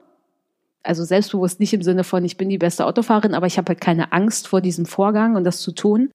Also 0.81 1.03
selbstbewusst 1.03 1.59
nicht 1.59 1.73
im 1.73 1.81
Sinne 1.81 2.03
von, 2.03 2.25
ich 2.25 2.37
bin 2.37 2.49
die 2.49 2.57
beste 2.57 2.85
Autofahrerin, 2.85 3.33
aber 3.33 3.47
ich 3.47 3.57
habe 3.57 3.69
halt 3.69 3.81
keine 3.81 4.11
Angst 4.11 4.47
vor 4.47 4.59
diesem 4.59 4.85
Vorgang 4.85 5.35
und 5.35 5.45
das 5.45 5.61
zu 5.61 5.71
tun. 5.71 6.11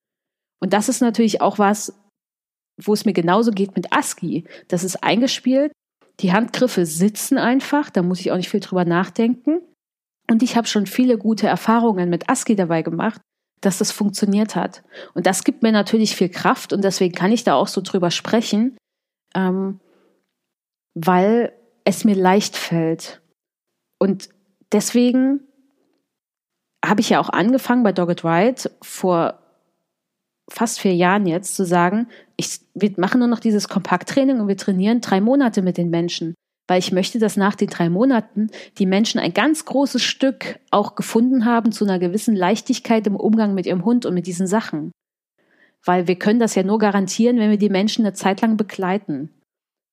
Und 0.60 0.72
das 0.72 0.88
ist 0.88 1.00
natürlich 1.00 1.40
auch 1.40 1.58
was, 1.58 1.94
wo 2.80 2.92
es 2.92 3.04
mir 3.04 3.12
genauso 3.12 3.50
geht 3.50 3.76
mit 3.76 3.92
ASCII. 3.92 4.44
Das 4.68 4.84
ist 4.84 5.02
eingespielt. 5.02 5.72
Die 6.20 6.32
Handgriffe 6.32 6.86
sitzen 6.86 7.38
einfach, 7.38 7.90
da 7.90 8.02
muss 8.02 8.20
ich 8.20 8.32
auch 8.32 8.36
nicht 8.36 8.48
viel 8.48 8.60
drüber 8.60 8.84
nachdenken. 8.84 9.60
Und 10.30 10.42
ich 10.42 10.56
habe 10.56 10.66
schon 10.66 10.86
viele 10.86 11.16
gute 11.16 11.46
Erfahrungen 11.46 12.10
mit 12.10 12.28
ASCII 12.28 12.56
dabei 12.56 12.82
gemacht, 12.82 13.20
dass 13.60 13.78
das 13.78 13.92
funktioniert 13.92 14.56
hat. 14.56 14.82
Und 15.14 15.26
das 15.26 15.44
gibt 15.44 15.62
mir 15.62 15.72
natürlich 15.72 16.14
viel 16.14 16.28
Kraft 16.28 16.72
und 16.72 16.82
deswegen 16.82 17.14
kann 17.14 17.32
ich 17.32 17.44
da 17.44 17.54
auch 17.54 17.68
so 17.68 17.80
drüber 17.80 18.10
sprechen, 18.10 18.76
ähm, 19.34 19.80
weil 20.94 21.52
es 21.84 22.04
mir 22.04 22.14
leicht 22.14 22.56
fällt. 22.56 23.20
Und 23.98 24.28
deswegen 24.72 25.40
habe 26.84 27.00
ich 27.00 27.10
ja 27.10 27.20
auch 27.20 27.30
angefangen 27.30 27.82
bei 27.82 27.92
Dogged 27.92 28.24
Ride 28.24 28.70
vor 28.82 29.40
fast 30.50 30.80
vier 30.80 30.94
Jahren 30.94 31.26
jetzt 31.26 31.54
zu 31.54 31.64
sagen, 31.64 32.08
ich, 32.36 32.60
wir 32.74 32.92
machen 32.96 33.18
nur 33.18 33.28
noch 33.28 33.40
dieses 33.40 33.68
Kompakttraining 33.68 34.40
und 34.40 34.48
wir 34.48 34.56
trainieren 34.56 35.00
drei 35.00 35.20
Monate 35.20 35.62
mit 35.62 35.76
den 35.76 35.90
Menschen, 35.90 36.34
weil 36.66 36.78
ich 36.78 36.92
möchte, 36.92 37.18
dass 37.18 37.36
nach 37.36 37.54
den 37.54 37.68
drei 37.68 37.88
Monaten 37.88 38.50
die 38.78 38.86
Menschen 38.86 39.18
ein 39.20 39.34
ganz 39.34 39.64
großes 39.64 40.02
Stück 40.02 40.58
auch 40.70 40.94
gefunden 40.94 41.44
haben 41.44 41.72
zu 41.72 41.84
einer 41.84 41.98
gewissen 41.98 42.36
Leichtigkeit 42.36 43.06
im 43.06 43.16
Umgang 43.16 43.54
mit 43.54 43.66
ihrem 43.66 43.84
Hund 43.84 44.06
und 44.06 44.14
mit 44.14 44.26
diesen 44.26 44.46
Sachen. 44.46 44.92
Weil 45.84 46.08
wir 46.08 46.16
können 46.16 46.40
das 46.40 46.54
ja 46.54 46.62
nur 46.62 46.78
garantieren, 46.78 47.38
wenn 47.38 47.50
wir 47.50 47.58
die 47.58 47.70
Menschen 47.70 48.04
eine 48.04 48.14
Zeit 48.14 48.40
lang 48.40 48.56
begleiten 48.56 49.30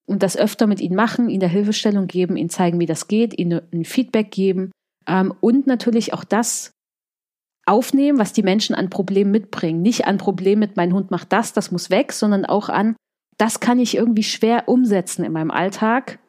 und 0.07 0.23
das 0.23 0.37
öfter 0.37 0.67
mit 0.67 0.81
ihnen 0.81 0.95
machen, 0.95 1.29
ihnen 1.29 1.39
der 1.39 1.49
Hilfestellung 1.49 2.07
geben, 2.07 2.37
ihnen 2.37 2.49
zeigen, 2.49 2.79
wie 2.79 2.85
das 2.85 3.07
geht, 3.07 3.37
ihnen 3.37 3.61
ein 3.73 3.85
Feedback 3.85 4.31
geben 4.31 4.71
ähm, 5.07 5.33
und 5.41 5.67
natürlich 5.67 6.13
auch 6.13 6.23
das 6.23 6.74
aufnehmen, 7.65 8.19
was 8.19 8.33
die 8.33 8.43
Menschen 8.43 8.75
an 8.75 8.89
Problemen 8.89 9.31
mitbringen. 9.31 9.81
Nicht 9.81 10.05
an 10.05 10.17
Problemen 10.17 10.59
mit, 10.59 10.77
mein 10.77 10.93
Hund 10.93 11.11
macht 11.11 11.31
das, 11.33 11.53
das 11.53 11.71
muss 11.71 11.89
weg, 11.89 12.13
sondern 12.13 12.45
auch 12.45 12.69
an, 12.69 12.95
das 13.37 13.59
kann 13.59 13.79
ich 13.79 13.95
irgendwie 13.95 14.23
schwer 14.23 14.67
umsetzen 14.67 15.25
in 15.25 15.31
meinem 15.31 15.51
Alltag. 15.51 16.19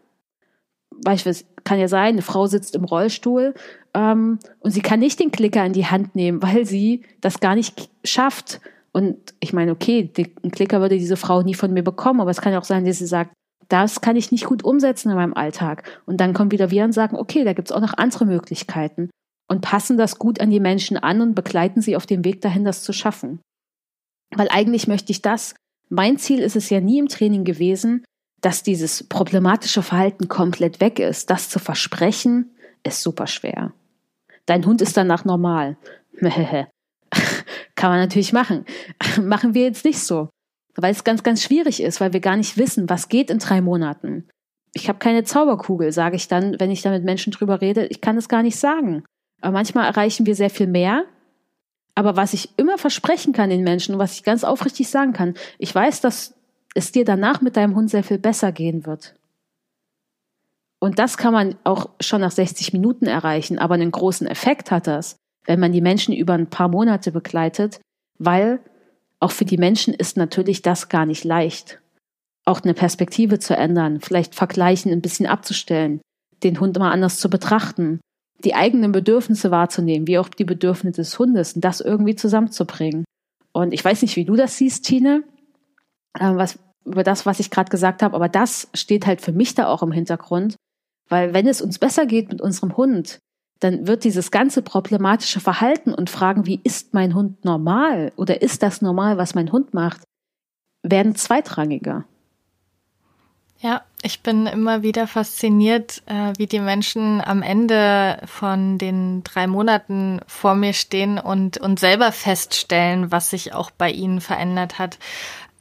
Beispielsweise 1.03 1.45
kann 1.65 1.79
ja 1.79 1.89
sein, 1.89 2.15
eine 2.15 2.23
Frau 2.23 2.47
sitzt 2.47 2.75
im 2.75 2.85
Rollstuhl 2.85 3.55
ähm, 3.95 4.39
und 4.61 4.71
sie 4.71 4.81
kann 4.81 5.01
nicht 5.01 5.21
den 5.21 5.31
Klicker 5.31 5.65
in 5.65 5.73
die 5.73 5.87
Hand 5.87 6.15
nehmen, 6.15 6.43
weil 6.43 6.65
sie 6.65 7.03
das 7.21 7.41
gar 7.41 7.55
nicht 7.55 7.91
schafft. 8.05 8.61
Und 8.93 9.35
ich 9.41 9.53
meine, 9.53 9.73
okay, 9.73 10.05
den 10.05 10.51
Klicker 10.51 10.81
würde 10.81 10.97
diese 10.97 11.17
Frau 11.17 11.43
nie 11.43 11.55
von 11.55 11.73
mir 11.73 11.85
bekommen, 11.85 12.21
aber 12.21 12.31
es 12.31 12.41
kann 12.41 12.53
ja 12.53 12.59
auch 12.59 12.65
sein, 12.65 12.87
dass 12.87 12.99
sie 12.99 13.07
sagt, 13.07 13.33
das 13.69 14.01
kann 14.01 14.17
ich 14.17 14.31
nicht 14.31 14.47
gut 14.47 14.65
umsetzen 14.65 15.11
in 15.11 15.17
meinem 15.17 15.35
Alltag. 15.35 15.83
Und 16.07 16.19
dann 16.21 16.33
kommen 16.33 16.53
wieder 16.53 16.71
wir 16.71 16.85
und 16.85 16.93
sagen, 16.93 17.17
okay, 17.17 17.45
da 17.45 17.53
gibt 17.53 17.69
es 17.69 17.73
auch 17.73 17.81
noch 17.81 17.95
andere 17.99 18.25
Möglichkeiten 18.25 19.11
und 19.49 19.61
passen 19.61 19.97
das 19.97 20.19
gut 20.19 20.41
an 20.41 20.51
die 20.51 20.61
Menschen 20.61 20.97
an 20.97 21.21
und 21.21 21.35
begleiten 21.35 21.81
sie 21.81 21.97
auf 21.97 22.07
dem 22.07 22.25
Weg 22.25 22.41
dahin, 22.41 22.65
das 22.65 22.83
zu 22.83 22.93
schaffen. 22.93 23.41
Weil 24.35 24.49
eigentlich 24.51 24.89
möchte 24.89 25.13
ich 25.13 25.23
das, 25.23 25.55
mein 25.89 26.19
Ziel 26.19 26.41
ist 26.41 26.57
es 26.57 26.69
ja 26.71 26.81
nie 26.81 26.99
im 26.99 27.09
Training 27.09 27.45
gewesen, 27.45 28.05
dass 28.41 28.63
dieses 28.63 29.05
problematische 29.05 29.83
Verhalten 29.83 30.29
komplett 30.29 30.81
weg 30.81 30.99
ist. 30.99 31.31
Das 31.31 31.49
zu 31.49 31.59
versprechen, 31.59 32.55
ist 32.83 33.03
super 33.03 33.27
schwer. 33.27 33.73
Dein 34.47 34.65
Hund 34.67 34.83
ist 34.83 34.97
danach 34.97 35.25
normal. 35.25 35.77
Kann 37.75 37.91
man 37.91 38.01
natürlich 38.01 38.33
machen. 38.33 38.65
machen 39.23 39.55
wir 39.55 39.63
jetzt 39.63 39.85
nicht 39.85 40.01
so. 40.01 40.29
Weil 40.75 40.93
es 40.93 41.05
ganz, 41.05 41.23
ganz 41.23 41.43
schwierig 41.43 41.83
ist, 41.83 42.01
weil 42.01 42.13
wir 42.13 42.21
gar 42.21 42.37
nicht 42.37 42.59
wissen, 42.59 42.89
was 42.91 43.09
geht 43.09 43.31
in 43.31 43.39
drei 43.39 43.61
Monaten. 43.61 44.29
Ich 44.75 44.89
habe 44.89 44.99
keine 44.99 45.25
Zauberkugel, 45.25 45.91
sage 45.91 46.17
ich 46.17 46.29
dann, 46.29 46.61
wenn 46.61 46.71
ich 46.71 46.83
da 46.83 46.91
mit 46.91 47.05
Menschen 47.05 47.33
drüber 47.33 47.61
rede. 47.61 47.87
Ich 47.87 48.01
kann 48.01 48.19
es 48.19 48.29
gar 48.29 48.43
nicht 48.43 48.57
sagen. 48.57 49.05
Aber 49.41 49.53
manchmal 49.53 49.87
erreichen 49.87 50.27
wir 50.27 50.35
sehr 50.35 50.51
viel 50.51 50.67
mehr. 50.67 51.05
Aber 51.95 52.17
was 52.17 52.35
ich 52.35 52.51
immer 52.57 52.79
versprechen 52.79 53.33
kann 53.33 53.51
den 53.51 53.65
Menschen 53.65 53.95
und 53.95 53.99
was 53.99 54.15
ich 54.15 54.23
ganz 54.23 54.45
aufrichtig 54.45 54.89
sagen 54.89 55.13
kann, 55.13 55.35
ich 55.59 55.75
weiß, 55.75 56.01
dass 56.03 56.35
es 56.75 56.93
dir 56.93 57.05
danach 57.05 57.41
mit 57.41 57.57
deinem 57.57 57.75
Hund 57.75 57.91
sehr 57.91 58.05
viel 58.05 58.19
besser 58.19 58.53
gehen 58.53 58.85
wird. 58.85 59.15
Und 60.79 60.99
das 60.99 61.17
kann 61.17 61.33
man 61.33 61.57
auch 61.65 61.89
schon 62.01 62.21
nach 62.21 62.31
60 62.31 62.75
Minuten 62.75 63.07
erreichen, 63.07 63.59
aber 63.59 63.75
einen 63.75 63.91
großen 63.91 64.27
Effekt 64.27 64.71
hat 64.71 64.87
das, 64.87 65.17
wenn 65.47 65.59
man 65.59 65.73
die 65.73 65.81
Menschen 65.81 66.15
über 66.15 66.35
ein 66.35 66.51
paar 66.51 66.69
Monate 66.69 67.13
begleitet, 67.13 67.81
weil 68.19 68.61
auch 69.19 69.31
für 69.31 69.47
die 69.47 69.57
Menschen 69.57 69.95
ist 69.95 70.19
natürlich 70.19 70.61
das 70.61 70.91
gar 70.91 71.07
nicht 71.07 71.25
leicht. 71.25 71.81
Auch 72.45 72.61
eine 72.61 72.75
Perspektive 72.75 73.39
zu 73.39 73.57
ändern, 73.57 74.01
vielleicht 74.01 74.35
vergleichen, 74.35 74.93
ein 74.93 75.01
bisschen 75.01 75.27
abzustellen, 75.27 76.01
den 76.43 76.61
Hund 76.61 76.79
mal 76.79 76.93
anders 76.93 77.19
zu 77.19 77.31
betrachten, 77.31 78.01
die 78.45 78.55
eigenen 78.55 78.93
Bedürfnisse 78.93 79.51
wahrzunehmen, 79.51 80.07
wie 80.07 80.19
auch 80.19 80.29
die 80.29 80.45
Bedürfnisse 80.45 81.01
des 81.01 81.19
Hundes 81.19 81.55
und 81.55 81.65
das 81.65 81.81
irgendwie 81.81 82.15
zusammenzubringen. 82.15 83.05
Und 83.53 83.73
ich 83.73 83.85
weiß 83.85 84.03
nicht, 84.03 84.17
wie 84.17 84.25
du 84.25 84.37
das 84.37 84.57
siehst, 84.57 84.85
Tine, 84.85 85.25
äh, 86.19 86.35
was, 86.35 86.59
über 86.85 87.03
das, 87.03 87.27
was 87.27 87.41
ich 87.41 87.51
gerade 87.51 87.71
gesagt 87.71 88.03
habe, 88.03 88.15
aber 88.15 88.29
das 88.29 88.69
steht 88.75 89.07
halt 89.07 89.21
für 89.21 89.33
mich 89.33 89.55
da 89.55 89.69
auch 89.69 89.83
im 89.83 89.93
Hintergrund, 89.93 90.57
weil 91.09 91.35
wenn 91.35 91.47
es 91.47 91.63
uns 91.63 91.79
besser 91.79 92.07
geht 92.07 92.29
mit 92.29 92.41
unserem 92.41 92.77
Hund, 92.77 93.19
dann 93.61 93.87
wird 93.87 94.05
dieses 94.05 94.31
ganze 94.31 94.61
problematische 94.61 95.41
Verhalten 95.41 95.95
und 95.95 96.11
Fragen, 96.11 96.47
wie 96.47 96.61
ist 96.63 96.93
mein 96.93 97.15
Hund 97.15 97.45
normal 97.45 98.13
oder 98.17 98.43
ist 98.43 98.63
das 98.63 98.83
normal, 98.83 99.17
was 99.17 99.35
mein 99.35 99.51
Hund 99.51 99.73
macht, 99.73 100.03
werden 100.83 101.15
zweitrangiger. 101.15 102.05
Ja, 103.67 103.83
ich 104.01 104.23
bin 104.23 104.47
immer 104.47 104.83
wieder 104.83 105.09
fasziniert, 105.09 106.01
äh, 106.07 106.33
wie 106.39 106.47
die 106.47 106.61
Menschen 106.61 107.21
am 107.21 107.43
Ende 107.43 108.23
von 108.25 108.79
den 108.79 109.25
drei 109.25 109.49
Monaten 109.49 110.21
vor 110.29 110.55
mir 110.55 110.73
stehen 110.73 111.19
und, 111.19 111.59
und 111.59 111.81
selber 111.81 112.13
feststellen, 112.13 113.11
was 113.11 113.31
sich 113.31 113.55
auch 113.55 113.73
bei 113.73 113.91
ihnen 113.91 114.21
verändert 114.21 114.79
hat. 114.79 115.01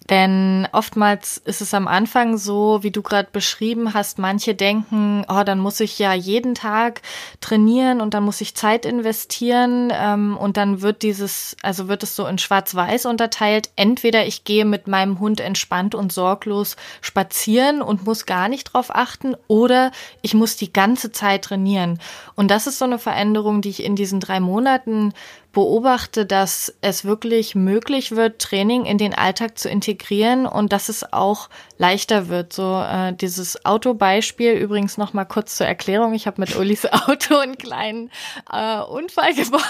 Denn 0.10 0.68
oftmals 0.72 1.38
ist 1.38 1.62
es 1.62 1.74
am 1.74 1.88
Anfang 1.88 2.38
so, 2.38 2.84
wie 2.84 2.92
du 2.92 3.02
gerade 3.02 3.30
beschrieben 3.32 3.96
hast, 3.96 4.20
manche 4.20 4.54
denken, 4.54 5.26
oh, 5.28 5.42
dann 5.44 5.60
muss 5.60 5.80
ich 5.80 5.98
ja 5.98 6.14
jeden 6.14 6.54
Tag 6.54 7.02
trainieren 7.42 8.02
und 8.02 8.14
dann 8.14 8.24
muss 8.24 8.40
ich 8.40 8.56
Zeit 8.56 8.86
investieren 8.86 9.92
ähm, 9.92 10.38
und 10.38 10.58
dann 10.58 10.84
wird 10.84 11.02
dieses, 11.02 11.58
also 11.64 11.88
wird 11.88 12.04
es 12.04 12.16
so 12.16 12.28
in 12.28 12.38
Schwarz-Weiß 12.38 13.08
unterteilt. 13.08 13.72
Entweder 13.76 14.28
ich 14.28 14.44
gehe 14.44 14.66
mit 14.66 14.88
meinem 14.88 15.20
Hund 15.20 15.40
entspannt 15.40 15.96
und 15.96 16.14
sorglos 16.14 16.76
spazieren 17.02 17.82
und 17.82 18.06
muss 18.06 18.28
gar 18.28 18.48
nicht 18.48 18.66
drauf 18.66 18.94
achten 18.94 19.36
oder 19.48 19.92
ich 20.22 20.36
muss 20.36 20.56
die 20.56 20.72
ganze 20.72 21.12
Zeit 21.12 21.46
trainieren. 21.46 22.00
Und 22.36 22.52
das 22.52 22.68
ist 22.68 22.78
so 22.78 22.86
eine 22.86 23.00
Veränderung, 23.00 23.62
die 23.62 23.70
ich 23.70 23.84
in 23.84 23.96
diesen 23.96 24.20
drei 24.20 24.40
Monaten 24.40 25.14
beobachte, 25.56 26.26
dass 26.26 26.76
es 26.82 27.06
wirklich 27.06 27.56
möglich 27.56 28.12
wird, 28.12 28.40
Training 28.40 28.84
in 28.86 28.98
den 28.98 29.16
Alltag 29.16 29.58
zu 29.58 29.70
integrieren 29.70 30.46
und 30.46 30.74
dass 30.74 30.90
es 30.90 31.14
auch 31.14 31.50
leichter 31.78 32.28
wird. 32.28 32.52
So 32.52 32.82
äh, 32.82 33.14
dieses 33.14 33.66
Autobeispiel 33.66 34.52
übrigens 34.52 34.98
noch 34.98 35.14
mal 35.14 35.24
kurz 35.24 35.56
zur 35.56 35.66
Erklärung. 35.66 36.14
Ich 36.14 36.28
habe 36.28 36.42
mit 36.42 36.58
Ulis 36.58 36.86
Auto 36.92 37.38
einen 37.38 37.58
kleinen 37.58 38.12
äh, 38.52 38.82
Unfall 38.82 39.34
gebaut. 39.36 39.62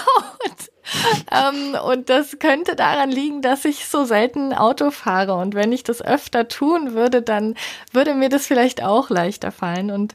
ähm, 1.32 1.76
und 1.84 2.08
das 2.08 2.38
könnte 2.38 2.76
daran 2.76 3.10
liegen, 3.10 3.42
dass 3.42 3.64
ich 3.64 3.86
so 3.86 4.04
selten 4.04 4.52
Auto 4.52 4.90
fahre. 4.90 5.34
Und 5.34 5.54
wenn 5.54 5.72
ich 5.72 5.82
das 5.82 6.02
öfter 6.02 6.48
tun 6.48 6.94
würde, 6.94 7.22
dann 7.22 7.54
würde 7.92 8.14
mir 8.14 8.28
das 8.28 8.46
vielleicht 8.46 8.82
auch 8.82 9.10
leichter 9.10 9.52
fallen. 9.52 9.90
Und 9.90 10.14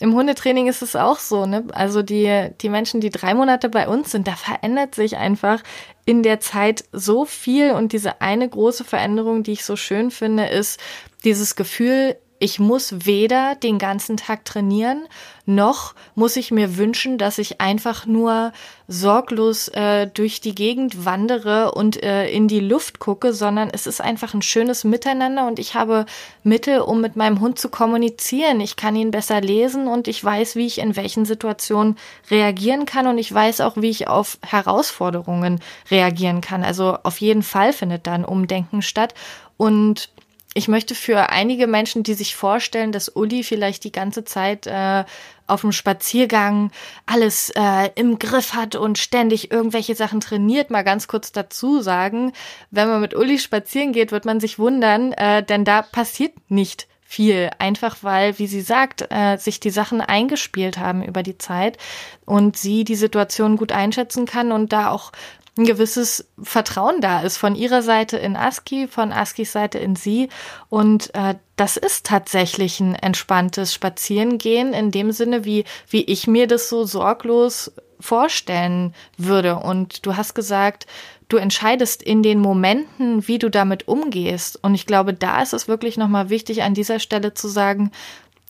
im 0.00 0.14
Hundetraining 0.14 0.68
ist 0.68 0.82
es 0.82 0.94
auch 0.94 1.18
so, 1.18 1.46
ne? 1.46 1.64
Also 1.72 2.02
die, 2.02 2.50
die 2.60 2.68
Menschen, 2.68 3.00
die 3.00 3.10
drei 3.10 3.34
Monate 3.34 3.68
bei 3.68 3.88
uns 3.88 4.12
sind, 4.12 4.28
da 4.28 4.36
verändert 4.36 4.94
sich 4.94 5.16
einfach 5.16 5.62
in 6.04 6.22
der 6.22 6.40
Zeit 6.40 6.84
so 6.92 7.24
viel. 7.24 7.72
Und 7.72 7.92
diese 7.92 8.20
eine 8.20 8.48
große 8.48 8.84
Veränderung, 8.84 9.42
die 9.42 9.52
ich 9.52 9.64
so 9.64 9.76
schön 9.76 10.10
finde, 10.10 10.46
ist 10.46 10.80
dieses 11.24 11.56
Gefühl, 11.56 12.16
ich 12.38 12.58
muss 12.58 13.06
weder 13.06 13.54
den 13.56 13.78
ganzen 13.78 14.16
Tag 14.16 14.44
trainieren, 14.44 15.06
noch 15.44 15.94
muss 16.14 16.36
ich 16.36 16.50
mir 16.50 16.76
wünschen, 16.76 17.16
dass 17.16 17.38
ich 17.38 17.60
einfach 17.60 18.04
nur 18.04 18.52
sorglos 18.86 19.68
äh, 19.68 20.06
durch 20.06 20.40
die 20.40 20.54
Gegend 20.54 21.04
wandere 21.04 21.72
und 21.72 22.02
äh, 22.02 22.28
in 22.28 22.48
die 22.48 22.60
Luft 22.60 22.98
gucke, 22.98 23.32
sondern 23.32 23.70
es 23.72 23.86
ist 23.86 24.00
einfach 24.00 24.34
ein 24.34 24.42
schönes 24.42 24.84
Miteinander 24.84 25.46
und 25.46 25.58
ich 25.58 25.74
habe 25.74 26.06
Mittel, 26.42 26.80
um 26.80 27.00
mit 27.00 27.16
meinem 27.16 27.40
Hund 27.40 27.58
zu 27.58 27.70
kommunizieren. 27.70 28.60
Ich 28.60 28.76
kann 28.76 28.94
ihn 28.94 29.10
besser 29.10 29.40
lesen 29.40 29.88
und 29.88 30.06
ich 30.06 30.22
weiß, 30.22 30.54
wie 30.56 30.66
ich 30.66 30.78
in 30.78 30.96
welchen 30.96 31.24
Situationen 31.24 31.96
reagieren 32.30 32.84
kann 32.84 33.06
und 33.06 33.18
ich 33.18 33.32
weiß 33.32 33.62
auch, 33.62 33.76
wie 33.76 33.90
ich 33.90 34.06
auf 34.06 34.38
Herausforderungen 34.44 35.60
reagieren 35.90 36.40
kann. 36.40 36.62
Also 36.62 36.98
auf 37.02 37.20
jeden 37.20 37.42
Fall 37.42 37.72
findet 37.72 38.06
da 38.06 38.12
ein 38.12 38.24
Umdenken 38.24 38.82
statt 38.82 39.14
und 39.56 40.10
ich 40.58 40.66
möchte 40.66 40.96
für 40.96 41.30
einige 41.30 41.68
Menschen, 41.68 42.02
die 42.02 42.14
sich 42.14 42.34
vorstellen, 42.34 42.90
dass 42.90 43.08
Uli 43.08 43.44
vielleicht 43.44 43.84
die 43.84 43.92
ganze 43.92 44.24
Zeit 44.24 44.66
äh, 44.66 45.04
auf 45.46 45.60
dem 45.60 45.70
Spaziergang 45.70 46.72
alles 47.06 47.50
äh, 47.50 47.90
im 47.94 48.18
Griff 48.18 48.54
hat 48.54 48.74
und 48.74 48.98
ständig 48.98 49.52
irgendwelche 49.52 49.94
Sachen 49.94 50.18
trainiert, 50.20 50.70
mal 50.70 50.82
ganz 50.82 51.06
kurz 51.06 51.30
dazu 51.30 51.80
sagen, 51.80 52.32
wenn 52.72 52.88
man 52.88 53.00
mit 53.00 53.14
Uli 53.14 53.38
spazieren 53.38 53.92
geht, 53.92 54.10
wird 54.10 54.24
man 54.24 54.40
sich 54.40 54.58
wundern, 54.58 55.12
äh, 55.12 55.44
denn 55.44 55.64
da 55.64 55.82
passiert 55.82 56.32
nicht 56.50 56.88
viel, 57.02 57.50
einfach 57.58 57.98
weil, 58.02 58.38
wie 58.40 58.48
sie 58.48 58.60
sagt, 58.60 59.06
äh, 59.10 59.36
sich 59.38 59.60
die 59.60 59.70
Sachen 59.70 60.00
eingespielt 60.00 60.76
haben 60.76 61.04
über 61.04 61.22
die 61.22 61.38
Zeit 61.38 61.78
und 62.26 62.56
sie 62.56 62.82
die 62.82 62.96
Situation 62.96 63.56
gut 63.56 63.70
einschätzen 63.70 64.26
kann 64.26 64.50
und 64.50 64.72
da 64.72 64.90
auch 64.90 65.12
ein 65.58 65.64
gewisses 65.64 66.26
Vertrauen 66.40 67.00
da 67.00 67.20
ist 67.20 67.36
von 67.36 67.56
ihrer 67.56 67.82
Seite 67.82 68.16
in 68.16 68.36
ASCII, 68.36 68.86
von 68.86 69.12
ASCIIs 69.12 69.52
Seite 69.52 69.78
in 69.78 69.96
sie. 69.96 70.28
Und 70.68 71.12
äh, 71.14 71.34
das 71.56 71.76
ist 71.76 72.06
tatsächlich 72.06 72.78
ein 72.80 72.94
entspanntes 72.94 73.74
Spazierengehen 73.74 74.72
in 74.72 74.92
dem 74.92 75.10
Sinne, 75.10 75.44
wie, 75.44 75.64
wie 75.90 76.04
ich 76.04 76.28
mir 76.28 76.46
das 76.46 76.68
so 76.68 76.84
sorglos 76.84 77.72
vorstellen 78.00 78.94
würde. 79.16 79.56
Und 79.56 80.06
du 80.06 80.16
hast 80.16 80.34
gesagt, 80.34 80.86
du 81.28 81.36
entscheidest 81.36 82.02
in 82.02 82.22
den 82.22 82.38
Momenten, 82.38 83.26
wie 83.26 83.38
du 83.38 83.50
damit 83.50 83.88
umgehst. 83.88 84.58
Und 84.62 84.74
ich 84.74 84.86
glaube, 84.86 85.12
da 85.12 85.42
ist 85.42 85.52
es 85.52 85.68
wirklich 85.68 85.96
nochmal 85.96 86.30
wichtig, 86.30 86.62
an 86.62 86.74
dieser 86.74 87.00
Stelle 87.00 87.34
zu 87.34 87.48
sagen, 87.48 87.90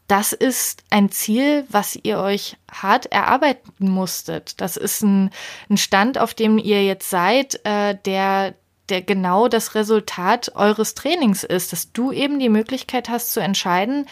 das 0.09 0.33
ist 0.33 0.83
ein 0.89 1.11
Ziel, 1.11 1.67
was 1.69 1.97
ihr 2.03 2.19
euch 2.19 2.57
hart 2.73 3.07
erarbeiten 3.07 3.91
musstet. 3.91 4.61
Das 4.61 4.79
ist 4.79 5.03
ein, 5.03 5.31
ein 5.69 5.77
Stand, 5.77 6.19
auf 6.19 6.33
dem 6.33 6.59
ihr 6.59 6.83
jetzt 6.83 7.11
seid, 7.11 7.61
äh, 7.65 7.95
der, 8.07 8.55
der 8.89 9.03
genau 9.03 9.49
das 9.49 9.75
Resultat 9.75 10.53
eures 10.55 10.95
Trainings 10.95 11.45
ist, 11.45 11.73
dass 11.73 11.93
du 11.93 12.11
eben 12.11 12.39
die 12.39 12.49
Möglichkeit 12.49 13.11
hast 13.11 13.35
zu 13.35 13.41
entscheiden, 13.41 14.07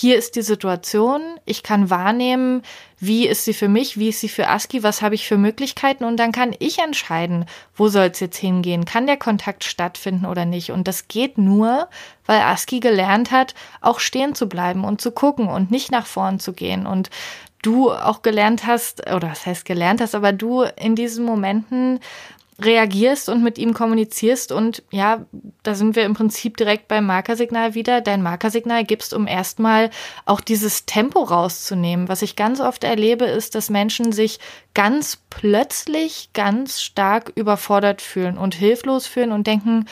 hier 0.00 0.16
ist 0.16 0.36
die 0.36 0.42
Situation, 0.42 1.20
ich 1.44 1.64
kann 1.64 1.90
wahrnehmen, 1.90 2.62
wie 3.00 3.26
ist 3.26 3.44
sie 3.44 3.52
für 3.52 3.66
mich, 3.66 3.98
wie 3.98 4.10
ist 4.10 4.20
sie 4.20 4.28
für 4.28 4.48
ASCII, 4.48 4.84
was 4.84 5.02
habe 5.02 5.16
ich 5.16 5.26
für 5.26 5.38
Möglichkeiten 5.38 6.04
und 6.04 6.18
dann 6.18 6.30
kann 6.30 6.54
ich 6.60 6.78
entscheiden, 6.78 7.46
wo 7.74 7.88
soll 7.88 8.04
es 8.04 8.20
jetzt 8.20 8.36
hingehen, 8.36 8.84
kann 8.84 9.08
der 9.08 9.16
Kontakt 9.16 9.64
stattfinden 9.64 10.24
oder 10.24 10.44
nicht. 10.44 10.70
Und 10.70 10.86
das 10.86 11.08
geht 11.08 11.36
nur, 11.36 11.88
weil 12.26 12.42
ASCII 12.42 12.78
gelernt 12.78 13.32
hat, 13.32 13.56
auch 13.80 13.98
stehen 13.98 14.36
zu 14.36 14.48
bleiben 14.48 14.84
und 14.84 15.00
zu 15.00 15.10
gucken 15.10 15.48
und 15.48 15.72
nicht 15.72 15.90
nach 15.90 16.06
vorn 16.06 16.38
zu 16.38 16.52
gehen. 16.52 16.86
Und 16.86 17.10
du 17.62 17.90
auch 17.90 18.22
gelernt 18.22 18.66
hast, 18.66 19.00
oder 19.10 19.30
das 19.30 19.46
heißt 19.46 19.64
gelernt 19.64 20.00
hast, 20.00 20.14
aber 20.14 20.32
du 20.32 20.62
in 20.62 20.94
diesen 20.94 21.24
Momenten 21.24 21.98
reagierst 22.60 23.28
und 23.28 23.42
mit 23.44 23.56
ihm 23.56 23.72
kommunizierst 23.72 24.50
und 24.50 24.82
ja, 24.90 25.24
da 25.62 25.74
sind 25.74 25.94
wir 25.94 26.04
im 26.04 26.14
Prinzip 26.14 26.56
direkt 26.56 26.88
beim 26.88 27.06
Markersignal 27.06 27.74
wieder. 27.74 28.00
Dein 28.00 28.20
Markersignal 28.20 28.84
gibst, 28.84 29.14
um 29.14 29.28
erstmal 29.28 29.90
auch 30.26 30.40
dieses 30.40 30.84
Tempo 30.84 31.20
rauszunehmen. 31.20 32.08
Was 32.08 32.22
ich 32.22 32.34
ganz 32.34 32.60
oft 32.60 32.82
erlebe, 32.82 33.26
ist, 33.26 33.54
dass 33.54 33.70
Menschen 33.70 34.10
sich 34.10 34.40
ganz 34.74 35.18
plötzlich 35.30 36.30
ganz 36.32 36.80
stark 36.80 37.32
überfordert 37.36 38.02
fühlen 38.02 38.36
und 38.36 38.56
hilflos 38.56 39.06
fühlen 39.06 39.30
und 39.30 39.46
denken, 39.46 39.86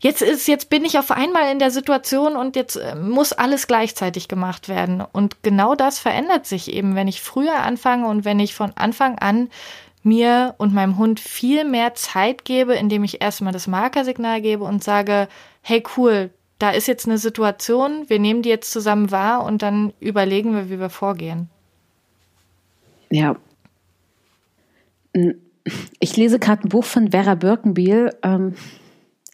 jetzt 0.00 0.22
ist, 0.22 0.48
jetzt 0.48 0.70
bin 0.70 0.84
ich 0.84 0.98
auf 0.98 1.12
einmal 1.12 1.52
in 1.52 1.60
der 1.60 1.70
Situation 1.70 2.36
und 2.36 2.56
jetzt 2.56 2.76
äh, 2.76 2.96
muss 2.96 3.32
alles 3.32 3.68
gleichzeitig 3.68 4.26
gemacht 4.26 4.68
werden. 4.68 5.04
Und 5.12 5.42
genau 5.42 5.76
das 5.76 6.00
verändert 6.00 6.46
sich 6.46 6.72
eben, 6.72 6.96
wenn 6.96 7.06
ich 7.06 7.20
früher 7.20 7.60
anfange 7.60 8.08
und 8.08 8.24
wenn 8.24 8.40
ich 8.40 8.54
von 8.54 8.72
Anfang 8.76 9.18
an 9.18 9.50
mir 10.08 10.54
und 10.58 10.74
meinem 10.74 10.98
Hund 10.98 11.20
viel 11.20 11.64
mehr 11.64 11.94
Zeit 11.94 12.44
gebe, 12.44 12.74
indem 12.74 13.04
ich 13.04 13.20
erstmal 13.20 13.52
das 13.52 13.66
Markersignal 13.66 14.40
gebe 14.40 14.64
und 14.64 14.82
sage, 14.82 15.28
hey 15.62 15.82
cool, 15.96 16.30
da 16.58 16.70
ist 16.70 16.88
jetzt 16.88 17.06
eine 17.06 17.18
Situation, 17.18 18.08
wir 18.08 18.18
nehmen 18.18 18.42
die 18.42 18.48
jetzt 18.48 18.72
zusammen 18.72 19.10
wahr 19.10 19.44
und 19.44 19.62
dann 19.62 19.92
überlegen 20.00 20.54
wir, 20.54 20.70
wie 20.70 20.80
wir 20.80 20.90
vorgehen. 20.90 21.48
Ja. 23.10 23.36
Ich 26.00 26.16
lese 26.16 26.38
gerade 26.38 26.66
ein 26.66 26.68
Buch 26.68 26.84
von 26.84 27.10
Vera 27.10 27.34
Birkenbiel. 27.34 28.14
Ähm, 28.22 28.54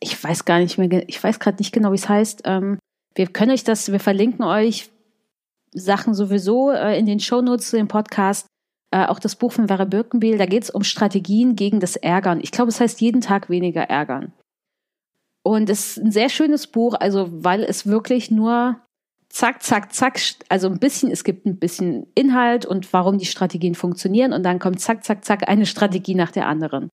ich 0.01 0.23
weiß 0.23 0.45
gar 0.45 0.59
nicht 0.59 0.77
mehr, 0.77 1.09
ich 1.09 1.23
weiß 1.23 1.41
gerade 1.41 1.59
nicht 1.59 1.73
genau, 1.73 1.93
wie 1.93 1.97
es 1.97 2.09
heißt. 2.09 2.43
Ähm, 2.45 2.79
wir 3.15 3.27
können 3.29 3.53
euch 3.53 3.65
das, 3.65 3.91
wir 3.91 4.01
verlinken 4.01 4.45
euch 4.45 4.91
Sachen 5.73 6.15
sowieso 6.15 6.71
äh, 6.71 6.99
in 6.99 7.07
den 7.07 7.21
Shownotes 7.21 7.71
zu 7.71 7.77
dem 7.77 7.89
Podcast 7.89 8.47
äh, 8.95 9.07
auch 9.07 9.19
das 9.19 9.35
Buch 9.35 9.51
von 9.51 9.67
Vera 9.67 9.87
Birkenbiel, 9.87 10.39
da 10.39 10.47
geht 10.47 10.63
es 10.63 10.71
um 10.71 10.85
Strategien 10.85 11.57
gegen 11.57 11.81
das 11.81 11.97
Ärgern. 11.97 12.39
Ich 12.41 12.53
glaube, 12.53 12.69
es 12.69 12.79
heißt 12.79 13.01
jeden 13.01 13.21
Tag 13.21 13.51
weniger 13.51 13.83
ärgern. 13.83 14.33
Und 15.43 15.69
es 15.69 15.97
ist 15.97 16.05
ein 16.05 16.13
sehr 16.13 16.29
schönes 16.29 16.69
Buch, 16.69 16.95
also 16.95 17.29
weil 17.33 17.65
es 17.65 17.89
wirklich 17.89 18.31
nur 18.31 18.81
zack, 19.29 19.65
zack, 19.65 19.93
zack, 19.93 20.21
also 20.49 20.69
ein 20.69 20.79
bisschen, 20.79 21.11
es 21.11 21.25
gibt 21.25 21.45
ein 21.45 21.59
bisschen 21.59 22.07
Inhalt 22.15 22.67
und 22.67 22.93
warum 22.93 23.19
die 23.19 23.27
Strategien 23.27 23.75
funktionieren 23.75 24.33
und 24.33 24.45
dann 24.45 24.61
kommt 24.61 24.79
zack, 24.79 25.05
zack, 25.05 25.25
zack 25.25 25.49
eine 25.49 25.67
Strategie 25.67 26.15
nach 26.15 26.31
der 26.31 26.47
anderen. 26.47 26.89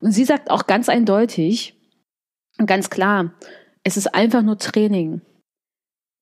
Und 0.00 0.12
sie 0.12 0.24
sagt 0.24 0.52
auch 0.52 0.68
ganz 0.68 0.88
eindeutig 0.88 1.74
und 2.58 2.66
ganz 2.66 2.90
klar, 2.90 3.34
es 3.82 3.96
ist 3.96 4.14
einfach 4.14 4.42
nur 4.42 4.56
Training. 4.56 5.20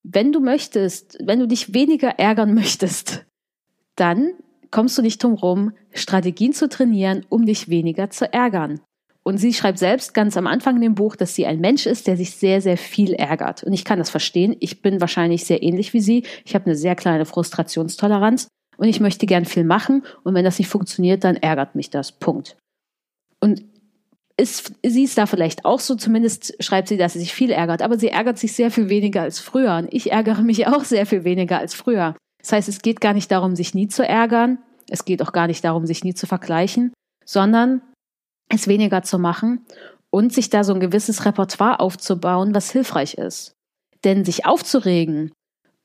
Wenn 0.03 0.33
du 0.33 0.41
möchtest, 0.41 1.19
wenn 1.23 1.39
du 1.39 1.47
dich 1.47 1.75
weniger 1.75 2.19
ärgern 2.19 2.55
möchtest, 2.55 3.27
dann 3.95 4.33
kommst 4.71 4.99
du 4.99 5.03
nicht 5.03 5.23
drum 5.23 5.35
rum, 5.35 5.73
Strategien 5.93 6.53
zu 6.53 6.69
trainieren, 6.69 7.25
um 7.29 7.47
dich 7.47 7.69
weniger 7.69 8.11
zu 8.11 8.33
ärgern. 8.33 8.81
Und 9.23 9.37
sie 9.37 9.53
schreibt 9.53 9.79
selbst 9.79 10.15
ganz 10.15 10.37
am 10.39 10.47
Anfang 10.47 10.77
in 10.77 10.83
dem 10.83 10.95
Buch, 10.95 11.15
dass 11.15 11.35
sie 11.35 11.45
ein 11.45 11.61
Mensch 11.61 11.85
ist, 11.85 12.07
der 12.07 12.17
sich 12.17 12.31
sehr, 12.31 12.63
sehr 12.63 12.79
viel 12.79 13.13
ärgert. 13.13 13.63
Und 13.63 13.75
ich 13.75 13.85
kann 13.85 13.99
das 13.99 14.09
verstehen. 14.09 14.57
Ich 14.61 14.81
bin 14.81 15.03
wahrscheinlich 15.03 15.45
sehr 15.45 15.63
ähnlich 15.63 15.93
wie 15.93 16.01
sie. 16.01 16.25
Ich 16.47 16.55
habe 16.55 16.65
eine 16.67 16.77
sehr 16.77 16.97
kleine 16.97 17.27
Frustrationstoleranz 17.27 18.49
und 18.79 18.89
ich 18.89 19.01
möchte 19.01 19.27
gern 19.27 19.45
viel 19.45 19.65
machen. 19.65 20.03
Und 20.25 20.35
wenn 20.35 20.45
das 20.45 20.59
nicht 20.59 20.69
funktioniert, 20.69 21.25
dann 21.25 21.37
ärgert 21.37 21.75
mich 21.75 21.91
das. 21.91 22.13
Punkt. 22.13 22.57
Und 23.41 23.65
ist, 24.39 24.73
sie 24.83 25.03
ist 25.03 25.19
da 25.19 25.27
vielleicht 25.27 25.65
auch 25.65 25.81
so, 25.81 25.95
zumindest 25.95 26.55
schreibt 26.63 26.89
sie, 26.89 26.97
dass 26.97 27.13
sie 27.13 27.19
sich 27.19 27.35
viel 27.35 27.51
ärgert, 27.51 27.83
aber 27.83 27.99
sie 27.99 28.09
ärgert 28.09 28.39
sich 28.39 28.53
sehr 28.53 28.71
viel 28.71 28.89
weniger 28.89 29.23
als 29.23 29.41
früher. 29.41 29.77
Und 29.77 29.93
ich 29.93 30.13
ärgere 30.13 30.43
mich 30.43 30.67
auch 30.69 30.85
sehr 30.85 31.07
viel 31.07 31.25
weniger 31.25 31.59
als 31.59 31.75
früher. 31.75 32.15
Das 32.49 32.53
heißt, 32.53 32.69
es 32.71 32.81
geht 32.81 33.03
gar 33.03 33.13
nicht 33.13 33.31
darum, 33.31 33.55
sich 33.55 33.75
nie 33.75 33.89
zu 33.89 34.09
ärgern. 34.09 34.57
Es 34.89 35.05
geht 35.05 35.21
auch 35.21 35.33
gar 35.33 35.49
nicht 35.49 35.63
darum, 35.65 35.85
sich 35.85 36.03
nie 36.03 36.15
zu 36.15 36.27
vergleichen, 36.27 36.95
sondern 37.23 37.83
es 38.49 38.69
weniger 38.69 39.03
zu 39.03 39.19
machen 39.19 39.67
und 40.09 40.33
sich 40.33 40.49
da 40.49 40.65
so 40.65 40.73
ein 40.73 40.81
gewisses 40.81 41.27
Repertoire 41.27 41.79
aufzubauen, 41.79 42.55
was 42.55 42.71
hilfreich 42.71 43.19
ist. 43.19 43.53
Denn 44.03 44.25
sich 44.25 44.47
aufzuregen 44.47 45.31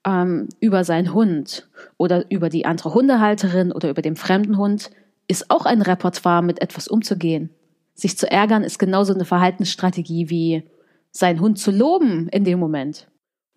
ähm, 0.07 0.47
über 0.61 0.85
seinen 0.85 1.13
Hund 1.13 1.67
oder 1.97 2.31
über 2.31 2.47
die 2.47 2.65
andere 2.65 2.93
Hundehalterin 2.93 3.73
oder 3.73 3.89
über 3.89 4.01
den 4.01 4.15
fremden 4.15 4.57
Hund 4.57 4.89
ist 5.27 5.51
auch 5.51 5.65
ein 5.65 5.81
Repertoire, 5.81 6.41
mit 6.41 6.61
etwas 6.61 6.87
umzugehen. 6.87 7.49
Sich 7.93 8.17
zu 8.17 8.31
ärgern 8.31 8.63
ist 8.63 8.79
genauso 8.79 9.13
eine 9.13 9.25
Verhaltensstrategie 9.25 10.29
wie 10.29 10.63
seinen 11.11 11.41
Hund 11.41 11.59
zu 11.59 11.71
loben 11.71 12.29
in 12.29 12.45
dem 12.45 12.57
Moment 12.57 13.09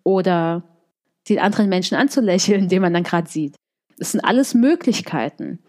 oder 0.03 0.76
den 1.29 1.39
anderen 1.39 1.69
Menschen 1.69 1.97
anzulächeln, 1.97 2.69
den 2.69 2.81
man 2.81 2.93
dann 2.93 3.03
gerade 3.03 3.29
sieht. 3.29 3.55
Das 3.97 4.11
sind 4.11 4.21
alles 4.21 4.53
Möglichkeiten. 4.53 5.59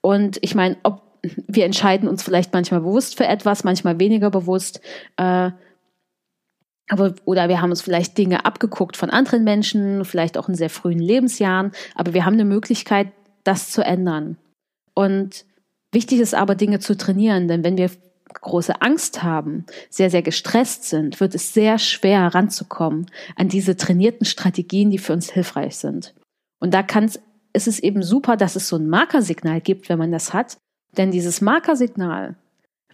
Und 0.00 0.38
ich 0.42 0.54
meine, 0.54 0.76
ob 0.82 1.02
wir 1.22 1.64
entscheiden 1.64 2.08
uns 2.08 2.22
vielleicht 2.22 2.52
manchmal 2.52 2.80
bewusst 2.80 3.16
für 3.16 3.26
etwas, 3.26 3.64
manchmal 3.64 3.98
weniger 3.98 4.30
bewusst. 4.30 4.80
Äh, 5.16 5.50
aber, 6.90 7.14
oder 7.24 7.48
wir 7.48 7.60
haben 7.60 7.70
uns 7.70 7.82
vielleicht 7.82 8.16
Dinge 8.16 8.44
abgeguckt 8.44 8.96
von 8.96 9.10
anderen 9.10 9.44
Menschen, 9.44 10.04
vielleicht 10.04 10.38
auch 10.38 10.48
in 10.48 10.54
sehr 10.54 10.70
frühen 10.70 11.00
Lebensjahren, 11.00 11.72
aber 11.94 12.14
wir 12.14 12.24
haben 12.24 12.34
eine 12.34 12.44
Möglichkeit, 12.44 13.08
das 13.42 13.70
zu 13.70 13.84
ändern. 13.84 14.38
Und 14.94 15.44
Wichtig 15.92 16.20
ist 16.20 16.34
aber, 16.34 16.54
Dinge 16.54 16.80
zu 16.80 16.96
trainieren, 16.96 17.48
denn 17.48 17.64
wenn 17.64 17.78
wir 17.78 17.90
große 18.34 18.80
Angst 18.82 19.22
haben, 19.22 19.64
sehr, 19.90 20.10
sehr 20.10 20.22
gestresst 20.22 20.84
sind, 20.84 21.20
wird 21.20 21.34
es 21.34 21.54
sehr 21.54 21.78
schwer 21.78 22.20
heranzukommen 22.20 23.06
an 23.36 23.48
diese 23.48 23.76
trainierten 23.76 24.26
Strategien, 24.26 24.90
die 24.90 24.98
für 24.98 25.12
uns 25.12 25.30
hilfreich 25.30 25.76
sind. 25.76 26.14
Und 26.60 26.74
da 26.74 26.82
kann 26.82 27.04
es, 27.04 27.20
ist 27.52 27.68
es 27.68 27.78
eben 27.78 28.02
super, 28.02 28.36
dass 28.36 28.56
es 28.56 28.68
so 28.68 28.76
ein 28.76 28.88
Markersignal 28.88 29.60
gibt, 29.60 29.88
wenn 29.88 29.98
man 29.98 30.12
das 30.12 30.32
hat, 30.32 30.58
denn 30.96 31.10
dieses 31.10 31.40
Markersignal 31.40 32.36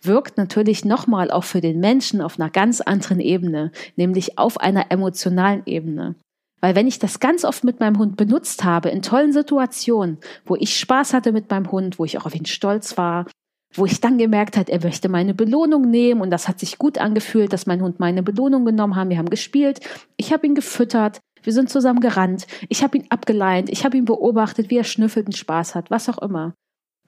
wirkt 0.02 0.36
natürlich 0.36 0.84
nochmal 0.84 1.30
auch 1.30 1.44
für 1.44 1.60
den 1.60 1.80
Menschen 1.80 2.20
auf 2.20 2.38
einer 2.38 2.50
ganz 2.50 2.80
anderen 2.80 3.20
Ebene, 3.20 3.72
nämlich 3.96 4.38
auf 4.38 4.60
einer 4.60 4.90
emotionalen 4.90 5.62
Ebene. 5.66 6.14
Weil 6.60 6.74
wenn 6.74 6.86
ich 6.86 6.98
das 6.98 7.20
ganz 7.20 7.44
oft 7.44 7.64
mit 7.64 7.80
meinem 7.80 7.98
Hund 7.98 8.16
benutzt 8.16 8.64
habe, 8.64 8.88
in 8.88 9.02
tollen 9.02 9.32
Situationen, 9.32 10.18
wo 10.44 10.56
ich 10.56 10.78
Spaß 10.78 11.12
hatte 11.12 11.32
mit 11.32 11.50
meinem 11.50 11.70
Hund, 11.70 11.98
wo 11.98 12.04
ich 12.04 12.18
auch 12.18 12.26
auf 12.26 12.34
ihn 12.34 12.46
stolz 12.46 12.96
war, 12.96 13.26
wo 13.74 13.86
ich 13.86 14.00
dann 14.00 14.18
gemerkt 14.18 14.56
hat, 14.56 14.68
er 14.68 14.82
möchte 14.82 15.08
meine 15.08 15.34
Belohnung 15.34 15.90
nehmen 15.90 16.20
und 16.20 16.30
das 16.30 16.48
hat 16.48 16.60
sich 16.60 16.78
gut 16.78 16.98
angefühlt, 16.98 17.52
dass 17.52 17.66
mein 17.66 17.82
Hund 17.82 17.98
meine 17.98 18.22
Belohnung 18.22 18.64
genommen 18.64 18.94
haben. 18.94 19.10
Wir 19.10 19.18
haben 19.18 19.30
gespielt, 19.30 19.80
ich 20.16 20.32
habe 20.32 20.46
ihn 20.46 20.54
gefüttert, 20.54 21.20
wir 21.42 21.52
sind 21.52 21.70
zusammen 21.70 22.00
gerannt, 22.00 22.46
ich 22.68 22.82
habe 22.82 22.96
ihn 22.96 23.06
abgeleint, 23.10 23.68
ich 23.68 23.84
habe 23.84 23.96
ihn 23.96 24.04
beobachtet, 24.04 24.70
wie 24.70 24.78
er 24.78 24.84
schnüffelt 24.84 25.26
und 25.26 25.36
Spaß 25.36 25.74
hat, 25.74 25.90
was 25.90 26.08
auch 26.08 26.18
immer. 26.18 26.54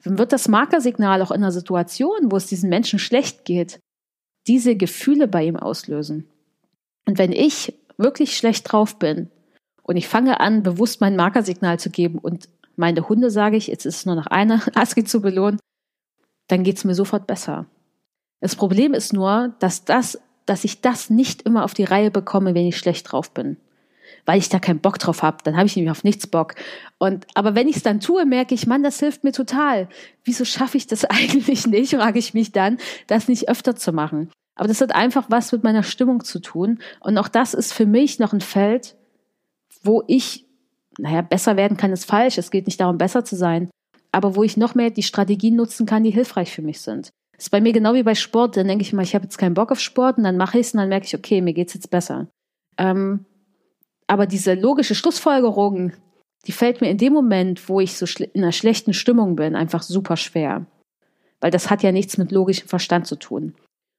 Dann 0.05 0.19
wird 0.19 0.33
das 0.33 0.49
Markersignal 0.49 1.23
auch 1.23 1.31
in 1.31 1.39
einer 1.39 1.53
Situation, 1.53 2.31
wo 2.31 2.37
es 2.37 2.47
diesem 2.47 2.69
Menschen 2.69 2.99
schlecht 2.99 3.45
geht, 3.45 3.81
diese 4.47 4.77
Gefühle 4.77 5.29
bei 5.29 5.45
ihm 5.45 5.57
auslösen. 5.57 6.29
Und 7.07 7.19
wenn 7.19 7.33
ich 7.33 7.75
wirklich 7.97 8.37
schlecht 8.37 8.71
drauf 8.71 8.99
bin 8.99 9.31
und 9.83 9.97
ich 9.97 10.09
fange 10.09 10.41
an, 10.41 10.63
bewusst 10.63 11.01
mein 11.01 11.17
Markersignal 11.17 11.79
zu 11.79 11.91
geben 11.91 12.19
und 12.19 12.49
meine 12.77 13.09
Hunde 13.09 13.31
sage 13.31 13.57
ich, 13.57 13.69
jetzt 13.69 13.87
ist 13.87 13.97
es 13.97 14.07
nur 14.07 14.17
noch 14.17 14.27
eine 14.27 14.61
ASCII 14.75 15.05
zu 15.05 15.21
belohnen, 15.21 15.59
dann 16.49 16.63
geht 16.63 16.77
es 16.77 16.85
mir 16.85 16.95
sofort 16.95 17.27
besser. 17.27 17.67
Das 18.41 18.57
Problem 18.57 18.95
ist 18.95 19.13
nur, 19.13 19.55
dass 19.59 19.85
das, 19.85 20.21
dass 20.45 20.65
ich 20.65 20.81
das 20.81 21.11
nicht 21.11 21.43
immer 21.43 21.65
auf 21.65 21.75
die 21.75 21.85
Reihe 21.85 22.11
bekomme, 22.11 22.55
wenn 22.55 22.67
ich 22.67 22.77
schlecht 22.77 23.11
drauf 23.11 23.31
bin. 23.33 23.57
Weil 24.25 24.39
ich 24.39 24.49
da 24.49 24.59
keinen 24.59 24.81
Bock 24.81 24.99
drauf 24.99 25.23
habe, 25.23 25.39
dann 25.43 25.57
habe 25.57 25.67
ich 25.67 25.77
nämlich 25.77 25.91
auf 25.91 26.05
nichts 26.05 26.27
Bock. 26.27 26.55
Und 26.99 27.27
aber 27.35 27.55
wenn 27.55 27.69
ich 27.69 27.77
es 27.77 27.83
dann 27.83 28.01
tue, 28.01 28.25
merke 28.25 28.55
ich, 28.55 28.67
Mann, 28.67 28.83
das 28.83 29.01
hilft 29.01 29.25
mir 29.25 29.33
total. 29.33 29.89
Wieso 30.25 30.45
schaffe 30.45 30.77
ich 30.77 30.87
das 30.87 31.05
eigentlich 31.05 31.67
nicht? 31.67 31.95
Frage 31.95 32.19
ich 32.19 32.35
mich 32.35 32.53
dann, 32.53 32.79
das 33.07 33.29
nicht 33.29 33.49
öfter 33.49 33.75
zu 33.75 33.93
machen. 33.93 34.31
Aber 34.55 34.69
das 34.69 34.81
hat 34.81 34.95
einfach 34.95 35.27
was 35.29 35.53
mit 35.53 35.65
meiner 35.65 35.83
Stimmung 35.83 36.25
zu 36.25 36.41
tun. 36.41 36.79
Und 37.01 37.19
auch 37.19 37.29
das 37.29 37.53
ist 37.53 37.73
für 37.73 37.87
mich 37.87 38.19
noch 38.19 38.33
ein 38.33 38.41
Feld, 38.41 38.97
wo 39.83 40.03
ich, 40.07 40.47
naja, 40.99 41.23
besser 41.23 41.57
werden 41.57 41.77
kann, 41.77 41.93
ist 41.93 42.07
falsch. 42.07 42.39
Es 42.39 42.51
geht 42.51 42.67
nicht 42.67 42.81
darum, 42.81 42.99
besser 42.99 43.25
zu 43.25 43.37
sein 43.37 43.71
aber 44.17 44.35
wo 44.35 44.43
ich 44.43 44.57
noch 44.57 44.75
mehr 44.75 44.89
die 44.89 45.03
Strategien 45.03 45.57
nutzen 45.57 45.85
kann, 45.85 46.03
die 46.03 46.11
hilfreich 46.11 46.51
für 46.51 46.63
mich 46.63 46.81
sind. 46.81 47.11
Das 47.33 47.45
ist 47.45 47.51
bei 47.51 47.61
mir 47.61 47.75
genau 47.75 47.93
wie 47.93 48.03
bei 48.03 48.15
Sport. 48.15 48.57
Dann 48.57 48.67
denke 48.67 48.81
ich 48.81 48.95
mal, 48.95 49.03
ich 49.03 49.15
habe 49.15 49.25
jetzt 49.25 49.37
keinen 49.37 49.53
Bock 49.53 49.71
auf 49.71 49.79
Sport 49.79 50.17
und 50.17 50.25
dann 50.25 50.39
mache 50.39 50.59
ich 50.59 50.69
es 50.69 50.73
und 50.73 50.81
dann 50.81 50.89
merke 50.89 51.05
ich, 51.05 51.15
okay, 51.15 51.43
mir 51.43 51.53
geht's 51.53 51.75
jetzt 51.75 51.91
besser. 51.91 52.27
Ähm, 52.79 53.27
aber 54.07 54.25
diese 54.25 54.55
logische 54.55 54.95
Schlussfolgerung, 54.95 55.93
die 56.47 56.53
fällt 56.53 56.81
mir 56.81 56.89
in 56.89 56.97
dem 56.97 57.13
Moment, 57.13 57.69
wo 57.69 57.79
ich 57.79 57.95
so 57.95 58.07
in 58.33 58.43
einer 58.43 58.53
schlechten 58.53 58.95
Stimmung 58.95 59.37
bin, 59.37 59.55
einfach 59.55 59.83
super 59.83 60.17
schwer. 60.17 60.65
Weil 61.43 61.51
das 61.51 61.69
hat 61.69 61.83
ja 61.83 61.93
nichts 61.93 62.17
mit 62.17 62.33
logischem 62.33 62.69
Verstand 62.69 63.07
zu 63.07 63.17
tun. 63.17 63.55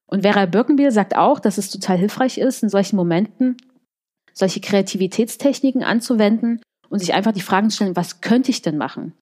Und 0.08 0.24
Vera 0.24 0.48
Birkenbiel 0.48 0.90
sagt 0.90 1.16
auch, 1.16 1.40
dass 1.40 1.60
es 1.60 1.70
total 1.70 2.00
hilfreich 2.00 2.40
ist, 2.40 2.64
in 2.64 2.70
solchen 2.70 2.96
Momenten 2.96 3.58
solche 4.34 4.62
Kreativitätstechniken 4.62 5.84
anzuwenden 5.84 6.60
und 6.90 7.00
sich 7.00 7.14
einfach 7.14 7.34
die 7.34 7.42
Fragen 7.42 7.70
zu 7.70 7.76
stellen, 7.76 7.96
was 7.96 8.22
könnte 8.22 8.50
ich 8.50 8.64
denn 8.64 8.78
machen? 8.78 9.14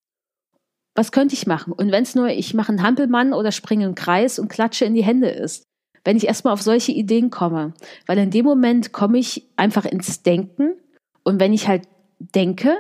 Was 0.96 1.12
könnte 1.12 1.36
ich 1.36 1.46
machen? 1.46 1.74
Und 1.74 1.91
wenn 1.91 2.04
es 2.04 2.16
nur, 2.16 2.30
ich 2.30 2.54
mache 2.54 2.70
einen 2.70 2.82
Hampelmann 2.82 3.34
oder 3.34 3.52
springe 3.52 3.86
einen 3.86 3.96
Kreis 3.96 4.39
und 4.39 4.48
klatsche 4.48 4.86
in 4.86 4.96
die 4.96 5.04
Hände 5.04 5.30
ist. 5.30 5.64
Wenn 6.06 6.18
ich 6.18 6.28
erstmal 6.28 6.54
auf 6.54 6.62
solche 6.62 6.93
Ideen 6.93 7.30
komme. 7.30 7.74
Weil 8.06 8.18
in 8.18 8.32
dem 8.32 8.46
Moment 8.46 8.93
komme 8.93 9.18
ich 9.18 9.48
einfach 9.58 9.86
ins 9.86 10.24
Denken. 10.24 10.76
Und 11.24 11.39
wenn 11.39 11.52
ich 11.52 11.68
halt 11.68 11.88
denke, 12.20 12.78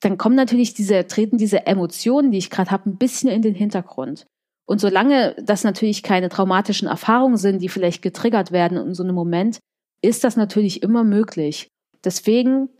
dann 0.00 0.16
kommen 0.16 0.36
natürlich 0.36 0.72
diese, 0.72 1.06
treten 1.06 1.36
diese 1.36 1.66
Emotionen, 1.66 2.30
die 2.30 2.38
ich 2.38 2.48
gerade 2.48 2.70
habe, 2.70 2.88
ein 2.88 2.96
bisschen 2.96 3.28
in 3.28 3.42
den 3.42 3.54
Hintergrund. 3.54 4.26
Und 4.66 4.80
solange 4.80 5.34
das 5.42 5.64
natürlich 5.64 6.02
keine 6.02 6.28
traumatischen 6.28 6.88
Erfahrungen 6.88 7.36
sind, 7.36 7.60
die 7.60 7.68
vielleicht 7.68 8.02
getriggert 8.02 8.52
werden 8.52 8.78
in 8.78 8.94
so 8.94 9.02
einem 9.02 9.14
Moment, 9.14 9.58
ist 10.00 10.24
das 10.24 10.36
natürlich 10.36 10.82
immer 10.82 11.04
möglich. 11.04 11.68
Deswegen 12.04 12.70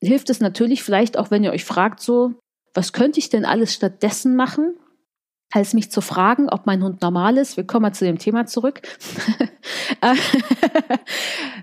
hilft 0.00 0.30
es 0.30 0.40
natürlich 0.40 0.82
vielleicht 0.82 1.18
auch, 1.18 1.30
wenn 1.30 1.42
ihr 1.42 1.52
euch 1.52 1.64
fragt, 1.64 2.00
so, 2.00 2.34
was 2.74 2.92
könnte 2.92 3.20
ich 3.20 3.30
denn 3.30 3.44
alles 3.44 3.72
stattdessen 3.72 4.36
machen, 4.36 4.74
als 5.54 5.72
mich 5.72 5.90
zu 5.90 6.00
fragen, 6.00 6.48
ob 6.48 6.66
mein 6.66 6.82
Hund 6.82 7.00
normal 7.00 7.38
ist. 7.38 7.56
Wir 7.56 7.64
kommen 7.64 7.82
mal 7.82 7.92
zu 7.92 8.04
dem 8.04 8.18
Thema 8.18 8.44
zurück. 8.46 8.82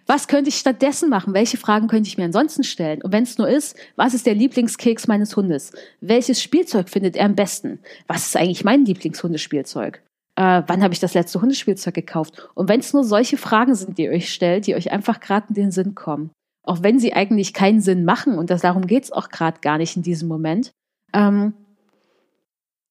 was 0.05 0.30
könnte 0.30 0.49
ich 0.49 0.55
stattdessen 0.55 1.09
machen? 1.09 1.34
Welche 1.34 1.57
Fragen 1.57 1.88
könnte 1.88 2.07
ich 2.07 2.18
mir 2.18 2.24
ansonsten 2.24 2.64
stellen? 2.64 3.01
Und 3.01 3.12
wenn 3.12 3.24
es 3.24 3.38
nur 3.38 3.49
ist, 3.49 3.76
was 3.97 4.14
ist 4.14 4.26
der 4.26 4.36
Lieblingskeks 4.36 5.07
meines 5.07 5.36
Hundes? 5.36 5.74
Welches 5.99 6.41
Spielzeug 6.41 6.89
findet 6.89 7.18
er 7.18 7.26
am 7.26 7.36
besten? 7.36 7.80
Was 8.07 8.28
ist 8.28 8.38
eigentlich 8.38 8.64
mein 8.64 8.86
Lieblingshundespielzeug? 8.86 10.01
Äh, 10.38 10.64
wann 10.68 10.82
habe 10.82 10.93
ich 10.93 11.01
das 11.01 11.14
letzte 11.14 11.41
Hundespielzeug 11.41 11.93
gekauft? 11.93 12.49
Und 12.55 12.70
wenn 12.70 12.80
es 12.80 12.93
nur 12.93 13.03
solche 13.03 13.36
Fragen 13.36 13.76
sind, 13.76 13.97
die 13.97 14.03
ihr 14.03 14.12
euch 14.12 14.32
stellt, 14.34 14.68
die 14.68 14.76
euch 14.76 14.91
einfach 14.91 15.20
gerade 15.20 15.47
in 15.49 15.55
den 15.55 15.72
Sinn 15.72 15.95
kommen, 15.95 16.32
auch 16.64 16.82
wenn 16.82 16.99
sie 16.99 17.14
eigentlich 17.14 17.53
keinen 17.53 17.82
Sinn 17.82 18.05
machen, 18.05 18.38
und 18.38 18.49
das, 18.49 18.62
darum 18.62 18.88
geht 18.88 19.03
es 19.03 19.12
auch 19.12 19.28
gerade 19.28 19.59
gar 19.59 19.78
nicht 19.78 19.97
in 19.97 20.03
diesem 20.03 20.30
Moment, 20.30 20.72
ähm, 21.14 21.53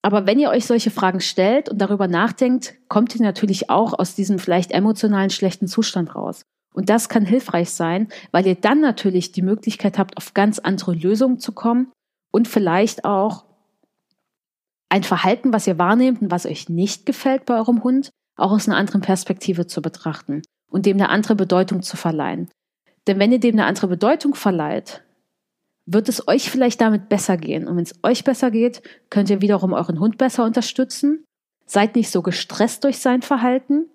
aber 0.02 0.26
wenn 0.26 0.38
ihr 0.38 0.50
euch 0.50 0.66
solche 0.66 0.90
Fragen 0.90 1.20
stellt 1.20 1.68
und 1.68 1.78
darüber 1.78 2.08
nachdenkt, 2.08 2.74
kommt 2.88 3.14
ihr 3.14 3.22
natürlich 3.22 3.68
auch 3.68 3.98
aus 3.98 4.14
diesem 4.14 4.38
vielleicht 4.38 4.72
emotionalen 4.72 5.30
schlechten 5.30 5.66
Zustand 5.66 6.14
raus. 6.14 6.42
Und 6.72 6.88
das 6.88 7.08
kann 7.08 7.26
hilfreich 7.26 7.70
sein, 7.70 8.08
weil 8.30 8.46
ihr 8.46 8.54
dann 8.54 8.80
natürlich 8.80 9.32
die 9.32 9.42
Möglichkeit 9.42 9.98
habt, 9.98 10.16
auf 10.16 10.34
ganz 10.34 10.58
andere 10.58 10.94
Lösungen 10.94 11.38
zu 11.38 11.52
kommen 11.52 11.92
und 12.30 12.48
vielleicht 12.48 13.04
auch 13.04 13.44
ein 14.88 15.02
Verhalten, 15.02 15.52
was 15.52 15.66
ihr 15.66 15.78
wahrnehmt 15.78 16.22
und 16.22 16.30
was 16.30 16.46
euch 16.46 16.68
nicht 16.68 17.06
gefällt 17.06 17.44
bei 17.44 17.56
eurem 17.56 17.82
Hund, 17.82 18.10
auch 18.36 18.52
aus 18.52 18.68
einer 18.68 18.78
anderen 18.78 19.02
Perspektive 19.02 19.66
zu 19.66 19.82
betrachten 19.82 20.42
und 20.70 20.86
dem 20.86 20.96
eine 20.96 21.10
andere 21.10 21.34
Bedeutung 21.34 21.82
zu 21.82 21.96
verleihen. 21.96 22.50
Denn 23.06 23.18
wenn 23.18 23.32
ihr 23.32 23.40
dem 23.40 23.54
eine 23.54 23.66
andere 23.66 23.88
Bedeutung 23.88 24.34
verleiht, 24.34 25.02
wird 25.93 26.09
es 26.09 26.28
euch 26.28 26.51
vielleicht 26.51 26.80
damit 26.80 27.09
besser 27.09 27.36
gehen. 27.36 27.66
Und 27.66 27.76
wenn 27.76 27.84
es 27.84 27.99
euch 28.03 28.24
besser 28.24 28.51
geht, 28.51 28.82
könnt 29.11 29.30
ihr 29.30 29.41
wiederum 29.41 29.72
euren 29.72 29.99
Hund 29.99 30.18
besser 30.18 30.45
unterstützen. 30.45 31.24
Seid 31.66 31.97
nicht 31.97 32.11
so 32.11 32.22
gestresst 32.22 32.84
durch 32.84 32.99
sein 32.99 33.22
Verhalten. 33.22 33.86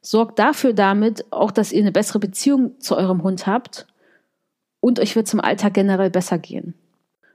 Sorgt 0.00 0.38
dafür 0.38 0.72
damit 0.72 1.26
auch, 1.30 1.50
dass 1.50 1.72
ihr 1.72 1.82
eine 1.82 1.92
bessere 1.92 2.18
Beziehung 2.18 2.80
zu 2.80 2.96
eurem 2.96 3.22
Hund 3.22 3.46
habt. 3.46 3.86
Und 4.80 5.00
euch 5.00 5.16
wird 5.16 5.26
zum 5.26 5.40
Alltag 5.40 5.74
generell 5.74 6.10
besser 6.10 6.38
gehen. 6.38 6.74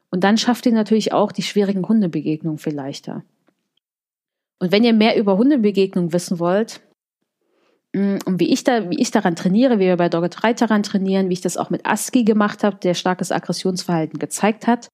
Und 0.10 0.24
dann 0.24 0.38
schafft 0.38 0.66
ihr 0.66 0.72
natürlich 0.72 1.12
auch 1.12 1.32
die 1.32 1.42
schwierigen 1.42 1.88
Hundebegegnungen 1.88 2.60
viel 2.60 2.74
leichter. 2.74 3.24
Und 4.60 4.72
wenn 4.72 4.84
ihr 4.84 4.94
mehr 4.94 5.18
über 5.18 5.38
Hundebegegnungen 5.38 6.14
wissen 6.14 6.40
wollt, 6.40 6.82
und 7.96 8.40
wie 8.40 8.52
ich 8.52 8.64
da, 8.64 8.90
wie 8.90 9.00
ich 9.00 9.12
daran 9.12 9.36
trainiere, 9.36 9.78
wie 9.78 9.86
wir 9.86 9.98
bei 9.98 10.10
Dogge 10.10 10.30
3 10.30 10.54
daran 10.54 10.82
trainieren, 10.82 11.30
wie 11.30 11.34
ich 11.34 11.42
das 11.42 11.58
auch 11.58 11.70
mit 11.70 11.86
ASCII 11.86 12.24
gemacht 12.24 12.64
habe, 12.64 12.78
der 12.78 12.96
starkes 12.96 13.32
Aggressionsverhalten 13.32 14.18
gezeigt 14.18 14.66
hat, 14.66 14.90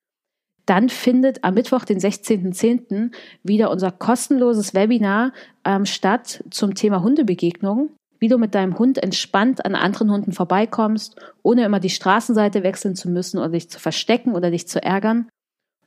dann 0.66 0.90
findet 0.90 1.44
am 1.44 1.56
Mittwoch, 1.56 1.86
den 1.86 2.00
16.10. 2.00 3.12
wieder 3.42 3.72
unser 3.72 3.92
kostenloses 3.92 4.74
Webinar 4.74 5.34
ähm, 5.66 5.86
statt 5.86 6.44
zum 6.52 6.76
Thema 6.76 7.02
Hundebegegnung, 7.02 7.90
wie 8.20 8.28
du 8.28 8.38
mit 8.38 8.54
deinem 8.54 8.78
Hund 8.78 9.02
entspannt 9.02 9.66
an 9.66 9.76
anderen 9.76 10.12
Hunden 10.12 10.32
vorbeikommst, 10.32 11.16
ohne 11.42 11.64
immer 11.64 11.80
die 11.80 11.90
Straßenseite 11.90 12.64
wechseln 12.64 12.96
zu 12.96 13.10
müssen 13.10 13.40
oder 13.40 13.50
dich 13.50 13.70
zu 13.70 13.80
verstecken 13.80 14.36
oder 14.36 14.52
dich 14.52 14.68
zu 14.68 14.84
ärgern. 14.84 15.28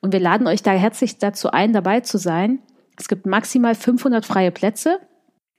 Und 0.00 0.12
wir 0.12 0.20
laden 0.20 0.48
euch 0.48 0.62
da 0.62 0.72
herzlich 0.72 1.18
dazu 1.18 1.50
ein, 1.50 1.72
dabei 1.72 2.00
zu 2.00 2.18
sein. 2.18 2.58
Es 2.98 3.06
gibt 3.06 3.24
maximal 3.24 3.74
500 3.74 4.24
freie 4.26 4.50
Plätze. 4.50 4.98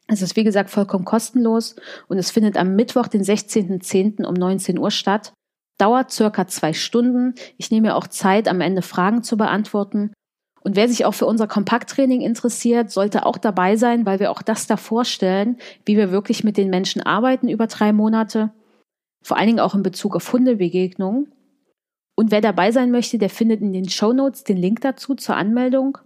Es 0.07 0.21
ist 0.21 0.35
wie 0.35 0.43
gesagt 0.43 0.69
vollkommen 0.69 1.05
kostenlos 1.05 1.75
und 2.07 2.17
es 2.17 2.31
findet 2.31 2.57
am 2.57 2.75
Mittwoch, 2.75 3.07
den 3.07 3.23
16.10. 3.23 4.25
um 4.25 4.33
19 4.33 4.77
Uhr 4.77 4.91
statt. 4.91 5.33
Dauert 5.79 6.11
circa 6.11 6.47
zwei 6.47 6.73
Stunden. 6.73 7.33
Ich 7.57 7.71
nehme 7.71 7.87
mir 7.87 7.95
auch 7.95 8.07
Zeit, 8.07 8.47
am 8.47 8.61
Ende 8.61 8.81
Fragen 8.81 9.23
zu 9.23 9.37
beantworten. 9.37 10.13
Und 10.61 10.75
wer 10.75 10.87
sich 10.87 11.05
auch 11.05 11.13
für 11.13 11.25
unser 11.25 11.47
Kompakttraining 11.47 12.21
interessiert, 12.21 12.89
sollte 12.89 13.25
auch 13.25 13.37
dabei 13.37 13.75
sein, 13.75 14.05
weil 14.05 14.19
wir 14.19 14.31
auch 14.31 14.41
das 14.41 14.65
da 14.65 14.77
vorstellen, 14.77 15.57
wie 15.85 15.97
wir 15.97 16.11
wirklich 16.11 16.43
mit 16.43 16.57
den 16.57 16.69
Menschen 16.69 17.01
arbeiten 17.01 17.49
über 17.49 17.67
drei 17.67 17.91
Monate. 17.91 18.51
Vor 19.23 19.37
allen 19.37 19.47
Dingen 19.47 19.59
auch 19.59 19.75
in 19.75 19.83
Bezug 19.83 20.15
auf 20.15 20.31
Hundebegegnungen. 20.31 21.31
Und 22.15 22.31
wer 22.31 22.41
dabei 22.41 22.71
sein 22.71 22.91
möchte, 22.91 23.17
der 23.17 23.29
findet 23.29 23.61
in 23.61 23.73
den 23.73 23.89
Show 23.89 24.13
Notes 24.13 24.43
den 24.43 24.57
Link 24.57 24.81
dazu 24.81 25.15
zur 25.15 25.35
Anmeldung. 25.35 25.97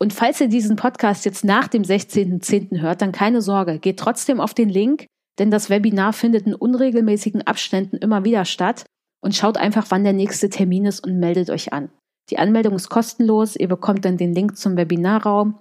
Und 0.00 0.12
falls 0.12 0.40
ihr 0.40 0.48
diesen 0.48 0.76
Podcast 0.76 1.24
jetzt 1.24 1.44
nach 1.44 1.68
dem 1.68 1.82
16.10. 1.82 2.80
hört, 2.80 3.00
dann 3.00 3.12
keine 3.12 3.40
Sorge, 3.40 3.78
geht 3.78 3.98
trotzdem 3.98 4.40
auf 4.40 4.54
den 4.54 4.68
Link, 4.68 5.06
denn 5.38 5.50
das 5.50 5.70
Webinar 5.70 6.12
findet 6.12 6.46
in 6.46 6.54
unregelmäßigen 6.54 7.42
Abständen 7.42 7.96
immer 7.96 8.24
wieder 8.24 8.44
statt 8.44 8.84
und 9.20 9.34
schaut 9.34 9.56
einfach, 9.56 9.86
wann 9.88 10.04
der 10.04 10.12
nächste 10.12 10.50
Termin 10.50 10.84
ist 10.84 11.00
und 11.00 11.18
meldet 11.18 11.50
euch 11.50 11.72
an. 11.72 11.90
Die 12.30 12.38
Anmeldung 12.38 12.74
ist 12.74 12.88
kostenlos. 12.88 13.56
Ihr 13.56 13.68
bekommt 13.68 14.04
dann 14.04 14.16
den 14.16 14.34
Link 14.34 14.56
zum 14.56 14.76
Webinarraum. 14.76 15.58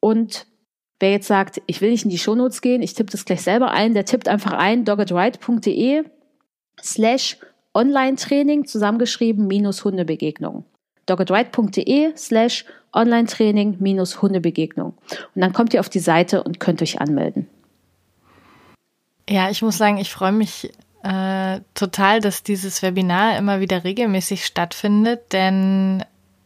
Und 0.00 0.46
wer 1.00 1.10
jetzt 1.10 1.26
sagt, 1.26 1.62
ich 1.66 1.80
will 1.80 1.90
nicht 1.90 2.04
in 2.04 2.10
die 2.10 2.18
Shownotes 2.18 2.60
gehen, 2.60 2.82
ich 2.82 2.94
tippe 2.94 3.10
das 3.10 3.24
gleich 3.24 3.42
selber 3.42 3.70
ein, 3.70 3.94
der 3.94 4.04
tippt 4.04 4.28
einfach 4.28 4.52
ein 4.52 4.84
doggedright.de 4.84 6.04
slash 6.80 7.38
Online-Training 7.74 8.66
zusammengeschrieben 8.66 9.46
minus 9.46 9.84
Hundebegegnung. 9.84 10.64
doggedright.de 11.08 12.12
slash 12.16 12.64
Online-Training 12.92 13.76
minus 13.80 14.22
Hundebegegnung. 14.22 14.94
Und 15.34 15.40
dann 15.40 15.52
kommt 15.52 15.74
ihr 15.74 15.80
auf 15.80 15.88
die 15.88 15.98
Seite 15.98 16.42
und 16.42 16.60
könnt 16.60 16.82
euch 16.82 17.00
anmelden. 17.00 17.48
Ja, 19.28 19.50
ich 19.50 19.60
muss 19.62 19.76
sagen, 19.76 19.98
ich 19.98 20.10
freue 20.10 20.32
mich 20.32 20.72
äh, 21.02 21.60
total, 21.74 22.20
dass 22.20 22.42
dieses 22.42 22.82
Webinar 22.82 23.36
immer 23.36 23.60
wieder 23.60 23.84
regelmäßig 23.84 24.44
stattfindet, 24.44 25.32
denn 25.32 26.02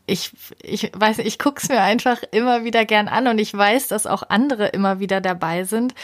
ich, 0.07 0.33
ich 0.63 0.91
weiß 0.95 1.19
nicht, 1.19 1.29
ich 1.29 1.39
gucke 1.39 1.61
es 1.63 1.69
mir 1.69 1.81
einfach 1.81 2.23
immer 2.33 2.65
wieder 2.65 2.85
gern 2.85 3.09
an 3.09 3.29
und 3.29 3.39
ich 3.39 3.55
weiß, 3.55 3.89
dass 3.89 4.07
auch 4.07 4.25
andere 4.29 4.67
immer 4.67 4.99
wieder 4.99 5.21
dabei 5.21 5.65
sind. 5.65 5.95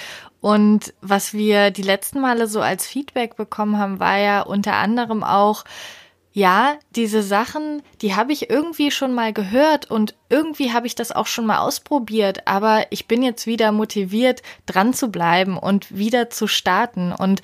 Und 0.40 0.94
was 1.00 1.34
wir 1.34 1.72
die 1.72 1.82
letzten 1.82 2.20
Male 2.20 2.46
so 2.46 2.61
als 2.61 2.86
Feedback 2.86 3.36
bekommen 3.36 3.76
haben, 3.76 3.98
war 3.98 4.18
ja 4.18 4.42
unter 4.42 4.74
anderem 4.74 5.24
auch, 5.24 5.64
ja, 6.39 6.76
diese 6.95 7.24
Sachen, 7.24 7.82
die 8.01 8.14
habe 8.14 8.32
ich 8.32 8.49
irgendwie 8.49 8.93
schon 8.93 9.12
mal 9.12 9.32
gehört 9.32 9.91
und 9.91 10.14
irgendwie 10.28 10.72
habe 10.72 10.86
ich 10.86 10.95
das 10.95 11.11
auch 11.11 11.26
schon 11.26 11.47
mal 11.47 11.59
ausprobiert, 11.59 12.47
aber 12.47 12.86
ich 12.91 13.09
bin 13.09 13.24
jetzt 13.24 13.49
wieder 13.49 13.72
motiviert, 13.72 14.43
dran 14.64 14.95
zu 14.95 15.09
bleiben 15.09 15.59
und 15.59 15.97
wieder 15.97 16.30
zu 16.30 16.47
starten. 16.47 17.12
Und 17.12 17.43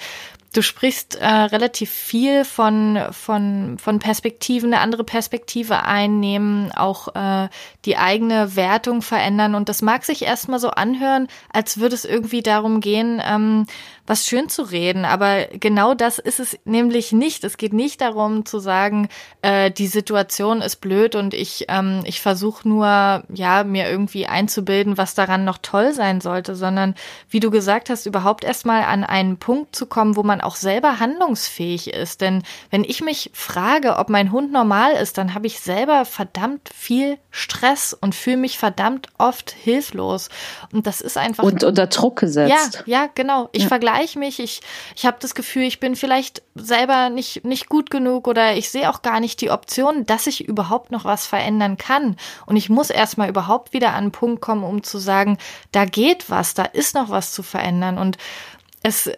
Du 0.54 0.62
sprichst 0.62 1.16
äh, 1.16 1.26
relativ 1.26 1.90
viel 1.90 2.44
von, 2.44 2.96
von, 3.10 3.76
von 3.76 3.98
Perspektiven, 3.98 4.72
eine 4.72 4.82
andere 4.82 5.02
Perspektive 5.02 5.82
einnehmen, 5.82 6.70
auch 6.70 7.12
äh, 7.16 7.48
die 7.84 7.96
eigene 7.96 8.54
Wertung 8.54 9.02
verändern. 9.02 9.56
Und 9.56 9.68
das 9.68 9.82
mag 9.82 10.04
sich 10.04 10.22
erstmal 10.22 10.60
so 10.60 10.70
anhören, 10.70 11.26
als 11.52 11.80
würde 11.80 11.96
es 11.96 12.04
irgendwie 12.04 12.40
darum 12.40 12.78
gehen, 12.80 13.20
ähm, 13.26 13.66
was 14.06 14.26
schön 14.26 14.48
zu 14.48 14.62
reden. 14.62 15.04
Aber 15.04 15.46
genau 15.52 15.94
das 15.94 16.18
ist 16.18 16.38
es 16.38 16.58
nämlich 16.64 17.12
nicht. 17.12 17.42
Es 17.44 17.56
geht 17.56 17.72
nicht 17.72 18.00
darum 18.00 18.44
zu 18.44 18.58
sagen, 18.58 19.08
äh, 19.40 19.70
die 19.70 19.86
Situation 19.86 20.60
ist 20.60 20.76
blöd 20.76 21.14
und 21.14 21.32
ich, 21.32 21.66
ähm, 21.68 22.02
ich 22.04 22.20
versuche 22.20 22.68
nur, 22.68 23.22
ja, 23.32 23.64
mir 23.64 23.88
irgendwie 23.88 24.26
einzubilden, 24.26 24.98
was 24.98 25.14
daran 25.14 25.44
noch 25.44 25.58
toll 25.58 25.94
sein 25.94 26.20
sollte, 26.20 26.54
sondern 26.54 26.94
wie 27.30 27.40
du 27.40 27.50
gesagt 27.50 27.88
hast, 27.88 28.04
überhaupt 28.04 28.44
erstmal 28.44 28.82
an 28.82 29.04
einen 29.04 29.38
Punkt 29.38 29.74
zu 29.74 29.86
kommen, 29.86 30.16
wo 30.16 30.22
man 30.22 30.42
auch 30.42 30.56
selber 30.56 31.00
handlungsfähig 31.00 31.88
ist. 31.88 32.20
Denn 32.20 32.42
wenn 32.70 32.84
ich 32.84 33.00
mich 33.02 33.30
frage, 33.32 33.96
ob 33.96 34.10
mein 34.10 34.32
Hund 34.32 34.52
normal 34.52 34.92
ist, 34.92 35.16
dann 35.16 35.34
habe 35.34 35.46
ich 35.46 35.60
selber 35.60 36.04
verdammt 36.04 36.68
viel 36.74 37.16
Stress 37.30 37.96
und 37.98 38.14
fühle 38.14 38.36
mich 38.36 38.58
verdammt 38.58 39.08
oft 39.16 39.50
hilflos. 39.50 40.28
Und 40.72 40.86
das 40.86 41.00
ist 41.00 41.16
einfach. 41.16 41.42
Und 41.42 41.64
unter 41.64 41.86
Druck 41.86 42.16
gesetzt. 42.20 42.84
Ja, 42.86 43.00
ja, 43.04 43.08
genau. 43.14 43.48
Ich 43.52 43.62
ja. 43.62 43.68
vergleiche 43.68 43.93
mich. 44.16 44.40
Ich, 44.40 44.60
ich 44.96 45.06
habe 45.06 45.16
das 45.20 45.34
Gefühl, 45.34 45.62
ich 45.62 45.80
bin 45.80 45.96
vielleicht 45.96 46.42
selber 46.54 47.10
nicht, 47.10 47.44
nicht 47.44 47.68
gut 47.68 47.90
genug 47.90 48.28
oder 48.28 48.56
ich 48.56 48.70
sehe 48.70 48.90
auch 48.90 49.02
gar 49.02 49.20
nicht 49.20 49.40
die 49.40 49.50
Option, 49.50 50.06
dass 50.06 50.26
ich 50.26 50.46
überhaupt 50.46 50.90
noch 50.90 51.04
was 51.04 51.26
verändern 51.26 51.76
kann. 51.76 52.16
Und 52.46 52.56
ich 52.56 52.68
muss 52.68 52.90
erstmal 52.90 53.28
überhaupt 53.28 53.72
wieder 53.72 53.90
an 53.90 54.04
einen 54.04 54.12
Punkt 54.12 54.40
kommen, 54.40 54.64
um 54.64 54.82
zu 54.82 54.98
sagen, 54.98 55.38
da 55.72 55.84
geht 55.84 56.30
was, 56.30 56.54
da 56.54 56.64
ist 56.64 56.94
noch 56.94 57.10
was 57.10 57.32
zu 57.32 57.42
verändern. 57.42 57.98
Und 57.98 58.18
es, 58.82 59.10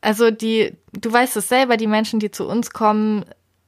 also 0.00 0.30
die, 0.30 0.76
du 0.92 1.12
weißt 1.12 1.36
es 1.36 1.48
selber, 1.48 1.76
die 1.76 1.86
Menschen, 1.86 2.20
die 2.20 2.30
zu 2.30 2.46
uns 2.46 2.70
kommen, 2.70 3.24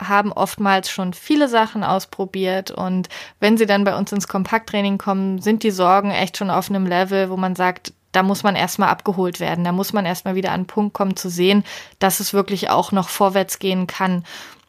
haben 0.08 0.32
oftmals 0.32 0.90
schon 0.90 1.14
viele 1.14 1.48
Sachen 1.48 1.84
ausprobiert 1.84 2.70
und 2.70 3.08
wenn 3.40 3.56
sie 3.56 3.66
dann 3.66 3.84
bei 3.84 3.96
uns 3.96 4.12
ins 4.12 4.28
Kompakttraining 4.28 4.98
kommen, 4.98 5.40
sind 5.40 5.62
die 5.62 5.70
Sorgen 5.70 6.10
echt 6.10 6.36
schon 6.36 6.50
auf 6.50 6.70
einem 6.70 6.86
Level, 6.86 7.30
wo 7.30 7.36
man 7.36 7.54
sagt, 7.54 7.92
da 8.12 8.22
muss 8.22 8.42
man 8.42 8.56
erstmal 8.56 8.90
abgeholt 8.90 9.40
werden, 9.40 9.64
da 9.64 9.72
muss 9.72 9.92
man 9.92 10.06
erstmal 10.06 10.34
wieder 10.34 10.52
an 10.52 10.62
den 10.62 10.66
Punkt 10.66 10.94
kommen 10.94 11.16
zu 11.16 11.28
sehen, 11.28 11.64
dass 11.98 12.20
es 12.20 12.34
wirklich 12.34 12.70
auch 12.70 12.92
noch 12.92 13.08
vorwärts 13.08 13.58
gehen 13.58 13.86
kann. 13.86 14.24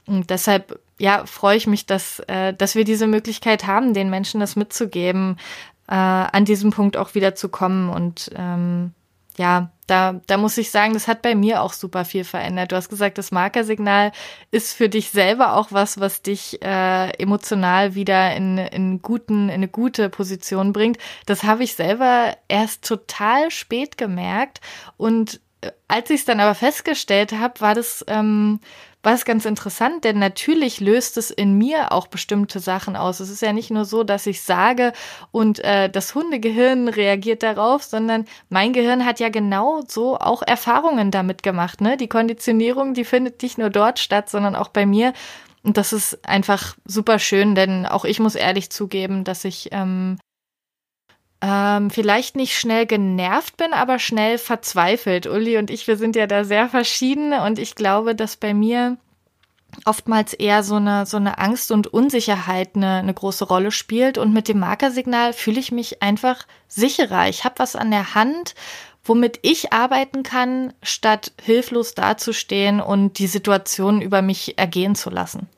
Und 0.06 0.30
deshalb, 0.30 0.80
ja, 0.98 1.26
freue 1.26 1.58
ich 1.58 1.68
mich, 1.68 1.86
dass, 1.86 2.20
äh, 2.28 2.54
dass 2.54 2.76
wir 2.76 2.86
diese 2.86 3.08
Möglichkeit 3.08 3.68
haben, 3.68 3.94
den 3.94 4.10
Menschen 4.10 4.40
das 4.40 4.56
mitzugeben, 4.56 5.38
äh, 5.88 5.96
an 5.96 6.46
diesem 6.46 6.72
Punkt 6.72 6.98
auch 6.98 7.16
wieder 7.16 7.36
zu 7.36 7.50
kommen 7.50 7.90
und 7.90 8.32
ähm, 8.36 8.94
ja, 9.38 9.72
da, 9.88 10.22
da 10.28 10.38
muss 10.38 10.58
ich 10.58 10.72
sagen, 10.72 10.94
das 10.94 11.08
hat 11.08 11.22
bei 11.22 11.36
mir 11.36 11.62
auch 11.62 11.74
super 11.74 12.06
viel 12.06 12.24
verändert. 12.24 12.72
Du 12.72 12.76
hast 12.76 12.90
gesagt, 12.90 13.18
das 13.18 13.32
Markersignal 13.32 14.12
ist 14.52 14.74
für 14.74 14.90
dich 14.90 15.10
selber 15.10 15.56
auch 15.56 15.72
was, 15.72 16.00
was 16.00 16.22
dich 16.22 16.62
äh, 16.62 17.10
emotional 17.22 17.96
wieder 17.96 18.36
in, 18.36 18.58
in, 18.58 19.02
guten, 19.02 19.50
in 19.50 19.56
eine 19.56 19.68
gute 19.68 20.10
Position 20.10 20.72
bringt. 20.72 20.98
Das 21.26 21.44
habe 21.44 21.64
ich 21.64 21.76
selber 21.76 22.38
erst 22.48 22.88
total 22.88 23.52
spät 23.52 23.98
gemerkt. 23.98 24.62
Und 24.98 25.42
äh, 25.62 25.72
als 25.88 26.10
ich 26.10 26.22
es 26.22 26.26
dann 26.26 26.40
aber 26.40 26.56
festgestellt 26.56 27.34
habe, 27.34 27.60
war 27.60 27.76
das 27.76 28.06
ähm, 28.08 28.60
war 29.04 29.14
es 29.14 29.26
ganz 29.26 29.46
interessant, 29.46 30.06
denn 30.06 30.18
natürlich 30.18 30.80
löst 30.80 31.18
es 31.18 31.30
in 31.30 31.58
mir 31.58 31.92
auch 31.92 32.08
bestimmte 32.08 32.60
Sachen 32.60 32.96
aus. 32.96 33.20
Es 33.20 33.30
ist 33.30 33.42
ja 33.42 33.52
nicht 33.52 33.70
nur 33.70 33.86
so, 33.86 34.04
dass 34.04 34.26
ich 34.26 34.42
sage 34.42 34.94
und 35.32 35.60
äh, 35.60 35.90
das 35.90 36.16
Hundegehirn 36.16 36.88
reagiert 36.88 37.44
darauf, 37.44 37.84
sondern 37.84 38.26
mein 38.50 38.72
Gehirn 38.74 39.06
hat 39.06 39.20
ja 39.20 39.30
genau 39.30 39.82
so 39.88 40.18
auch 40.18 40.42
Erfahrungen 40.42 41.12
damit 41.12 41.44
gemacht. 41.44 41.82
Ne? 41.82 41.98
Die 41.98 42.08
Konditionierung, 42.08 42.94
die 42.94 43.04
findet 43.04 43.44
nicht 43.44 43.58
nur 43.58 43.70
dort 43.70 44.00
statt, 44.00 44.30
sondern 44.30 44.56
auch 44.56 44.70
bei 44.70 44.86
mir. 44.86 45.14
Und 45.64 45.78
das 45.78 45.94
ist 45.94 46.28
einfach 46.28 46.76
super 46.86 47.20
schön, 47.20 47.56
denn 47.56 47.86
auch 47.86 48.06
ich 48.06 48.20
muss 48.20 48.36
ehrlich 48.36 48.70
zugeben, 48.70 49.24
dass 49.24 49.46
ich 49.46 49.70
ähm, 49.72 50.18
ähm, 51.44 51.90
vielleicht 51.90 52.38
nicht 52.38 52.58
schnell 52.58 52.86
genervt 52.86 53.58
bin, 53.58 53.74
aber 53.74 54.00
schnell 54.00 54.38
verzweifelt. 54.38 55.28
Uli 55.28 55.58
und 55.58 55.70
ich, 55.70 55.88
wir 55.88 55.98
sind 55.98 56.16
ja 56.16 56.26
da 56.26 56.46
sehr 56.46 56.70
verschieden 56.70 57.34
und 57.34 57.60
ich 57.60 57.76
glaube, 57.76 58.16
dass 58.16 58.38
bei 58.38 58.54
mir 58.54 58.98
oftmals 59.84 60.34
eher 60.34 60.64
so 60.64 60.76
eine, 60.76 61.06
so 61.06 61.18
eine 61.18 61.40
Angst 61.40 61.72
und 61.72 61.88
Unsicherheit 61.88 62.78
eine, 62.78 62.94
eine 62.94 63.14
große 63.14 63.44
Rolle 63.44 63.72
spielt. 63.72 64.18
Und 64.18 64.32
mit 64.32 64.48
dem 64.48 64.60
Markersignal 64.60 65.34
fühle 65.34 65.60
ich 65.60 65.74
mich 65.74 66.02
einfach 66.02 66.46
sicherer. 66.70 67.28
Ich 67.28 67.44
habe 67.44 67.56
was 67.58 67.76
an 67.76 67.92
der 67.92 68.16
Hand, 68.16 68.56
womit 69.04 69.40
ich 69.42 69.74
arbeiten 69.74 70.24
kann, 70.24 70.72
statt 70.82 71.34
hilflos 71.42 71.94
dazustehen 71.94 72.80
und 72.80 73.20
die 73.20 73.28
Situation 73.28 74.02
über 74.02 74.22
mich 74.22 74.58
ergehen 74.58 74.96
zu 74.96 75.10
lassen. 75.10 75.50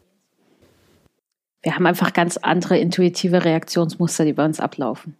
Wir 1.62 1.76
haben 1.76 1.86
einfach 1.86 2.14
ganz 2.14 2.38
andere 2.38 2.80
intuitive 2.80 3.46
Reaktionsmuster, 3.46 4.26
die 4.26 4.34
bei 4.34 4.46
uns 4.46 4.60
ablaufen. 4.60 5.16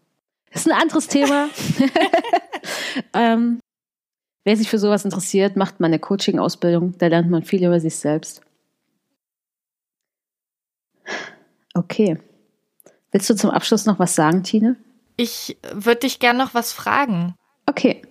Das 0.56 0.66
ist 0.66 0.72
ein 0.72 0.82
anderes 0.82 1.10
Thema. 1.10 1.50
ähm, 3.14 3.60
wer 4.46 4.56
sich 4.56 4.70
für 4.70 4.80
sowas 4.80 5.04
interessiert, 5.04 5.58
macht 5.58 5.82
mal 5.82 5.88
eine 5.88 6.00
Coaching-Ausbildung. 6.00 6.98
Da 6.98 7.08
lernt 7.08 7.30
man 7.30 7.44
viel 7.44 7.66
über 7.66 7.82
sich 7.82 7.98
selbst. 7.98 8.42
Okay. 11.74 12.18
Willst 13.12 13.30
du 13.30 13.36
zum 13.36 13.50
Abschluss 13.50 13.86
noch 13.86 14.00
was 14.00 14.16
sagen, 14.16 14.44
Tine? 14.44 14.78
Ich 15.18 15.58
würde 15.74 16.00
dich 16.00 16.20
gern 16.20 16.38
noch 16.38 16.54
was 16.54 16.72
fragen. 16.72 17.36
Okay. 17.66 18.02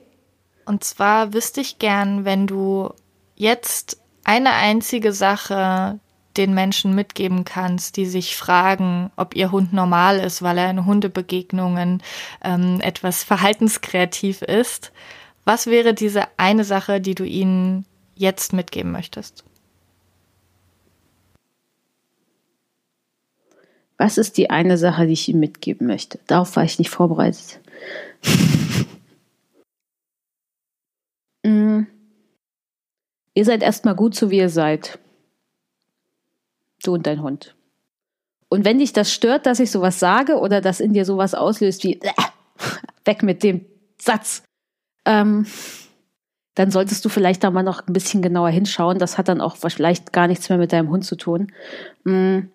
Und 0.66 0.84
zwar 0.84 1.32
wüsste 1.32 1.62
ich 1.62 1.78
gern, 1.78 2.26
wenn 2.26 2.46
du 2.46 2.92
jetzt 3.36 4.02
eine 4.22 4.50
einzige 4.52 5.14
Sache 5.14 5.98
den 6.36 6.54
Menschen 6.54 6.94
mitgeben 6.94 7.44
kannst, 7.44 7.96
die 7.96 8.06
sich 8.06 8.36
fragen, 8.36 9.10
ob 9.16 9.34
ihr 9.34 9.52
Hund 9.52 9.72
normal 9.72 10.18
ist, 10.18 10.42
weil 10.42 10.58
er 10.58 10.70
in 10.70 10.86
Hundebegegnungen 10.86 12.02
ähm, 12.42 12.80
etwas 12.80 13.22
verhaltenskreativ 13.22 14.42
ist. 14.42 14.92
Was 15.44 15.66
wäre 15.66 15.94
diese 15.94 16.24
eine 16.36 16.64
Sache, 16.64 17.00
die 17.00 17.14
du 17.14 17.24
ihnen 17.24 17.84
jetzt 18.14 18.52
mitgeben 18.52 18.92
möchtest? 18.92 19.44
Was 23.96 24.18
ist 24.18 24.36
die 24.38 24.50
eine 24.50 24.76
Sache, 24.76 25.06
die 25.06 25.12
ich 25.12 25.28
ihm 25.28 25.38
mitgeben 25.38 25.86
möchte? 25.86 26.18
Darauf 26.26 26.56
war 26.56 26.64
ich 26.64 26.78
nicht 26.78 26.90
vorbereitet. 26.90 27.60
mm. 31.44 31.82
Ihr 33.34 33.44
seid 33.44 33.62
erstmal 33.62 33.94
gut, 33.94 34.14
so 34.14 34.30
wie 34.30 34.38
ihr 34.38 34.48
seid. 34.48 34.98
Du 36.86 36.94
und 36.94 37.06
dein 37.06 37.22
Hund. 37.22 37.56
Und 38.48 38.64
wenn 38.64 38.78
dich 38.78 38.92
das 38.92 39.12
stört, 39.12 39.46
dass 39.46 39.60
ich 39.60 39.70
sowas 39.70 39.98
sage 39.98 40.38
oder 40.38 40.60
dass 40.60 40.80
in 40.80 40.92
dir 40.92 41.04
sowas 41.04 41.34
auslöst 41.34 41.82
wie 41.84 42.00
äh, 42.00 42.12
weg 43.04 43.22
mit 43.22 43.42
dem 43.42 43.66
Satz, 44.00 44.44
ähm, 45.04 45.46
dann 46.54 46.70
solltest 46.70 47.04
du 47.04 47.08
vielleicht 47.08 47.42
da 47.42 47.50
mal 47.50 47.62
noch 47.62 47.86
ein 47.86 47.92
bisschen 47.92 48.22
genauer 48.22 48.50
hinschauen. 48.50 48.98
Das 48.98 49.18
hat 49.18 49.28
dann 49.28 49.40
auch 49.40 49.56
vielleicht 49.56 50.12
gar 50.12 50.28
nichts 50.28 50.48
mehr 50.48 50.58
mit 50.58 50.72
deinem 50.72 50.90
Hund 50.90 51.04
zu 51.04 51.16
tun. 51.16 51.52
Mhm. 52.04 52.50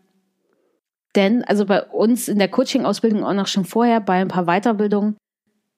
Denn, 1.15 1.43
also 1.43 1.65
bei 1.65 1.83
uns 1.83 2.27
in 2.27 2.37
der 2.37 2.49
Coaching-Ausbildung 2.49 3.25
auch 3.25 3.33
noch 3.33 3.47
schon 3.47 3.65
vorher, 3.65 3.99
bei 3.99 4.21
ein 4.21 4.27
paar 4.27 4.45
Weiterbildungen, 4.45 5.17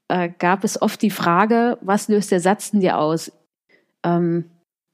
äh, 0.10 0.30
gab 0.38 0.64
es 0.64 0.82
oft 0.82 1.02
die 1.02 1.10
Frage, 1.10 1.78
was 1.82 2.10
löst 2.10 2.32
der 2.32 2.41
Satz 2.41 2.74
in 2.74 2.82
dir 2.82 2.99
aus? 2.99 3.32
Ähm, 4.04 4.52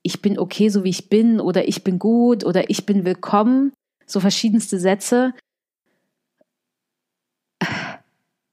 ich 0.08 0.22
bin 0.22 0.40
okay, 0.40 0.70
so 0.70 0.84
wie 0.86 0.90
ich 0.90 1.10
bin, 1.10 1.42
oder 1.42 1.68
ich 1.68 1.84
bin 1.84 2.00
gut, 2.00 2.46
oder 2.46 2.70
ich 2.70 2.86
bin 2.86 3.04
willkommen. 3.06 3.74
so 4.06 4.22
verschiedenste 4.22 4.80
Sätze. 4.80 5.34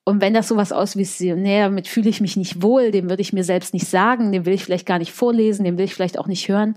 Und 0.05 0.21
wenn 0.21 0.35
das 0.35 0.49
sowas 0.49 0.73
aus 0.73 0.97
wie, 0.97 1.33
nee, 1.35 1.83
fühle 1.85 2.11
ich 2.11 2.21
mich 2.21 2.37
nicht 2.37 2.61
wohl, 2.61 2.91
dem 2.91 3.09
würde 3.09 3.23
ich 3.23 3.33
mir 3.33 3.45
selbst 3.45 3.73
nicht 3.73 3.87
sagen, 3.87 4.33
dem 4.33 4.47
will 4.47 4.53
ich 4.53 4.65
vielleicht 4.65 4.85
gar 4.85 4.99
nicht 4.99 5.13
vorlesen, 5.13 5.65
dem 5.65 5.79
will 5.79 5.85
ich 5.85 5.95
vielleicht 5.95 6.19
auch 6.19 6.27
nicht 6.27 6.49
hören, 6.49 6.75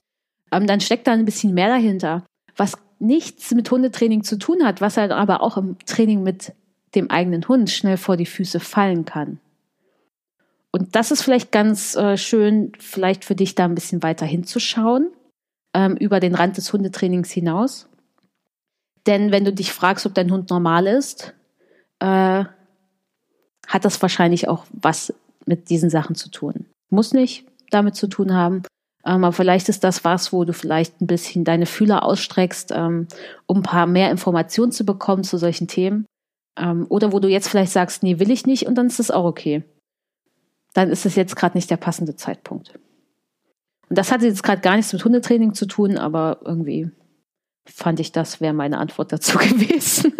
ähm, 0.52 0.68
dann 0.68 0.80
steckt 0.80 1.08
da 1.08 1.14
ein 1.14 1.26
bisschen 1.26 1.56
mehr 1.56 1.70
dahinter, 1.70 2.24
was 2.56 2.78
nichts 3.00 3.52
mit 3.56 3.70
Hundetraining 3.72 4.24
zu 4.24 4.38
tun 4.38 4.64
hat, 4.64 4.80
was 4.80 4.98
halt 4.98 5.12
aber 5.12 5.42
auch 5.42 5.58
im 5.58 5.76
Training 5.88 6.22
mit 6.22 6.54
dem 6.94 7.10
eigenen 7.10 7.48
Hund 7.48 7.72
schnell 7.72 7.98
vor 7.98 8.16
die 8.16 8.28
Füße 8.28 8.60
fallen 8.60 9.06
kann. 9.06 9.40
Und 10.72 10.96
das 10.96 11.12
ist 11.12 11.24
vielleicht 11.24 11.52
ganz 11.52 11.96
äh, 11.96 12.18
schön, 12.18 12.72
vielleicht 12.80 13.26
für 13.26 13.36
dich 13.36 13.56
da 13.56 13.66
ein 13.66 13.76
bisschen 13.76 14.04
weiter 14.04 14.26
hinzuschauen, 14.26 15.12
ähm, 15.74 15.96
über 15.96 16.20
den 16.20 16.36
Rand 16.36 16.58
des 16.58 16.72
Hundetrainings 16.72 17.32
hinaus. 17.32 17.88
Denn 19.06 19.32
wenn 19.32 19.46
du 19.46 19.54
dich 19.54 19.72
fragst, 19.72 20.06
ob 20.06 20.14
dein 20.14 20.32
Hund 20.32 20.50
normal 20.50 20.88
ist, 20.88 21.34
äh, 22.00 22.46
hat 23.68 23.86
das 23.86 24.02
wahrscheinlich 24.02 24.48
auch 24.48 24.66
was 24.72 25.14
mit 25.46 25.70
diesen 25.70 25.90
Sachen 25.90 26.16
zu 26.16 26.30
tun. 26.30 26.66
Muss 26.90 27.14
nicht 27.14 27.46
damit 27.70 27.96
zu 27.96 28.08
tun 28.08 28.34
haben, 28.34 28.64
ähm, 29.08 29.24
aber 29.24 29.32
vielleicht 29.32 29.70
ist 29.70 29.84
das 29.86 30.04
was, 30.04 30.34
wo 30.34 30.44
du 30.44 30.52
vielleicht 30.52 31.02
ein 31.02 31.08
bisschen 31.08 31.46
deine 31.46 31.66
Fühler 31.66 32.04
ausstreckst, 32.04 32.72
ähm, 32.76 33.08
um 33.46 33.58
ein 33.58 33.64
paar 33.64 33.88
mehr 33.88 34.12
Informationen 34.12 34.74
zu 34.74 34.86
bekommen 34.86 35.24
zu 35.24 35.38
solchen 35.38 35.68
Themen. 35.68 36.06
Ähm, 36.60 36.86
oder 36.90 37.14
wo 37.14 37.20
du 37.20 37.30
jetzt 37.30 37.48
vielleicht 37.48 37.72
sagst, 37.72 38.04
nee, 38.04 38.20
will 38.20 38.32
ich 38.32 38.46
nicht 38.46 38.68
und 38.68 38.76
dann 38.76 38.88
ist 38.88 39.00
das 39.00 39.12
auch 39.12 39.24
okay. 39.24 39.64
Dann 40.78 40.92
ist 40.92 41.08
es 41.08 41.16
jetzt 41.16 41.36
gerade 41.36 41.58
nicht 41.58 41.72
der 41.72 41.78
passende 41.78 42.16
Zeitpunkt. 42.16 42.80
Und 43.90 43.98
das 43.98 44.12
hatte 44.12 44.28
jetzt 44.28 44.44
gerade 44.44 44.62
gar 44.62 44.76
nichts 44.76 44.94
mit 44.94 45.04
Hundetraining 45.04 45.56
zu 45.56 45.66
tun, 45.66 45.98
aber 45.98 46.42
irgendwie 46.46 46.92
fand 47.66 48.00
ich, 48.00 48.12
das 48.12 48.42
wäre 48.42 48.54
meine 48.54 48.78
Antwort 48.78 49.12
dazu 49.12 49.38
gewesen. 49.40 50.14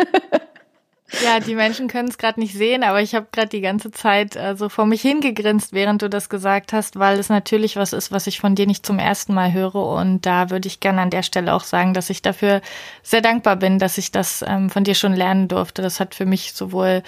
Ja, 1.24 1.40
die 1.40 1.56
Menschen 1.56 1.88
können 1.88 2.10
es 2.10 2.18
gerade 2.18 2.38
nicht 2.38 2.54
sehen, 2.54 2.84
aber 2.84 3.02
ich 3.02 3.16
habe 3.16 3.28
gerade 3.32 3.48
die 3.48 3.62
ganze 3.62 3.92
Zeit 3.92 4.36
äh, 4.36 4.58
so 4.58 4.68
vor 4.68 4.86
mich 4.86 5.02
hingegrinst, 5.02 5.72
während 5.72 6.02
du 6.02 6.10
das 6.10 6.28
gesagt 6.28 6.74
hast, 6.74 7.00
weil 7.00 7.18
es 7.18 7.30
natürlich 7.30 7.78
was 7.78 7.94
ist, 7.94 8.12
was 8.12 8.28
ich 8.28 8.42
von 8.42 8.56
dir 8.56 8.68
nicht 8.68 8.86
zum 8.86 9.00
ersten 9.00 9.34
Mal 9.34 9.54
höre. 9.54 9.76
Und 9.76 10.26
da 10.26 10.50
würde 10.50 10.68
ich 10.68 10.82
gerne 10.82 11.02
an 11.02 11.10
der 11.10 11.24
Stelle 11.24 11.54
auch 11.54 11.64
sagen, 11.64 11.94
dass 11.94 12.10
ich 12.10 12.22
dafür 12.22 12.62
sehr 13.04 13.22
dankbar 13.22 13.56
bin, 13.56 13.80
dass 13.80 13.98
ich 13.98 14.12
das 14.12 14.44
ähm, 14.46 14.70
von 14.70 14.84
dir 14.84 14.96
schon 14.96 15.14
lernen 15.14 15.48
durfte. 15.48 15.82
Das 15.82 16.02
hat 16.02 16.14
für 16.14 16.26
mich 16.26 16.52
sowohl 16.54 17.04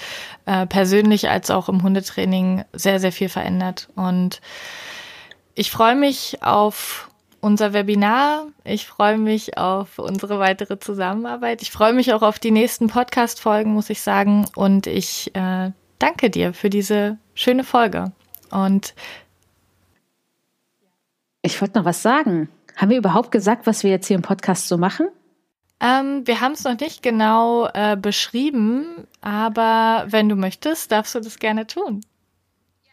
äh, 0.45 0.65
persönlich 0.65 1.29
als 1.29 1.51
auch 1.51 1.67
im 1.67 1.83
Hundetraining 1.83 2.63
sehr, 2.71 3.01
sehr 3.01 3.11
viel 3.11 3.29
verändert. 3.29 3.89
Und 3.95 4.39
ich 5.55 5.71
freue 5.71 5.95
mich 5.95 6.41
auf 6.41 7.08
unser 7.41 7.73
Webinar. 7.73 8.47
Ich 8.63 8.87
freue 8.87 9.17
mich 9.17 9.57
auf 9.57 9.99
unsere 9.99 10.39
weitere 10.39 10.79
Zusammenarbeit. 10.79 11.61
Ich 11.61 11.71
freue 11.71 11.93
mich 11.93 12.13
auch 12.13 12.21
auf 12.21 12.39
die 12.39 12.51
nächsten 12.51 12.87
Podcast-Folgen, 12.87 13.73
muss 13.73 13.89
ich 13.89 14.01
sagen. 14.01 14.45
Und 14.55 14.87
ich 14.87 15.35
äh, 15.35 15.71
danke 15.99 16.29
dir 16.29 16.53
für 16.53 16.69
diese 16.69 17.17
schöne 17.33 17.63
Folge. 17.63 18.11
Und 18.51 18.93
ich 21.41 21.59
wollte 21.61 21.79
noch 21.79 21.85
was 21.85 22.01
sagen. 22.01 22.49
Haben 22.75 22.91
wir 22.91 22.97
überhaupt 22.97 23.31
gesagt, 23.31 23.67
was 23.67 23.83
wir 23.83 23.91
jetzt 23.91 24.07
hier 24.07 24.15
im 24.15 24.21
Podcast 24.21 24.67
so 24.67 24.77
machen? 24.77 25.09
Ähm, 25.81 26.27
wir 26.27 26.41
haben 26.41 26.51
es 26.53 26.63
noch 26.63 26.77
nicht 26.79 27.01
genau 27.01 27.67
äh, 27.73 27.95
beschrieben, 27.95 29.07
aber 29.21 30.05
wenn 30.07 30.27
du 30.27 30.35
möchtest, 30.35 30.91
darfst 30.91 31.15
du 31.15 31.19
das 31.19 31.39
gerne 31.39 31.67
tun. 31.67 32.01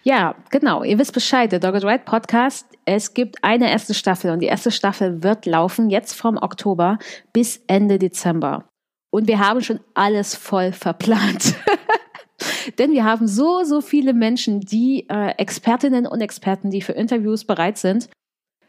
Ja, 0.06 0.36
genau. 0.50 0.84
Ihr 0.84 1.00
wisst 1.00 1.14
Bescheid. 1.14 1.50
Der 1.50 1.58
Dogged 1.58 1.82
Right 1.82 2.04
Podcast. 2.04 2.68
Es 2.84 3.12
gibt 3.12 3.42
eine 3.42 3.68
erste 3.68 3.92
Staffel 3.92 4.30
und 4.30 4.38
die 4.38 4.46
erste 4.46 4.70
Staffel 4.70 5.24
wird 5.24 5.46
laufen 5.46 5.90
jetzt 5.90 6.12
vom 6.12 6.36
Oktober 6.36 7.00
bis 7.32 7.60
Ende 7.66 7.98
Dezember. 7.98 8.68
Und 9.10 9.26
wir 9.26 9.40
haben 9.40 9.62
schon 9.62 9.80
alles 9.94 10.36
voll 10.36 10.70
verplant. 10.70 11.56
Denn 12.78 12.92
wir 12.92 13.02
haben 13.02 13.26
so, 13.26 13.64
so 13.64 13.80
viele 13.80 14.14
Menschen, 14.14 14.60
die 14.60 15.08
äh, 15.08 15.30
Expertinnen 15.38 16.06
und 16.06 16.20
Experten, 16.20 16.70
die 16.70 16.82
für 16.82 16.92
Interviews 16.92 17.44
bereit 17.44 17.76
sind, 17.76 18.08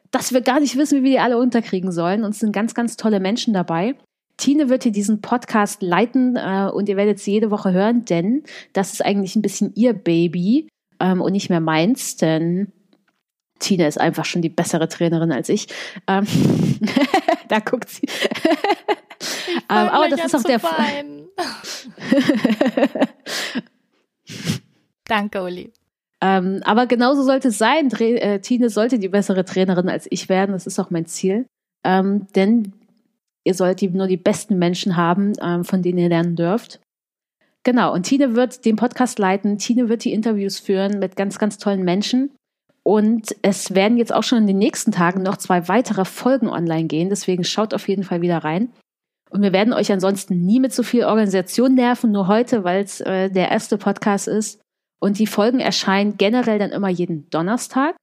dass 0.09 0.33
wir 0.33 0.41
gar 0.41 0.59
nicht 0.59 0.75
wissen, 0.75 0.97
wie 0.97 1.03
wir 1.03 1.11
die 1.11 1.19
alle 1.19 1.37
unterkriegen 1.37 1.91
sollen. 1.91 2.23
Und 2.23 2.31
es 2.31 2.39
sind 2.39 2.51
ganz, 2.51 2.73
ganz 2.73 2.97
tolle 2.97 3.19
Menschen 3.19 3.53
dabei. 3.53 3.93
Tine 4.37 4.69
wird 4.69 4.81
hier 4.81 4.91
diesen 4.91 5.21
Podcast 5.21 5.83
leiten 5.83 6.35
äh, 6.35 6.71
und 6.73 6.89
ihr 6.89 6.97
werdet 6.97 7.19
sie 7.19 7.33
jede 7.33 7.51
Woche 7.51 7.73
hören, 7.73 8.05
denn 8.05 8.41
das 8.73 8.93
ist 8.93 9.05
eigentlich 9.05 9.35
ein 9.35 9.43
bisschen 9.43 9.71
ihr 9.75 9.93
Baby 9.93 10.67
ähm, 10.99 11.21
und 11.21 11.31
nicht 11.31 11.49
mehr 11.49 11.59
meins, 11.59 12.17
denn 12.17 12.71
Tina 13.59 13.87
ist 13.87 13.99
einfach 13.99 14.25
schon 14.25 14.41
die 14.41 14.49
bessere 14.49 14.87
Trainerin 14.87 15.31
als 15.31 15.49
ich. 15.49 15.67
Ähm, 16.07 16.27
da 17.47 17.59
guckt 17.59 17.89
sie. 17.89 18.07
ähm, 19.69 19.69
aber 19.69 20.09
das 20.09 20.25
ist 20.25 20.35
auch 20.35 20.43
der 20.43 20.59
Fall. 20.59 20.75
Danke, 25.05 25.41
Uli. 25.41 25.71
Ähm, 26.21 26.61
aber 26.63 26.87
genauso 26.87 27.23
sollte 27.23 27.49
es 27.49 27.57
sein. 27.57 27.89
Dre 27.89 28.19
äh, 28.19 28.39
Tine 28.39 28.69
sollte 28.69 28.99
die 28.99 29.09
bessere 29.09 29.45
Trainerin 29.45 29.89
als 29.89 30.07
ich 30.09 30.29
werden. 30.29 30.51
Das 30.51 30.67
ist 30.67 30.79
auch 30.79 30.89
mein 30.89 31.05
Ziel. 31.05 31.45
Ähm, 31.85 32.27
denn 32.35 32.73
ihr 33.43 33.53
sollt 33.53 33.81
nur 33.81 34.07
die 34.07 34.17
besten 34.17 34.57
Menschen 34.57 34.97
haben, 34.97 35.33
ähm, 35.41 35.63
von 35.63 35.81
denen 35.81 35.99
ihr 35.99 36.09
lernen 36.09 36.35
dürft. 36.35 36.79
Genau, 37.67 37.93
und 37.93 38.03
Tine 38.03 38.33
wird 38.33 38.63
den 38.63 38.77
Podcast 38.77 39.19
leiten, 39.19 39.57
Tine 39.57 39.89
wird 39.89 40.05
die 40.05 40.13
Interviews 40.13 40.57
führen 40.57 40.99
mit 40.99 41.17
ganz, 41.17 41.37
ganz 41.37 41.57
tollen 41.57 41.83
Menschen. 41.83 42.33
Und 42.81 43.35
es 43.41 43.75
werden 43.75 43.97
jetzt 43.97 44.13
auch 44.13 44.23
schon 44.23 44.37
in 44.37 44.47
den 44.47 44.57
nächsten 44.57 44.93
Tagen 44.93 45.21
noch 45.21 45.35
zwei 45.35 45.67
weitere 45.67 46.05
Folgen 46.05 46.47
online 46.47 46.85
gehen, 46.85 47.09
deswegen 47.09 47.43
schaut 47.43 47.73
auf 47.73 47.89
jeden 47.89 48.05
Fall 48.05 48.21
wieder 48.21 48.37
rein. 48.37 48.71
Und 49.31 49.41
wir 49.41 49.51
werden 49.51 49.73
euch 49.73 49.91
ansonsten 49.91 50.45
nie 50.45 50.61
mit 50.61 50.73
so 50.73 50.81
viel 50.81 51.03
Organisation 51.03 51.73
nerven, 51.75 52.13
nur 52.13 52.29
heute, 52.29 52.63
weil 52.63 52.85
es 52.85 53.01
äh, 53.01 53.29
der 53.29 53.51
erste 53.51 53.77
Podcast 53.77 54.29
ist. 54.29 54.61
Und 55.01 55.19
die 55.19 55.27
Folgen 55.27 55.59
erscheinen 55.59 56.15
generell 56.15 56.59
dann 56.59 56.71
immer 56.71 56.87
jeden 56.87 57.29
Donnerstag 57.31 57.97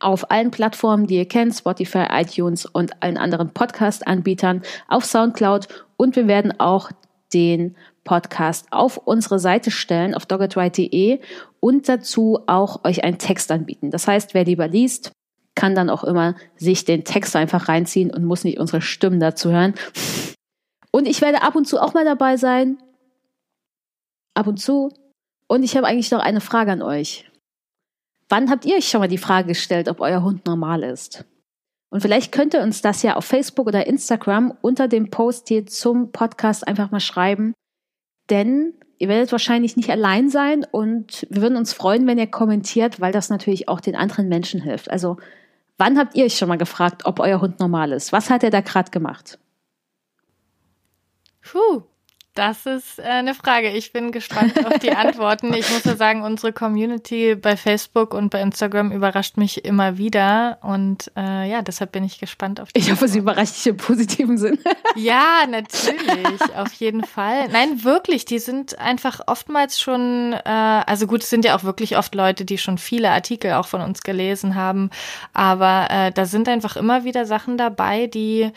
auf 0.00 0.30
allen 0.30 0.50
Plattformen, 0.50 1.06
die 1.06 1.16
ihr 1.16 1.28
kennt, 1.28 1.54
Spotify, 1.54 2.08
iTunes 2.10 2.66
und 2.66 3.02
allen 3.02 3.16
anderen 3.16 3.54
Podcast-Anbietern, 3.54 4.60
auf 4.86 5.06
Soundcloud. 5.06 5.86
Und 5.96 6.14
wir 6.14 6.26
werden 6.28 6.60
auch 6.60 6.90
den 7.32 7.74
Podcast 8.06 8.68
auf 8.70 8.96
unsere 8.96 9.38
Seite 9.38 9.70
stellen, 9.70 10.14
auf 10.14 10.24
doggetride 10.24 11.20
und 11.60 11.86
dazu 11.90 12.40
auch 12.46 12.82
euch 12.84 13.04
einen 13.04 13.18
Text 13.18 13.52
anbieten. 13.52 13.90
Das 13.90 14.08
heißt, 14.08 14.32
wer 14.32 14.46
lieber 14.46 14.66
liest, 14.66 15.12
kann 15.54 15.74
dann 15.74 15.90
auch 15.90 16.04
immer 16.04 16.36
sich 16.56 16.86
den 16.86 17.04
Text 17.04 17.36
einfach 17.36 17.68
reinziehen 17.68 18.10
und 18.10 18.24
muss 18.24 18.44
nicht 18.44 18.58
unsere 18.58 18.80
Stimmen 18.80 19.20
dazu 19.20 19.50
hören. 19.50 19.74
Und 20.90 21.06
ich 21.06 21.20
werde 21.20 21.42
ab 21.42 21.56
und 21.56 21.66
zu 21.66 21.78
auch 21.78 21.92
mal 21.92 22.04
dabei 22.04 22.38
sein. 22.38 22.78
Ab 24.34 24.46
und 24.46 24.58
zu. 24.58 24.90
Und 25.48 25.62
ich 25.62 25.76
habe 25.76 25.86
eigentlich 25.86 26.10
noch 26.10 26.20
eine 26.20 26.40
Frage 26.40 26.72
an 26.72 26.82
euch. 26.82 27.30
Wann 28.28 28.50
habt 28.50 28.64
ihr 28.64 28.76
euch 28.76 28.88
schon 28.88 29.00
mal 29.00 29.08
die 29.08 29.18
Frage 29.18 29.48
gestellt, 29.48 29.88
ob 29.88 30.00
euer 30.00 30.22
Hund 30.22 30.46
normal 30.46 30.82
ist? 30.82 31.24
Und 31.90 32.00
vielleicht 32.00 32.32
könnt 32.32 32.54
ihr 32.54 32.62
uns 32.62 32.82
das 32.82 33.02
ja 33.02 33.16
auf 33.16 33.24
Facebook 33.24 33.66
oder 33.66 33.86
Instagram 33.86 34.56
unter 34.60 34.88
dem 34.88 35.10
Post 35.10 35.48
hier 35.48 35.66
zum 35.66 36.12
Podcast 36.12 36.66
einfach 36.66 36.90
mal 36.90 37.00
schreiben. 37.00 37.54
Denn 38.30 38.74
ihr 38.98 39.08
werdet 39.08 39.32
wahrscheinlich 39.32 39.76
nicht 39.76 39.90
allein 39.90 40.28
sein 40.28 40.64
und 40.70 41.26
wir 41.30 41.42
würden 41.42 41.56
uns 41.56 41.72
freuen, 41.72 42.06
wenn 42.06 42.18
ihr 42.18 42.26
kommentiert, 42.26 43.00
weil 43.00 43.12
das 43.12 43.28
natürlich 43.28 43.68
auch 43.68 43.80
den 43.80 43.94
anderen 43.94 44.28
Menschen 44.28 44.60
hilft. 44.60 44.90
Also, 44.90 45.18
wann 45.78 45.98
habt 45.98 46.16
ihr 46.16 46.24
euch 46.24 46.36
schon 46.36 46.48
mal 46.48 46.58
gefragt, 46.58 47.04
ob 47.04 47.20
euer 47.20 47.40
Hund 47.40 47.60
normal 47.60 47.92
ist? 47.92 48.12
Was 48.12 48.30
hat 48.30 48.42
er 48.42 48.50
da 48.50 48.60
gerade 48.60 48.90
gemacht? 48.90 49.38
Puh, 51.42 51.82
das 52.36 52.66
ist 52.66 52.98
äh, 52.98 53.02
eine 53.02 53.34
Frage. 53.34 53.70
Ich 53.70 53.92
bin 53.92 54.12
gespannt 54.12 54.64
auf 54.64 54.78
die 54.78 54.90
Antworten. 54.96 55.52
Ich 55.54 55.70
muss 55.70 55.84
ja 55.84 55.96
sagen, 55.96 56.22
unsere 56.22 56.52
Community 56.52 57.34
bei 57.34 57.56
Facebook 57.56 58.14
und 58.14 58.30
bei 58.30 58.40
Instagram 58.40 58.92
überrascht 58.92 59.36
mich 59.36 59.64
immer 59.64 59.98
wieder. 59.98 60.58
Und 60.62 61.10
äh, 61.16 61.50
ja, 61.50 61.62
deshalb 61.62 61.92
bin 61.92 62.04
ich 62.04 62.18
gespannt 62.18 62.60
auf 62.60 62.72
die 62.72 62.80
Ich 62.80 62.90
hoffe, 62.90 63.08
sie 63.08 63.18
überrascht 63.18 63.56
dich 63.56 63.66
im 63.66 63.76
positiven 63.78 64.38
Sinn. 64.38 64.58
ja, 64.96 65.46
natürlich. 65.48 66.40
auf 66.56 66.72
jeden 66.74 67.04
Fall. 67.04 67.48
Nein, 67.48 67.82
wirklich. 67.82 68.26
Die 68.26 68.38
sind 68.38 68.78
einfach 68.78 69.20
oftmals 69.26 69.80
schon, 69.80 70.34
äh, 70.34 70.48
also 70.48 71.06
gut, 71.06 71.22
es 71.22 71.30
sind 71.30 71.44
ja 71.44 71.56
auch 71.56 71.64
wirklich 71.64 71.96
oft 71.96 72.14
Leute, 72.14 72.44
die 72.44 72.58
schon 72.58 72.78
viele 72.78 73.10
Artikel 73.10 73.54
auch 73.54 73.66
von 73.66 73.80
uns 73.80 74.02
gelesen 74.02 74.54
haben. 74.54 74.90
Aber 75.32 75.88
äh, 75.90 76.12
da 76.12 76.26
sind 76.26 76.48
einfach 76.48 76.76
immer 76.76 77.04
wieder 77.04 77.24
Sachen 77.24 77.56
dabei, 77.56 78.06
die 78.06 78.52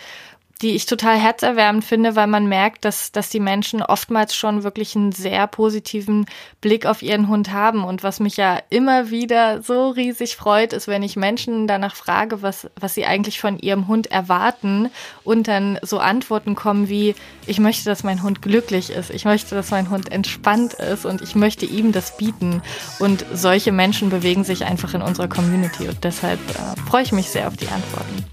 die 0.61 0.75
ich 0.75 0.85
total 0.85 1.17
herzerwärmend 1.17 1.85
finde, 1.85 2.17
weil 2.17 2.27
man 2.27 2.47
merkt, 2.47 2.83
dass, 2.83 3.13
dass 3.13 3.29
die 3.29 3.39
Menschen 3.39 3.81
oftmals 3.81 4.35
schon 4.35 4.63
wirklich 4.63 4.93
einen 4.93 5.13
sehr 5.13 5.47
positiven 5.47 6.25
Blick 6.59 6.85
auf 6.85 7.01
ihren 7.01 7.29
Hund 7.29 7.53
haben. 7.53 7.85
Und 7.85 8.03
was 8.03 8.19
mich 8.19 8.35
ja 8.35 8.59
immer 8.69 9.09
wieder 9.09 9.61
so 9.61 9.89
riesig 9.89 10.35
freut, 10.35 10.73
ist, 10.73 10.89
wenn 10.89 11.01
ich 11.01 11.15
Menschen 11.15 11.65
danach 11.65 11.95
frage, 11.95 12.41
was, 12.41 12.69
was 12.77 12.93
sie 12.93 13.05
eigentlich 13.05 13.39
von 13.39 13.57
ihrem 13.57 13.87
Hund 13.87 14.11
erwarten 14.11 14.89
und 15.23 15.47
dann 15.47 15.79
so 15.81 15.99
Antworten 15.99 16.55
kommen 16.55 16.89
wie, 16.89 17.15
ich 17.47 17.59
möchte, 17.59 17.85
dass 17.85 18.03
mein 18.03 18.21
Hund 18.21 18.41
glücklich 18.41 18.89
ist, 18.89 19.11
ich 19.11 19.23
möchte, 19.23 19.55
dass 19.55 19.71
mein 19.71 19.89
Hund 19.89 20.11
entspannt 20.11 20.73
ist 20.73 21.05
und 21.05 21.21
ich 21.21 21.35
möchte 21.35 21.65
ihm 21.65 21.93
das 21.93 22.17
bieten. 22.17 22.61
Und 22.99 23.25
solche 23.31 23.71
Menschen 23.71 24.09
bewegen 24.09 24.43
sich 24.43 24.65
einfach 24.65 24.93
in 24.93 25.01
unserer 25.01 25.29
Community 25.29 25.87
und 25.87 26.03
deshalb 26.03 26.39
äh, 26.49 26.89
freue 26.89 27.03
ich 27.03 27.13
mich 27.13 27.29
sehr 27.29 27.47
auf 27.47 27.55
die 27.55 27.69
Antworten. 27.69 28.25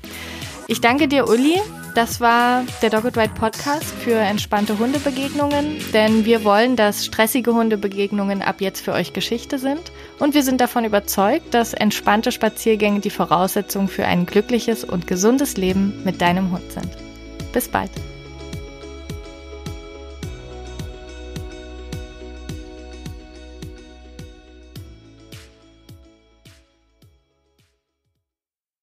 Ich 0.66 0.80
danke 0.80 1.06
dir, 1.06 1.28
Uli, 1.28 1.60
das 1.96 2.20
war 2.20 2.64
der 2.82 2.90
Dog 2.90 3.04
Ride 3.04 3.32
Podcast 3.34 3.84
für 3.84 4.16
entspannte 4.16 4.78
Hundebegegnungen, 4.78 5.78
denn 5.94 6.26
wir 6.26 6.44
wollen, 6.44 6.76
dass 6.76 7.06
stressige 7.06 7.54
Hundebegegnungen 7.54 8.42
ab 8.42 8.60
jetzt 8.60 8.84
für 8.84 8.92
euch 8.92 9.14
Geschichte 9.14 9.58
sind 9.58 9.80
und 10.18 10.34
wir 10.34 10.42
sind 10.42 10.60
davon 10.60 10.84
überzeugt, 10.84 11.54
dass 11.54 11.72
entspannte 11.72 12.32
Spaziergänge 12.32 13.00
die 13.00 13.10
Voraussetzung 13.10 13.88
für 13.88 14.04
ein 14.04 14.26
glückliches 14.26 14.84
und 14.84 15.06
gesundes 15.06 15.56
Leben 15.56 16.02
mit 16.04 16.20
deinem 16.20 16.50
Hund 16.50 16.70
sind. 16.70 16.90
Bis 17.52 17.66
bald. 17.66 17.90